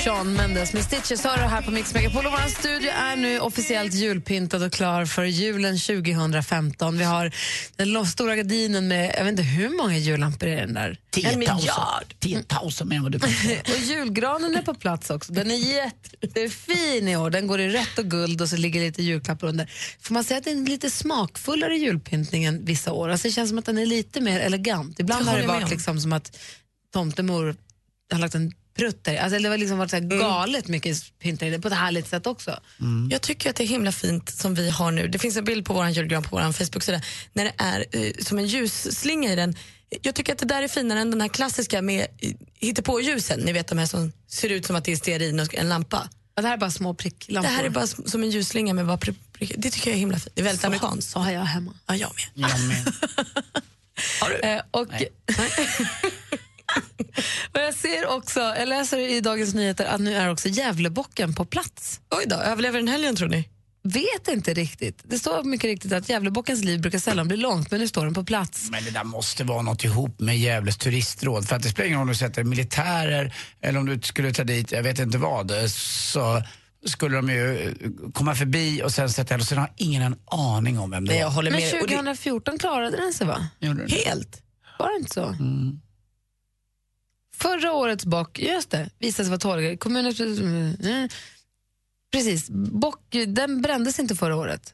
Sean 0.06 0.34
Mendes 0.34 0.74
med 0.74 0.84
Stitches 0.84 1.24
här 1.24 1.62
på 1.62 1.72
Mix 1.72 1.94
Megapol. 1.94 2.26
Och 2.26 2.32
Vår 2.32 2.50
studio 2.50 2.90
är 2.90 3.16
nu 3.16 3.40
officiellt 3.40 3.94
julpyntad 3.94 4.64
och 4.64 4.74
klar 4.74 5.06
för 5.06 5.24
julen 5.24 5.78
2015. 5.78 6.98
Vi 6.98 7.04
har 7.04 7.32
den 7.76 8.06
stora 8.06 8.36
gardinen 8.36 8.88
med, 8.88 9.16
jag 9.18 9.24
vet 9.24 9.32
inte 9.32 9.44
hur 9.44 9.70
många 9.70 9.98
jullampor 9.98 10.48
är 10.48 10.58
den 10.58 10.74
där? 10.74 10.98
En 11.24 11.40
miljard! 11.40 12.16
10 12.20 12.44
000 12.80 12.88
mer 12.88 12.96
än 12.98 13.04
vad 13.04 13.12
du. 13.12 13.18
Och 13.74 13.80
julgranen 13.84 14.56
är 14.56 14.62
på 14.62 14.74
plats 14.74 15.10
också. 15.10 15.34
Den 15.34 15.52
är 15.52 15.56
jättefin 15.56 17.08
i 17.08 17.18
år. 17.18 17.30
Den 17.30 17.48
går 17.48 17.60
i 17.60 17.70
rött 17.70 18.00
och 18.00 18.06
guld 18.06 18.42
och 18.42 18.50
så 18.50 18.58
ligger 18.58 18.82
lite 18.82 19.04
julklappar 19.04 19.48
under. 19.48 19.72
Får 20.02 20.14
man 20.14 20.24
säga 20.24 20.38
att 20.38 20.44
den 20.44 20.66
är 20.66 20.70
lite 20.70 20.90
smakfullare 20.90 21.78
julpyntningen 21.78 22.66
vissa 22.66 22.94
år? 22.94 23.10
Alltså 23.10 23.28
det 23.28 23.32
känns 23.32 23.50
som 23.50 23.58
att 23.58 23.66
den 23.66 23.78
är 23.78 23.86
lite 23.86 24.22
mer 24.22 24.40
elegant. 24.40 25.00
Ibland 25.00 25.26
Det 25.26 25.32
har 25.32 25.40
det 25.40 25.48
varit 25.48 25.64
om. 25.64 25.70
liksom 25.70 26.00
som 26.00 26.14
att 26.14 26.38
tomtemor 26.94 27.56
har 28.12 28.20
lagt 28.20 28.36
en 28.36 28.54
prutt 28.78 29.04
där. 29.04 29.18
Alltså 29.18 29.40
det 29.40 29.50
har 29.50 29.58
liksom 29.58 29.78
varit 29.78 29.90
så 29.90 29.96
här 29.96 30.04
galet 30.20 30.68
mycket 30.68 31.20
pyntar 31.20 31.46
i 31.48 31.50
det 31.50 31.60
på 31.60 31.68
ett 31.68 31.74
härligt 31.74 32.08
sätt 32.08 32.28
också. 32.28 32.60
Jag 33.12 33.22
tycker 33.22 33.50
att 33.50 33.56
det 33.56 33.64
är 33.64 33.68
himla 33.68 33.92
fint 33.92 34.30
som 34.30 34.56
vi 34.56 34.70
har 34.70 34.92
nu. 34.92 35.08
Det 35.08 35.20
finns 35.20 35.38
en 35.38 35.46
bild 35.46 35.66
på 35.66 35.74
vår 35.74 35.88
julgran 35.90 36.24
på 36.24 36.36
vår 36.36 36.52
Facebook-sida 36.52 37.02
när 37.34 37.44
det 37.44 37.54
är 37.58 37.86
eh, 37.92 38.12
som 38.24 38.38
en 38.38 38.48
ljusslinga 38.48 39.32
i 39.34 39.36
den. 39.36 39.56
Jag 40.02 40.16
tycker 40.16 40.34
att 40.34 40.40
det 40.40 40.46
där 40.46 40.62
är 40.64 40.68
finare 40.68 41.00
än 41.00 41.12
den 41.12 41.22
här 41.22 41.28
klassiska 41.28 41.82
med 41.82 42.08
eh, 42.62 42.74
på 42.74 43.02
ljusen. 43.02 43.40
Ni 43.40 43.52
vet 43.54 43.68
de 43.68 43.78
här 43.78 43.86
som 43.86 44.12
ser 44.28 44.50
ut 44.50 44.66
som 44.66 44.76
att 44.76 44.86
det 44.86 44.92
är 44.92 44.96
stearin 44.96 45.40
och 45.40 45.56
en 45.56 45.70
lampa. 45.70 46.10
Ja, 46.36 46.42
det 46.42 46.48
här 46.48 46.54
är 46.56 46.60
bara 46.60 46.72
små 46.72 46.94
pricklampor. 46.94 47.50
Det 47.50 47.56
här 47.56 47.64
är 47.64 47.70
bara 47.70 47.88
som 47.88 48.24
en 48.24 48.30
ljusslinga 48.30 48.74
med 48.74 48.86
bara 48.88 48.98
prick. 48.98 49.54
Det 49.58 49.72
tycker 49.72 49.90
jag 49.90 49.96
är 49.96 50.00
himla 50.00 50.20
fint. 50.20 50.36
Det 50.36 50.42
är 50.42 50.44
väldigt 50.46 50.62
Så- 50.62 50.68
amerikanskt. 50.68 51.12
Så 51.12 51.20
har 51.20 51.32
jag 51.32 51.42
hemma. 51.42 51.74
Ja, 51.88 51.96
jag 51.96 52.12
med. 52.16 52.50
Jag 52.50 52.60
med. 52.68 52.94
Eh, 54.44 54.62
och, 54.72 54.88
och 57.54 57.60
jag 57.60 57.74
ser 57.74 58.08
också, 58.08 58.40
jag 58.40 58.70
läser 58.70 58.98
i 58.98 59.22
Dagens 59.22 59.54
Nyheter 59.54 59.86
att 59.86 60.02
nu 60.02 60.14
är 60.16 60.32
också 60.32 60.50
Gävlebocken 60.50 61.34
på 61.36 61.46
plats. 61.46 62.02
Oj 62.18 62.24
då, 62.28 62.36
överlever 62.36 62.80
den 62.80 62.88
helgen 62.88 63.16
tror 63.16 63.30
ni? 63.30 63.50
Vet 63.84 64.28
inte 64.28 64.54
riktigt. 64.54 65.02
Det 65.04 65.20
står 65.20 65.44
mycket 65.44 65.68
riktigt 65.68 65.94
att 65.94 66.10
Gävlebockens 66.10 66.64
liv 66.64 66.82
brukar 66.82 67.00
sällan 67.00 67.28
bli 67.28 67.38
långt, 67.38 67.72
men 67.72 67.80
nu 67.80 67.88
står 67.88 68.06
den 68.06 68.14
på 68.14 68.24
plats. 68.24 68.70
Men 68.72 68.84
det 68.84 68.92
där 68.92 69.04
måste 69.04 69.44
vara 69.44 69.62
något 69.62 69.84
ihop 69.84 70.20
med 70.20 70.40
Gävles 70.40 70.78
turistråd. 70.78 71.48
För 71.48 71.56
att 71.56 71.64
det 71.64 71.70
spelar 71.70 71.88
ingen 71.88 72.00
roll 72.00 72.04
om 72.08 72.08
du 72.12 72.16
sätter 72.16 72.44
militärer 72.44 73.34
eller 73.62 73.80
om 73.80 73.86
du 73.86 74.00
skulle 74.02 74.34
ta 74.34 74.44
dit, 74.44 74.72
jag 74.72 74.84
vet 74.84 75.00
inte 75.00 75.18
vad, 75.18 75.52
så 75.72 76.44
skulle 76.86 77.16
de 77.16 77.30
ju 77.30 77.76
komma 78.14 78.36
förbi 78.36 78.82
och 78.84 78.92
sen 78.92 79.10
sätta 79.10 79.36
och 79.36 79.42
sen 79.42 79.58
har 79.58 79.72
ingen 79.76 80.02
en 80.02 80.16
aning 80.26 80.80
om 80.80 80.92
vem 80.92 81.06
det 81.06 81.24
var. 81.24 81.42
Men 81.44 81.54
med. 81.54 81.62
Och 81.82 81.88
det- 81.88 81.96
2014 81.96 82.60
klarade 82.60 82.98
den 82.98 83.14
sig 83.14 83.28
va? 83.28 83.48
Helt. 84.06 84.42
Var 84.80 84.90
det 84.90 84.98
inte 85.00 85.14
så? 85.14 85.24
Mm. 85.26 85.80
Förra 87.38 87.74
årets 87.74 88.06
bock, 88.06 88.40
just 88.40 88.70
det, 88.70 88.90
visade 89.00 89.26
sig 89.26 89.30
vara 89.30 89.40
torgare. 89.40 89.78
Kommunens... 89.78 90.20
Mm, 90.20 91.10
Precis, 92.12 92.50
bock, 92.50 93.00
den 93.28 93.62
brändes 93.62 94.00
inte 94.00 94.16
förra 94.16 94.36
året. 94.36 94.74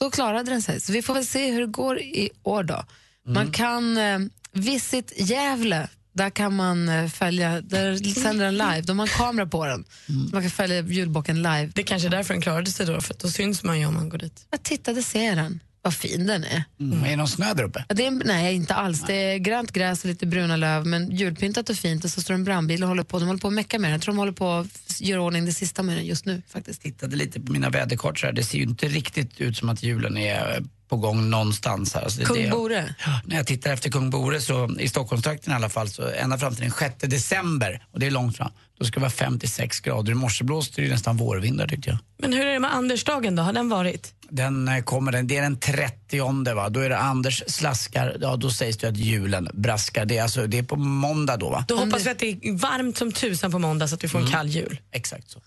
Då 0.00 0.10
klarade 0.10 0.50
den 0.50 0.62
sig. 0.62 0.80
Så 0.80 0.92
vi 0.92 1.02
får 1.02 1.14
väl 1.14 1.26
se 1.26 1.50
hur 1.50 1.60
det 1.60 1.66
går 1.66 1.98
i 2.00 2.30
år 2.42 2.62
då. 2.62 2.84
Man 3.26 3.52
kan, 3.52 3.96
eh, 3.96 4.18
Visit 4.52 5.12
Gävle, 5.16 5.88
där 6.12 6.30
kan 6.30 6.56
man 6.56 6.88
eh, 6.88 7.08
följa, 7.08 7.60
där 7.60 8.14
sänder 8.20 8.44
den 8.44 8.54
live. 8.58 8.80
De 8.80 8.98
har 8.98 9.06
en 9.06 9.12
kamera 9.12 9.46
på 9.46 9.66
den. 9.66 9.84
Så 10.06 10.12
man 10.12 10.42
kan 10.42 10.50
följa 10.50 10.80
julbocken 10.80 11.36
live. 11.36 11.70
Det 11.74 11.80
är 11.80 11.86
kanske 11.86 12.08
är 12.08 12.10
därför 12.10 12.34
den 12.34 12.42
klarade 12.42 12.70
sig 12.70 12.86
då, 12.86 13.00
för 13.00 13.14
då 13.18 13.28
syns 13.28 13.62
man 13.62 13.80
ju 13.80 13.86
om 13.86 13.94
man 13.94 14.08
går 14.08 14.18
dit. 14.18 14.46
Jag 14.50 14.62
tittade, 14.62 15.02
ser 15.02 15.36
den. 15.36 15.60
Vad 15.82 15.94
fin 15.94 16.26
den 16.26 16.44
är. 16.44 16.64
Mm. 16.80 17.04
Är 17.04 17.10
det 17.10 17.16
någon 17.16 17.28
snö 17.28 17.54
där 17.54 17.64
uppe? 17.64 17.84
Ja, 17.88 17.94
Det 17.94 18.06
är, 18.06 18.10
nej, 18.10 18.54
inte 18.54 18.74
alls. 18.74 19.02
Det 19.06 19.14
är 19.14 19.38
grönt 19.38 19.72
gräs 19.72 20.04
och 20.04 20.08
lite 20.10 20.26
bruna 20.26 20.56
löv, 20.56 20.86
men 20.86 21.16
julpyntat 21.16 21.70
och 21.70 21.76
fint. 21.76 22.04
Och 22.04 22.10
så 22.10 22.20
står 22.20 22.34
en 22.34 22.44
brandbil 22.44 22.82
och 22.82 22.88
håller 22.88 23.02
på. 23.02 23.18
De 23.18 23.26
håller 23.26 23.40
på 23.40 23.48
att 23.48 23.54
mecka 23.54 23.78
med 23.78 23.88
den. 23.90 23.92
Jag 23.92 24.02
tror 24.02 24.14
de 24.14 24.18
håller 24.18 24.32
på 24.32 24.50
att 24.50 25.00
göra 25.00 25.22
ordning 25.22 25.44
det 25.46 25.52
sista 25.52 25.82
med 25.82 25.96
den 25.96 26.04
just 26.06 26.26
nu. 26.26 26.42
faktiskt. 26.48 26.82
tittade 26.82 27.16
lite 27.16 27.40
på 27.40 27.52
mina 27.52 27.70
väderkort 27.70 28.18
så 28.18 28.26
här. 28.26 28.32
Det 28.32 28.42
ser 28.42 28.58
ju 28.58 28.64
inte 28.64 28.88
riktigt 28.88 29.40
ut 29.40 29.56
som 29.56 29.68
att 29.68 29.82
julen 29.82 30.16
är 30.16 30.56
eh, 30.56 30.62
på 30.92 30.96
gång 30.96 31.30
någonstans 31.30 31.94
här. 31.94 32.08
Så 32.08 32.24
Kung 32.24 32.36
det- 32.42 32.50
Bore. 32.50 32.94
När 33.24 33.36
jag 33.36 33.46
tittar 33.46 33.72
efter 33.72 33.90
Kung 33.90 34.10
Bore 34.10 34.40
så 34.40 34.70
i 34.80 34.88
Stockholmstrakten 34.88 35.52
i 35.52 35.56
alla 35.56 35.68
fall 35.68 35.88
så 35.88 36.08
ända 36.08 36.38
fram 36.38 36.54
till 36.54 36.62
den 36.64 36.72
6 36.72 36.94
december 37.00 37.82
och 37.92 38.00
det 38.00 38.06
är 38.06 38.10
långt 38.10 38.36
fram. 38.36 38.50
Då 38.78 38.84
ska 38.84 38.94
det 38.94 39.00
vara 39.00 39.10
56 39.10 39.80
grader. 39.80 40.12
I 40.12 40.14
morse 40.14 40.44
blåste 40.44 40.80
det 40.80 40.84
ju 40.84 40.90
nästan 40.92 41.16
vårvindar 41.16 41.66
tyckte 41.68 41.90
jag. 41.90 41.98
Men 42.18 42.32
hur 42.32 42.46
är 42.46 42.52
det 42.52 42.58
med 42.58 42.74
Andersdagen 42.74 43.36
då? 43.36 43.42
Har 43.42 43.52
den 43.52 43.68
varit? 43.68 44.14
Den 44.30 44.68
eh, 44.68 44.82
kommer, 44.82 45.12
den, 45.12 45.26
det 45.26 45.36
är 45.36 45.42
den 45.42 45.56
30 45.58 46.54
va? 46.54 46.68
Då 46.68 46.80
är 46.80 46.88
det 46.88 46.98
Anders 46.98 47.42
slaskar, 47.46 48.16
ja 48.20 48.36
då 48.36 48.50
sägs 48.50 48.76
det 48.76 48.88
att 48.88 48.96
julen 48.96 49.48
braskar. 49.52 50.04
Det 50.04 50.18
är, 50.18 50.22
alltså, 50.22 50.46
det 50.46 50.58
är 50.58 50.62
på 50.62 50.76
måndag 50.76 51.36
då 51.36 51.50
va? 51.50 51.64
Då 51.68 51.76
hoppas 51.76 52.06
vi 52.06 52.10
att 52.10 52.18
det 52.18 52.26
är 52.30 52.58
varmt 52.58 52.96
som 52.98 53.12
tusan 53.12 53.52
på 53.52 53.58
måndag 53.58 53.88
så 53.88 53.94
att 53.94 54.04
vi 54.04 54.08
får 54.08 54.18
en 54.18 54.24
Mm. 54.24 54.32
kall 54.32 54.48
jul. 54.48 54.80
Exakt 54.92 55.30
så. 55.30 55.40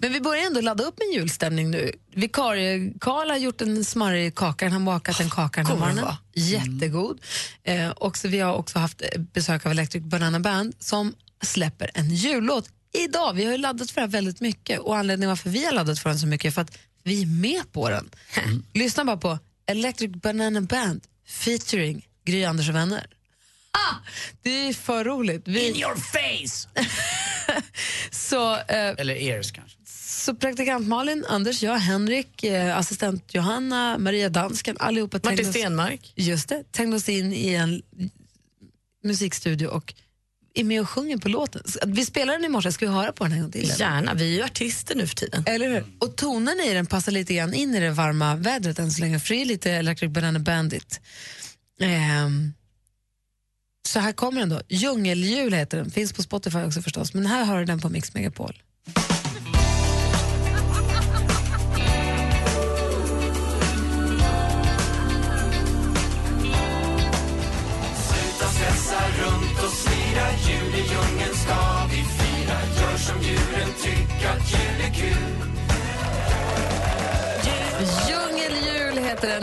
Men 0.00 0.12
vi 0.12 0.20
börjar 0.20 0.46
ändå 0.46 0.60
ladda 0.60 0.84
upp 0.84 0.98
med 0.98 1.20
julstämning 1.20 1.70
nu. 1.70 1.92
Vikarie 2.14 2.92
Karl 3.00 3.30
har 3.30 3.36
gjort 3.36 3.60
en 3.60 3.84
smarrig 3.84 4.34
kaka, 4.34 4.68
han 4.68 4.72
har 4.72 4.92
bakat 4.94 5.20
en 5.20 5.30
kaka 5.30 5.60
den 5.60 5.66
här 5.66 5.76
morgonen. 5.76 6.04
var. 6.04 6.16
Jättegod. 6.34 7.20
Eh, 7.62 7.88
och 7.88 8.16
så 8.16 8.28
vi 8.28 8.40
har 8.40 8.54
också 8.54 8.78
haft 8.78 9.02
besök 9.32 9.66
av 9.66 9.72
Electric 9.72 10.02
Banana 10.02 10.40
Band 10.40 10.74
som 10.78 11.14
släpper 11.42 11.90
en 11.94 12.14
jullåt 12.14 12.68
idag. 12.92 13.32
Vi 13.34 13.44
har 13.44 13.52
ju 13.52 13.58
laddat 13.58 13.90
för 13.90 14.00
det 14.00 14.06
här 14.06 14.12
väldigt 14.12 14.40
mycket 14.40 14.80
och 14.80 14.96
anledningen 14.96 15.28
varför 15.28 15.50
vi 15.50 15.64
har 15.64 15.72
laddat 15.72 15.98
för 15.98 16.10
den 16.10 16.18
så 16.18 16.26
mycket 16.26 16.46
är 16.48 16.50
för 16.50 16.62
att 16.62 16.78
vi 17.02 17.22
är 17.22 17.26
med 17.26 17.72
på 17.72 17.90
den. 17.90 18.10
Lyssna 18.74 19.04
bara 19.04 19.16
på 19.16 19.38
Electric 19.66 20.10
Banana 20.10 20.60
Band 20.60 21.00
featuring 21.28 22.06
Gry 22.24 22.44
Anders 22.44 22.68
och 22.68 22.74
vänner. 22.74 23.06
Det 24.42 24.68
är 24.68 24.72
för 24.72 25.04
roligt. 25.04 25.42
Vi... 25.48 25.68
In 25.68 25.76
your 25.76 25.94
face! 25.96 26.68
så, 28.10 28.54
eh, 28.54 28.64
Eller 28.98 29.14
ears 29.14 29.52
kanske. 29.52 29.78
så 29.86 30.34
praktikant 30.34 30.88
Malin, 30.88 31.24
Anders, 31.28 31.62
jag, 31.62 31.78
Henrik, 31.78 32.44
eh, 32.44 32.78
assistent 32.78 33.34
Johanna, 33.34 33.98
Maria 33.98 34.28
Dansken, 34.28 34.76
allihopa 34.80 35.20
Martin 35.24 35.46
oss- 35.48 35.50
Stenmark. 35.54 36.12
Just 36.16 36.48
det, 36.48 36.72
trängde 36.72 36.96
oss 36.96 37.08
in 37.08 37.32
i 37.32 37.54
en 37.54 37.82
musikstudio 39.04 39.66
och 39.66 39.94
är 40.54 40.64
med 40.64 40.80
och 40.80 40.88
sjunger 40.90 41.16
på 41.18 41.28
låten. 41.28 41.62
Vi 41.86 42.04
spelade 42.06 42.38
den 42.38 42.44
i 42.44 42.48
morse, 42.48 42.72
ska 42.72 42.86
vi 42.86 42.92
höra 42.92 43.12
på 43.12 43.24
den 43.24 43.32
en 43.32 43.40
gång 43.42 43.50
till? 43.52 43.64
eller? 43.64 43.78
Gärna, 43.80 44.14
vi 44.14 44.24
är 44.32 44.36
ju 44.36 44.42
artister 44.42 44.94
nu 44.94 45.06
för 45.06 45.14
tiden. 45.16 45.44
Eller 45.46 45.68
hur? 45.68 45.84
Och 45.98 46.16
tonerna 46.16 46.62
i 46.64 46.74
den 46.74 46.86
passar 46.86 47.12
lite 47.12 47.34
grann 47.34 47.54
in 47.54 47.74
i 47.74 47.80
det 47.80 47.90
varma 47.90 48.36
vädret 48.36 48.78
än 48.78 48.90
så 48.90 49.00
länge, 49.00 49.20
för 49.20 49.34
det 49.34 49.40
är 49.40 49.44
lite 49.44 49.72
Electric 49.72 50.10
Banana 50.12 50.38
Bandit. 50.38 51.00
Ehm, 51.80 52.52
så 53.88 53.98
här 53.98 54.12
kommer 54.12 54.40
den 54.40 54.48
då. 54.48 54.60
Djungeljul 54.68 55.52
heter 55.52 55.78
den, 55.78 55.90
finns 55.90 56.12
på 56.12 56.22
Spotify 56.22 56.58
också 56.58 56.82
förstås, 56.82 57.14
men 57.14 57.26
här 57.26 57.44
har 57.44 57.58
du 57.58 57.64
den 57.64 57.80
på 57.80 57.88
Mix 57.88 58.14
Megapol. 58.14 58.62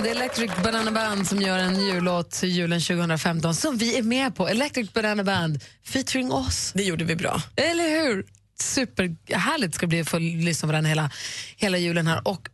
Det 0.08 0.12
är 0.12 0.16
Electric 0.16 0.51
Banana 0.64 0.91
Band 0.91 1.28
som 1.28 1.41
gör 1.41 1.60
en 1.60 1.86
jullåt 1.86 2.32
till 2.32 2.49
julen 2.49 2.82
2015 2.82 3.55
som 3.55 3.78
vi 3.78 3.97
är 3.97 4.03
med 4.03 4.36
på. 4.36 4.47
Electric 4.47 4.93
Banana 4.93 5.24
Band 5.24 5.64
featuring 5.84 6.32
oss. 6.32 6.72
Det 6.76 6.84
gjorde 6.84 7.03
vi 7.03 7.16
bra. 7.16 7.41
Eller 7.55 7.89
hur? 7.89 8.26
Superhärligt 8.60 9.76
ska 9.76 9.86
det 9.86 9.89
bli 9.89 10.01
att 10.01 10.10
få 10.10 10.20
lyssna 10.20 10.68
på 10.68 10.72
den 10.72 10.86
hela, 10.86 11.12
hela 11.58 11.78
julen 11.78 12.08
här. 12.08 12.28
Och 12.28 12.49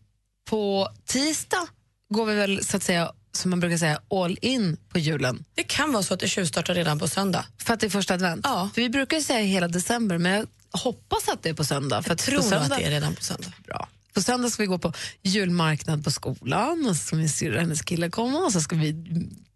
på 0.49 0.89
tisdag 1.06 1.68
går 2.14 2.26
vi 2.26 2.36
väl 2.36 2.66
så 2.66 2.78
att 2.78 2.84
säga, 2.84 3.12
som 3.32 3.49
man 3.49 3.60
brukar 3.60 3.78
säga, 3.78 3.99
all 4.10 4.38
in 4.41 4.78
på 4.89 4.99
julen. 4.99 5.45
Det 5.56 5.64
kan 5.64 5.93
vara 5.93 6.04
så 6.04 6.14
att 6.14 6.20
det 6.20 6.28
tjuvstartar 6.28 6.76
redan 6.76 6.99
på 6.99 7.08
söndag. 7.08 7.45
För 7.58 7.74
att 7.74 7.80
det 7.80 7.88
är 7.88 7.89
första 7.89 8.14
advent? 8.14 8.41
Ja. 8.43 8.70
För 8.74 8.82
vi 8.82 8.89
brukar 8.89 9.20
säga 9.20 9.45
hela 9.45 9.68
december, 9.68 10.18
men 10.18 10.32
jag 10.32 10.80
hoppas 10.80 11.30
att 11.30 11.43
det 11.43 11.49
är 11.49 11.54
på 11.54 11.64
söndag. 11.64 12.04
För 12.04 12.10
Jag 12.10 12.18
tror 12.18 12.38
på 12.38 12.43
söndag, 12.43 12.76
att 12.76 12.78
det 12.78 12.86
är 12.86 12.91
redan 12.91 13.16
på 13.16 13.24
söndag. 13.24 13.54
Bra. 13.66 13.88
På 14.14 14.22
söndag 14.22 14.49
ska 14.49 14.64
vi 14.64 14.68
gå 14.68 14.78
på 14.78 14.93
julmarknad 15.22 16.03
på 16.03 16.11
skolan 16.11 16.86
och 16.89 16.95
så 16.95 17.03
ska 17.03 17.16
min 17.16 17.30
syrra 17.30 17.55
och 17.55 17.61
hennes 17.61 17.82
kille 17.82 18.09
komma 18.09 18.38
och 18.38 18.51
så 18.51 18.61
ska 18.61 18.76
vi 18.76 18.95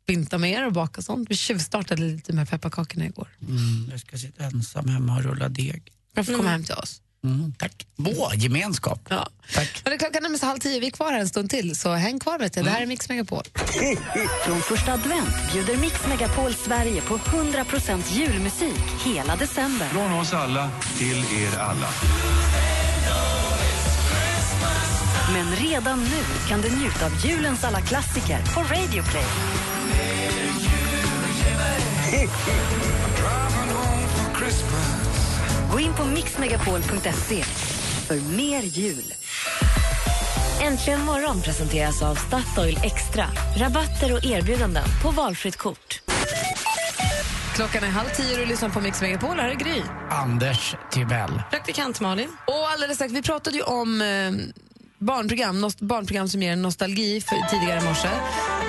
pynta 0.08 0.38
mer 0.38 0.66
och 0.66 0.74
baka 0.74 1.02
sånt. 1.02 1.32
Vi 1.32 1.36
tjuvstartade 1.36 2.02
lite 2.02 2.34
med 2.34 2.50
pepparkakorna 2.50 3.06
igår. 3.06 3.28
Mm, 3.42 3.90
jag 3.92 4.00
ska 4.00 4.18
sitta 4.18 4.44
ensam 4.44 4.90
hemma 4.90 5.18
och 5.18 5.24
rulla 5.24 5.50
deg. 5.50 5.92
Jag 6.14 6.26
får 6.26 6.34
komma 6.34 6.50
hem 6.50 6.64
till 6.64 6.76
oss. 6.76 7.02
Mm, 7.24 7.54
tack. 7.58 7.88
Åh, 7.98 8.32
gemenskap. 8.36 9.08
Ja. 9.10 9.30
Tack. 9.54 9.82
Men 9.84 9.92
det 9.92 9.98
klockan 9.98 10.26
är 10.26 10.46
halv 10.46 10.60
tio, 10.60 10.80
vi 10.80 10.88
är 10.88 10.92
kvar 10.92 11.12
här 11.12 11.20
en 11.20 11.30
stund 11.30 11.50
till 11.50 11.76
så 11.76 11.94
häng 11.94 12.20
kvar 12.20 12.40
vet 12.40 12.56
jag. 12.56 12.66
Det 12.66 12.72
här 12.72 12.82
är 12.82 12.86
Mix 12.86 13.10
Megapol. 13.10 13.44
Från 14.46 14.62
första 14.62 14.94
advent 14.94 15.54
bjuder 15.54 15.78
Mix 15.78 16.08
Megapol 16.08 16.54
Sverige 16.54 17.02
på 17.02 17.18
100% 17.18 18.14
julmusik 18.14 18.84
hela 19.06 19.36
december. 19.36 19.90
Från 19.90 20.14
oss 20.14 20.34
alla 20.34 20.72
till 20.98 21.18
er 21.18 21.60
alla. 21.60 21.90
Men 25.34 25.56
redan 25.56 26.00
nu 26.00 26.48
kan 26.48 26.62
du 26.62 26.70
njuta 26.70 27.06
av 27.06 27.26
julens 27.26 27.64
alla 27.64 27.82
klassiker 27.82 28.38
på 28.54 28.60
Radio 28.60 29.04
Play. 29.04 29.26
Gå 35.72 35.80
in 35.80 35.94
på 35.94 36.06
mixmegapol.se 36.06 37.44
för 38.08 38.36
mer 38.36 38.62
jul. 38.62 39.14
Äntligen 40.62 41.02
morgon 41.02 41.42
presenteras 41.42 42.02
av 42.02 42.16
Statoil 42.16 42.80
Extra. 42.84 43.26
Rabatter 43.58 44.14
och 44.14 44.26
erbjudanden 44.26 44.84
på 45.04 45.12
valfritt 45.12 45.58
kort. 45.58 46.02
Klockan 47.56 47.84
är 47.84 47.88
halv 47.88 48.10
tio 48.10 48.34
och 48.34 48.40
du 48.40 48.46
lyssnar 48.46 48.70
på 48.70 48.82
Mix 48.82 49.02
Megapol. 49.02 49.40
Här 49.40 49.50
är 49.50 49.56
Gry. 49.56 49.82
Anders 50.10 50.76
Timell. 50.92 51.42
Praktikant 51.50 52.00
Malin. 52.00 52.30
Och 52.46 52.70
alldeles 52.70 52.96
strax, 52.96 53.14
vi 53.14 53.22
pratade 53.22 53.58
ju 53.58 53.64
om 53.64 54.02
eh, 54.02 54.32
barnprogram, 55.00 55.56
nost- 55.66 55.82
barnprogram 55.82 56.28
som 56.30 56.42
ger 56.42 56.52
en 56.54 56.62
nostalgi 56.62 57.22
för 57.22 57.36
tidigare 57.50 57.80
i 57.82 57.84
morse. 57.84 58.10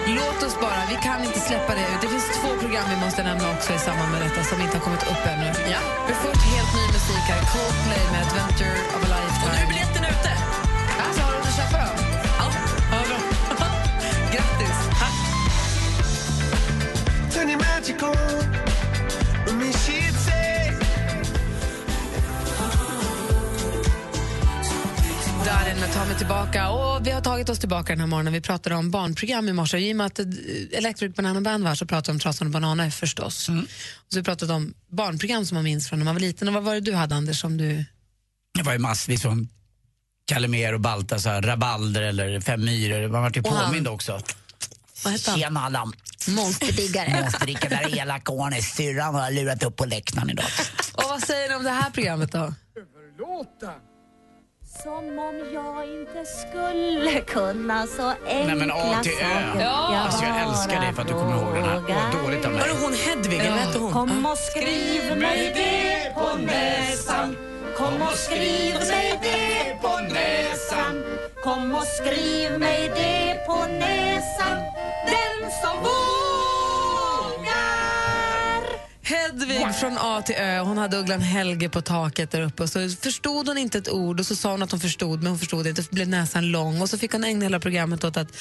Låt 0.07 0.43
oss 0.47 0.57
bara, 0.61 0.81
vi 0.91 0.97
kan 1.07 1.25
inte 1.25 1.41
släppa 1.41 1.75
det 1.75 1.81
ut. 1.81 2.01
Det 2.01 2.09
finns 2.09 2.29
två 2.41 2.49
program 2.63 2.85
vi 2.91 2.97
måste 3.05 3.23
nämna 3.23 3.51
också 3.55 3.73
i 3.75 3.79
samband 3.79 4.11
med 4.13 4.21
detta 4.23 4.45
som 4.45 4.61
inte 4.61 4.77
har 4.79 4.85
kommit 4.85 5.03
upp 5.03 5.25
ännu. 5.33 5.47
Ja. 5.75 5.81
Men 6.07 6.17
först 6.25 6.43
helt 6.55 6.73
ny 6.79 6.85
musik 6.97 7.25
här, 7.33 7.41
Coldplay 7.55 8.05
med 8.13 8.21
Adventure 8.27 8.77
of 8.97 9.01
a 9.07 9.09
Lifetime. 9.15 9.47
Och 9.47 9.53
nu 9.55 9.59
är 9.65 9.69
biljetten 9.73 10.05
ute. 10.15 10.31
Alltså, 11.05 11.21
har 11.23 11.31
du 11.33 11.39
hunnit 11.39 11.57
köpa 11.61 11.79
dem? 11.85 11.97
Ja. 12.41 12.47
ja 12.93 12.99
bra. 13.09 13.19
Grattis. 14.35 14.79
Tack. 15.01 15.17
Med 25.81 25.93
Ta 25.93 26.05
mig 26.05 26.17
tillbaka. 26.19 26.71
Och 26.71 27.07
vi 27.07 27.11
har 27.11 27.21
tagit 27.21 27.49
oss 27.49 27.59
tillbaka 27.59 27.93
den 27.93 28.01
här 28.01 28.07
morgonen. 28.07 28.33
Vi 28.33 28.41
pratade 28.41 28.77
om 28.77 28.91
barnprogram 28.91 29.49
i 29.49 29.53
morse. 29.53 29.79
I 29.79 29.93
och 29.93 29.97
med 29.97 30.07
att 30.07 30.19
eh, 30.19 30.27
Electric 30.73 31.15
Banana 31.17 31.41
Band 31.41 31.65
var 31.65 31.75
så 31.75 31.87
pratade 31.87 32.13
vi 32.13 32.17
om 32.17 32.21
Trasan 32.21 32.47
och 32.47 32.53
bananer 32.53 32.91
förstås. 32.91 33.49
Och 33.49 33.55
så 34.13 34.19
vi 34.19 34.23
pratade 34.23 34.53
om 34.53 34.75
barnprogram 34.89 35.47
som 35.47 35.55
man 35.55 35.65
minns 35.65 35.89
från 35.89 35.99
när 35.99 36.05
man 36.05 36.15
var 36.15 36.21
liten. 36.21 36.49
Och 36.49 36.55
vad 36.55 36.63
var 36.63 36.75
det 36.75 36.81
du 36.81 36.95
hade 36.95 37.15
Anders 37.15 37.41
som 37.41 37.57
du... 37.57 37.85
Det 38.55 38.63
var 38.63 38.73
ju 38.73 38.79
massvis 38.79 39.23
som 39.23 39.49
Kalimer 40.27 40.75
och 40.75 40.81
Baltasar, 40.81 41.43
Rabalder 41.43 42.03
eller 42.03 42.41
Fem 42.41 42.65
myror. 42.65 43.09
Man 43.09 43.25
Och 43.25 43.53
han- 43.53 43.67
påmind 43.67 43.89
också. 43.89 44.21
Vad 45.05 45.13
hette 45.13 45.31
han? 45.31 45.41
Tjena 45.41 45.61
alla 45.61 45.93
Monsterdiggare. 46.29 47.21
monsterdickare, 47.23 47.69
där 47.89 47.99
elaka 47.99 48.33
Arne. 48.33 48.63
Syrran 48.63 49.15
har 49.15 49.31
lurat 49.31 49.63
upp 49.63 49.77
på 49.77 49.85
läktaren 49.85 50.31
idag. 50.31 50.47
Och 50.95 51.05
vad 51.09 51.23
säger 51.23 51.49
ni 51.49 51.55
om 51.55 51.65
det 51.65 51.71
här 51.71 51.91
programmet 51.91 52.33
då? 52.33 52.55
Som 54.83 55.19
om 55.19 55.37
jag 55.53 55.85
inte 55.85 56.25
skulle 56.25 57.21
kunna 57.21 57.87
så 57.87 58.09
enkla 58.09 58.47
Nej 58.47 58.57
men 58.57 58.71
A 58.71 59.01
till 59.03 59.13
Ö. 59.13 59.53
saker. 59.53 59.67
Alltså 59.97 60.25
jag 60.25 60.43
älskar 60.43 60.81
dig 60.81 60.93
för 60.93 61.03
att 61.03 61.09
du 61.09 61.15
kommer 61.15 61.37
ihåg 61.37 61.55
den 61.55 61.65
här. 61.65 61.83
Åh, 61.89 62.25
dåligt 62.25 62.45
av 62.45 62.53
mig. 62.53 62.61
Var 62.61 62.69
det 62.69 62.75
hon 62.83 62.93
Hedvig? 62.93 63.41
Eller 63.41 63.51
hette 63.51 63.79
hon? 63.79 63.93
Kom 63.93 64.27
och 64.27 64.39
skriv 64.39 65.19
mig 65.19 65.53
det 65.55 66.15
på 66.15 66.37
näsan 66.37 67.37
Kom 67.77 68.03
och 68.03 68.15
skriv 68.15 68.75
mig 68.75 69.19
det 69.23 69.83
på 69.83 69.99
näsan 70.15 71.05
Kom 71.45 71.75
och 71.75 71.87
skriv 71.87 72.59
mig 72.59 72.93
det 72.95 73.47
på 73.47 73.57
näsan 73.57 74.59
Den 75.07 75.51
som 75.63 75.77
vågar 75.79 76.28
Hedvig 79.09 79.75
från 79.81 79.99
A 80.01 80.23
till 80.23 80.35
Ö. 80.35 80.59
Hon 80.59 80.79
hade 80.79 80.97
ugglan 80.97 81.21
Helge 81.21 81.69
på 81.69 81.81
taket 81.81 82.31
där 82.31 82.41
uppe. 82.41 82.63
Och 82.63 82.69
så 82.69 82.89
förstod 82.89 83.49
hon 83.49 83.59
inte 83.59 83.79
ett 83.79 83.89
ord 83.89 84.21
och 84.21 84.27
så 84.27 84.37
sa 84.37 84.51
hon 84.51 84.63
att 84.63 84.71
hon 84.71 84.81
förstod 84.81 85.19
men 85.23 85.27
hon 85.27 85.39
förstod 85.39 85.67
inte. 85.67 85.83
Så 85.83 85.95
blev 85.95 86.09
näsan 86.09 86.51
lång 86.51 86.81
och 86.81 86.91
så 86.91 86.99
fick 86.99 87.13
hon 87.13 87.25
ägna 87.25 87.45
hela 87.45 87.61
programmet 87.61 88.05
åt 88.05 88.17
att 88.17 88.37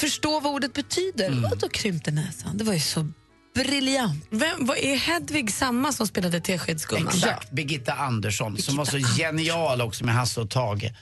förstå 0.00 0.40
vad 0.40 0.52
ordet 0.52 0.72
betyder. 0.72 1.50
Och 1.52 1.58
då 1.58 1.68
krympte 1.68 2.10
näsan. 2.10 2.58
Det 2.58 2.64
var 2.64 2.72
ju 2.72 2.80
så 2.80 3.08
briljant. 3.54 4.26
Vem, 4.30 4.66
vad 4.66 4.78
är 4.78 4.96
Hedvig 4.96 5.50
samma 5.52 5.92
som 5.92 6.06
spelade 6.06 6.40
Teskedsgumman? 6.40 7.14
Exakt, 7.14 7.50
Birgitta 7.50 7.92
Andersson 7.92 8.58
som 8.58 8.76
var 8.76 8.84
så 8.84 8.98
genial 8.98 9.80
också 9.80 10.04
med 10.04 10.14
Hasse 10.14 10.40
och 10.40 10.50
Tage. 10.50 10.92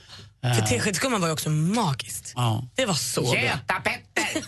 För 0.41 0.61
Teskedsgumman 0.61 1.21
var 1.21 1.27
ju 1.27 1.33
också 1.33 1.49
magiskt. 1.49 2.33
Ja. 2.35 2.67
Det 2.75 2.85
var 2.85 2.93
så 2.93 3.21
bra. 3.21 3.35
Göta-Petter! 3.41 4.43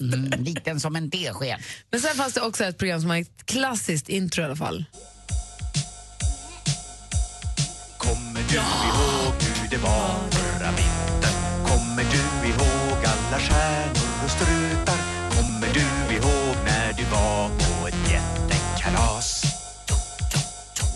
mm, 0.00 0.44
liten 0.44 0.80
som 0.80 0.96
en 0.96 1.10
tesked. 1.10 1.58
Men 1.90 2.00
sen 2.00 2.16
fanns 2.16 2.34
det 2.34 2.40
också 2.40 2.64
ett 2.64 2.78
program 2.78 3.00
som 3.00 3.10
har 3.10 3.16
ett 3.16 3.46
klassiskt 3.46 4.08
intro 4.08 4.42
i 4.42 4.44
alla 4.44 4.56
fall. 4.56 4.84
Kommer 7.98 8.40
du 8.48 8.54
ihåg 8.54 9.34
hur 9.40 9.68
det 9.70 9.76
var 9.76 10.30
förra 10.30 10.70
vintern? 10.70 11.66
Kommer 11.66 12.04
du 12.12 12.48
ihåg 12.48 12.98
alla 13.04 13.38
stjärnor 13.40 14.24
och 14.24 14.30
strutar? 14.30 14.98
Kommer 15.36 15.68
du 15.74 16.14
ihåg 16.14 16.56
när 16.66 16.92
du 16.92 17.04
var 17.04 17.48
på 17.48 17.88
ett 17.88 18.10
jättekalas? 18.12 19.31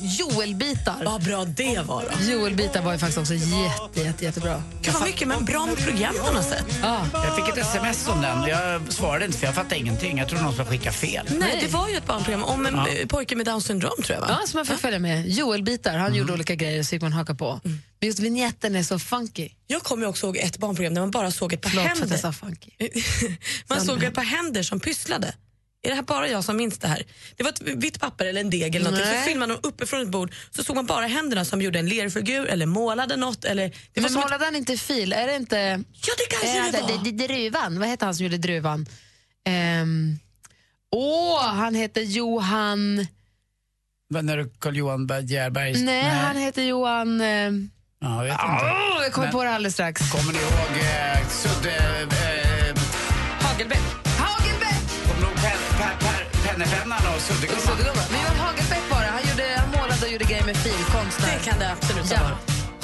Joelbitar. 0.01 1.05
Vad 1.05 1.25
bra 1.25 1.45
det 1.45 1.79
var 1.87 2.05
då. 2.19 2.33
Joelbitar 2.33 2.83
var 2.83 2.93
ju 2.93 2.99
faktiskt 2.99 3.19
också 3.19 3.35
jätte, 3.35 4.01
jätte, 4.01 4.25
jättebra. 4.25 4.63
Gud 4.83 4.95
vad 4.95 5.03
mycket 5.03 5.29
men 5.29 5.45
bra 5.45 5.67
med 5.67 5.77
program 5.79 6.15
på 6.27 6.33
något 6.33 6.45
sätt. 6.45 6.65
Ja. 6.83 7.07
Jag 7.13 7.37
fick 7.37 7.49
ett 7.49 7.59
sms 7.59 8.09
om 8.09 8.21
den. 8.23 8.43
Jag 8.49 8.93
svarade 8.93 9.25
inte 9.25 9.39
för 9.39 9.47
jag 9.47 9.55
fattade 9.55 9.77
ingenting. 9.77 10.19
Jag 10.19 10.29
trodde 10.29 10.45
någon 10.45 10.53
skulle 10.53 10.69
skicka 10.69 10.93
fel. 10.93 11.27
Nej, 11.39 11.59
det 11.63 11.73
var 11.73 11.89
ju 11.89 11.97
ett 11.97 12.07
barnprogram 12.07 12.45
om 12.45 12.67
en 12.67 12.75
Ja. 12.75 12.87
pojke 13.09 13.37
med 13.37 13.47
Downs 13.47 13.65
syndrom 13.67 14.03
tror 14.05 14.15
jag 14.15 14.21
va? 14.21 14.37
Ja, 14.41 14.47
som 14.47 14.59
man 14.59 14.67
får 14.67 14.75
följa 14.75 14.99
med. 14.99 15.29
Joelbitar, 15.29 15.99
han 15.99 16.15
gjorde 16.15 16.33
olika 16.33 16.55
grejer 16.55 16.83
så 16.83 16.89
fick 16.89 17.03
man 17.03 17.13
haka 17.13 17.35
på. 17.35 17.61
Men 17.65 18.07
just 18.09 18.19
vignetten 18.19 18.77
är 18.77 18.83
så 18.83 18.99
funky. 18.99 19.49
Jag 19.67 19.83
kommer 19.83 20.03
ju 20.03 20.09
också 20.09 20.27
ihåg 20.27 20.37
ett 20.37 20.59
barnprogram 20.59 20.95
där 20.95 21.01
man 21.03 21.11
bara 21.11 21.31
såg 21.31 21.53
ett 21.53 21.61
par 21.63 21.71
Förlåt 21.71 21.85
för 21.85 21.93
att 21.93 21.99
händer. 21.99 22.15
jag 22.23 22.35
sa 22.35 22.47
funky. 22.47 22.71
man 23.69 23.81
såg 23.81 24.03
ett 24.03 24.15
par 24.15 24.23
händer 24.23 24.63
som 24.63 24.81
pysslade. 24.81 25.35
Är 25.87 25.91
det 25.91 25.95
här 25.97 26.03
bara 26.03 26.29
jag 26.29 26.45
som 26.45 26.57
minns 26.57 26.79
det 26.79 26.89
här? 26.89 27.03
Det 27.37 27.43
var 27.43 27.51
ett 27.51 27.61
vitt 27.63 28.01
papper 28.01 28.25
eller 28.27 28.41
en 28.41 28.51
deg 28.51 28.75
eller 28.75 28.85
någonting. 28.85 29.07
Nej. 29.13 29.23
Så 29.25 29.29
filmade 29.29 29.53
man 29.53 29.61
uppifrån 29.63 30.03
ett 30.03 30.09
bord 30.09 30.35
så 30.51 30.65
såg 30.65 30.77
man 30.77 30.87
bara 30.87 31.07
händerna 31.07 31.45
som 31.45 31.63
gjorde 31.63 31.79
en 31.79 31.89
lerfigur 31.89 32.47
eller 32.47 32.67
målade 32.67 33.17
något. 33.17 33.45
Eller, 33.45 33.63
det 33.69 34.01
var 34.01 34.03
Men 34.03 34.11
som 34.11 34.19
ett, 34.19 34.25
målade 34.25 34.45
han 34.45 34.57
inte 34.57 34.77
fil? 34.77 35.13
Är 35.13 35.27
det 35.27 35.37
inte... 35.37 35.57
ja 35.93 36.13
det 36.19 36.27
kanske 36.31 36.59
Äh, 36.59 36.73
det 36.73 36.81
var. 36.95 37.05
det, 37.05 37.11
det, 37.13 37.27
druvan. 37.27 37.79
Vad 37.79 37.89
heter 37.89 38.07
han 38.07 38.15
som 38.15 38.25
gjorde 38.25 38.39
druvan? 38.39 38.87
Ehm, 39.47 40.19
Åh, 40.91 41.43
han 41.47 41.75
heter 41.75 42.01
Johan... 42.03 43.07
När 44.11 44.37
du 44.37 44.49
Carl-Johan 44.59 45.07
Berg- 45.07 45.27
Gerberg... 45.27 45.83
Nej, 45.85 46.03
han 46.05 46.37
heter 46.37 46.63
Johan... 46.63 47.21
ehm, 47.21 47.71
Ja, 48.01 48.17
jag 48.27 48.33
vet 48.35 48.43
inte. 48.43 48.65
Åh, 48.65 49.03
jag 49.03 49.13
kommer 49.13 49.27
Men- 49.27 49.33
på 49.33 49.45
det 49.45 49.51
alldeles 49.51 49.75
strax. 49.75 50.11
Kommer 50.13 50.33
ni 50.33 50.39
ihåg 50.39 50.85
eh, 50.85 51.29
Sudde... 51.29 51.77
Eh, 51.77 52.77
Hagelbäck. 52.77 52.79
Hagelbäck! 53.43 53.96
Pennepennan 56.57 56.99
och 57.15 57.21
Suddegumman? 57.21 57.63
Suddegumman. 57.67 58.05
Men 58.11 58.21
Johan 58.23 58.37
Hagelbäck 58.45 58.85
var 58.91 59.01
det. 59.05 59.11
Han, 59.17 59.23
gjorde, 59.31 59.47
han 59.63 59.69
målade 59.77 60.03
och 60.07 60.13
gjorde 60.13 60.25
grejer 60.31 60.45
med 60.51 60.57
filkonst. 60.57 61.19
där. 61.21 61.27
Det 61.39 61.45
kan 61.51 61.59
det 61.59 61.69
absolut 61.77 62.11
Ja. 62.11 62.19
vara. 62.25 62.37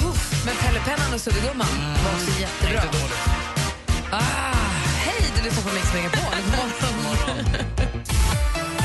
Uff, 0.09 0.23
Men 0.45 0.55
Pellepennan 0.63 1.13
och 1.15 1.21
Suddegumman 1.25 1.73
var 2.03 2.11
också 2.17 2.31
jättebra. 2.45 2.81
Inte 2.83 2.97
dåligt. 2.97 3.21
Ah, 4.11 4.21
hej, 5.05 5.21
du 5.35 5.39
lyssnar 5.45 5.63
på 5.67 5.71
Mix 5.77 5.87
Megapol. 5.93 6.33
God 6.55 6.95
morgon. 7.05 7.37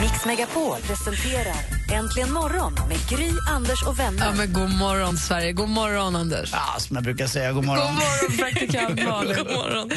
Mix 0.00 0.24
Megapol 0.26 0.76
presenterar 0.80 1.56
Äntligen 1.92 2.32
morgon 2.32 2.74
med 2.88 2.98
Gry, 3.10 3.30
Anders 3.50 3.82
och 3.82 3.98
vänner. 3.98 4.26
Ja, 4.26 4.32
men 4.36 4.52
god 4.52 4.70
morgon, 4.70 5.16
Sverige. 5.18 5.52
God 5.52 5.68
morgon, 5.68 6.16
Anders. 6.16 6.50
Ja, 6.52 6.76
som 6.80 6.96
jag 6.96 7.04
brukar 7.04 7.26
säga, 7.26 7.52
god 7.52 7.64
morgon. 7.64 7.86
God 7.86 7.94
morgon, 7.94 8.36
praktikant 8.38 9.02
Malin. 9.08 9.36
God 9.36 9.46
morgon. 9.46 9.90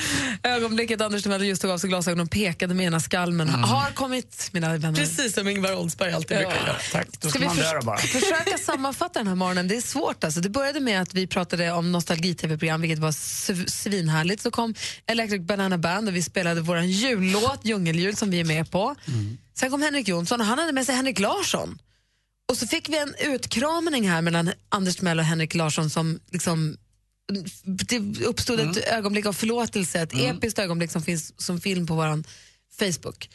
Ögonblicket 0.44 1.02
Anders 1.02 1.24
Timell 1.24 1.44
just 1.46 1.62
tog 1.62 1.72
av 1.72 1.78
sig 1.78 1.90
glasögonen 1.90 2.26
och 2.26 2.32
pekade 2.32 2.74
med 2.74 2.86
ena 2.86 3.00
skalmen 3.00 3.50
har 3.50 3.92
kommit, 3.92 4.50
mina 4.52 4.78
vänner. 4.78 5.00
Precis 5.00 5.34
som 5.34 5.48
Ingvar 5.48 5.76
Oldsberg 5.76 6.12
alltid 6.14 6.38
brukar 6.38 6.56
göra. 6.56 6.76
Tack, 6.92 7.08
då 7.20 7.30
Ska 7.30 7.30
ska 7.30 7.40
vi 7.40 7.46
man 7.46 7.56
förs- 7.56 7.86
bara. 7.86 7.98
försöka 7.98 8.58
sammanfatta 8.58 9.20
den 9.20 9.28
här 9.28 9.36
morgonen? 9.36 9.68
Det 9.68 9.76
är 9.78 9.82
svårt. 9.82 10.24
Alltså. 10.24 10.40
Det 10.42 10.50
började 10.50 10.80
med 10.80 11.02
att 11.02 11.14
vi 11.14 11.28
pratade 11.28 11.72
om 11.72 11.92
nostalgi-tv-program, 11.92 12.82
vilket 12.82 13.00
var 13.00 13.12
sv- 13.12 13.68
svinhärligt. 13.70 14.42
Så 14.44 14.52
kom 14.52 14.76
Electric 15.06 15.42
Banana 15.42 15.78
Band 15.78 16.08
och 16.08 16.16
vi 16.16 16.24
spelade 16.24 16.62
vår 16.62 16.80
jullåt, 16.82 17.60
Djungeljul, 17.64 18.16
som 18.16 18.30
vi 18.32 18.40
är 18.40 18.46
med 18.46 18.72
på. 18.72 18.96
Sen 19.54 19.72
kom 19.72 19.82
Henrik 19.82 20.08
Jonsson 20.08 20.42
och 20.42 20.48
han 20.48 20.60
hade 20.60 20.72
med 20.72 20.86
sig 20.86 20.96
Henrik 20.96 21.20
Larsson. 21.20 21.80
Och 22.50 22.58
så 22.58 22.68
fick 22.68 22.90
vi 22.90 22.98
en 22.98 23.16
utkramning 23.20 24.10
här 24.10 24.22
mellan 24.22 24.52
Anders 24.70 24.96
Timell 24.96 25.20
och 25.20 25.26
Henrik 25.26 25.56
Larsson 25.56 25.90
som 25.90 26.20
liksom 26.32 26.78
det 27.64 28.22
uppstod 28.26 28.60
ett 28.60 28.78
ögonblick 28.78 29.26
av 29.26 29.34
förlåtelse, 29.34 30.00
ett 30.00 30.14
episkt 30.14 30.60
ögonblick 30.60 30.92
som 30.92 31.02
finns 31.02 31.42
som 31.42 31.62
film 31.62 31.88
på 31.88 31.96
vår 31.96 32.24
Facebook. 32.80 33.30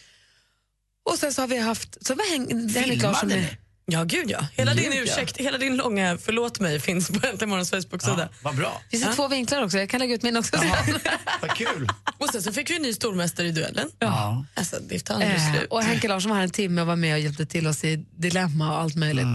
Och 1.05 1.19
sen 1.19 1.35
så 1.35 1.43
har 1.43 1.49
vi 1.49 1.59
haft... 1.59 2.07
Så 2.07 2.15
var 2.15 2.31
Hen- 2.31 2.69
Henrik 2.69 3.03
Larsson 3.03 3.29
med. 3.29 3.57
Ja, 3.93 4.05
gud 4.05 4.31
ja. 4.31 4.47
Hela 4.53 4.75
din 4.75 4.85
Gud, 4.85 4.95
ja. 4.95 5.03
ursäkt, 5.03 5.37
hela 5.37 5.59
din 5.59 5.77
långa 5.77 6.19
förlåt 6.23 6.61
mig 6.61 6.81
finns 6.81 7.09
på 7.09 7.27
Äntligen 7.27 7.49
morgons 7.49 7.71
Facebook-sida. 7.71 8.17
Ja, 8.19 8.29
vad 8.43 8.57
bra. 8.57 8.81
Finns 8.91 9.05
det 9.05 9.13
två 9.13 9.29
vinklar 9.29 9.63
också? 9.65 9.79
Jag 9.79 9.91
kan 9.91 10.01
lägga 10.01 10.15
ut 10.15 10.23
min 10.23 10.37
också 10.37 10.59
sen. 10.59 10.69
Vad 11.41 11.51
kul. 11.51 11.89
Och 12.19 12.29
sen 12.29 12.43
så 12.43 12.53
fick 12.53 12.71
vi 12.71 12.77
en 12.77 12.83
ny 12.83 12.93
stormästare 12.93 13.47
i 13.49 13.53
duellen. 13.53 13.89
Ja. 13.99 14.45
Alltså, 14.55 14.77
det 14.89 14.99
tar 14.99 15.15
aldrig 15.15 15.33
Eh, 15.35 15.53
slut. 15.55 15.71
och 15.71 15.83
Henke 15.83 16.09
Larsson 16.09 16.31
var 16.31 16.37
här 16.37 16.45
en 16.45 16.51
timme 16.51 16.81
och 16.81 16.87
var 16.87 16.97
med 16.97 17.15
och 17.15 17.21
hjälpte 17.21 17.47
till 17.47 17.67
oss 17.67 17.85
i 17.85 17.97
Dilemma 18.17 18.73
och 18.75 18.81
allt 18.81 18.95
möjligt. 18.97 19.27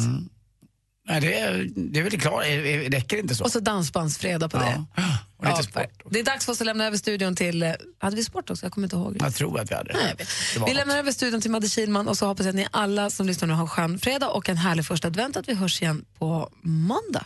Nej, 1.07 1.21
det, 1.21 1.39
är, 1.39 1.67
det 1.75 1.99
är 1.99 2.03
väl 2.03 2.19
klart, 2.19 2.43
det 2.43 2.89
räcker 2.89 3.17
inte 3.17 3.35
så. 3.35 3.43
Och 3.43 3.51
så 3.51 3.59
dansbandsfredag 3.59 4.51
på 4.51 4.57
det. 4.57 4.83
Ja. 4.95 5.03
Och 5.37 5.45
lite 5.45 5.57
Ja, 5.57 5.63
sport. 5.63 6.03
Det 6.11 6.19
är 6.19 6.23
dags 6.23 6.45
för 6.45 6.51
oss 6.51 6.61
att 6.61 6.65
lämna 6.67 6.85
över 6.85 6.97
studion 6.97 7.35
till... 7.35 7.63
eh, 7.63 7.71
Hade 7.99 8.15
vi 8.15 8.23
sport 8.23 8.49
också? 8.49 8.65
Jag 8.65 8.73
kommer 8.73 8.85
inte 8.85 8.95
ihåg. 8.95 9.17
Jag 9.19 9.35
tror 9.35 9.59
att 9.59 9.71
vi 9.71 9.75
hade 9.75 9.93
Nej, 9.93 10.13
det. 10.17 10.25
Vi 10.53 10.59
något. 10.59 10.73
lämnar 10.75 10.97
över 10.97 11.11
studion 11.11 11.41
till 11.41 11.51
Madde 11.51 11.69
Kihlman 11.69 12.07
och 12.07 12.17
så 12.17 12.25
hoppas 12.25 12.45
jag 12.45 12.49
att 12.49 12.55
ni 12.55 12.67
alla 12.71 13.09
som 13.09 13.27
lyssnar 13.27 13.47
nu 13.47 13.53
har 13.53 13.61
en 13.61 13.67
skön 13.69 13.99
fredag 13.99 14.29
och 14.29 14.49
en 14.49 14.57
härlig 14.57 14.85
första 14.85 15.07
advent 15.07 15.37
att 15.37 15.49
vi 15.49 15.53
hörs 15.53 15.81
igen 15.81 16.05
på 16.19 16.49
måndag. 16.61 17.25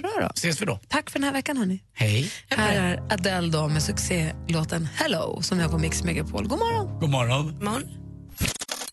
Bra 0.00 0.10
då. 0.20 0.28
Ses 0.34 0.62
vi 0.62 0.66
då. 0.66 0.80
Tack 0.88 1.10
för 1.10 1.18
den 1.18 1.24
här 1.26 1.32
veckan 1.32 1.56
hörni. 1.56 1.82
Hej. 1.92 2.30
Här 2.48 2.72
är 2.74 3.12
Adele 3.12 3.52
då 3.52 3.68
med 3.68 3.82
succélåten 3.82 4.88
Hello 4.94 5.42
som 5.42 5.58
vi 5.58 5.64
har 5.64 5.70
på 5.70 5.78
Mix 5.78 6.02
Megapol. 6.04 6.48
God 6.48 6.58
morgon! 6.58 7.00
God 7.00 7.10
morgon. 7.10 7.58
Morgon. 7.64 8.01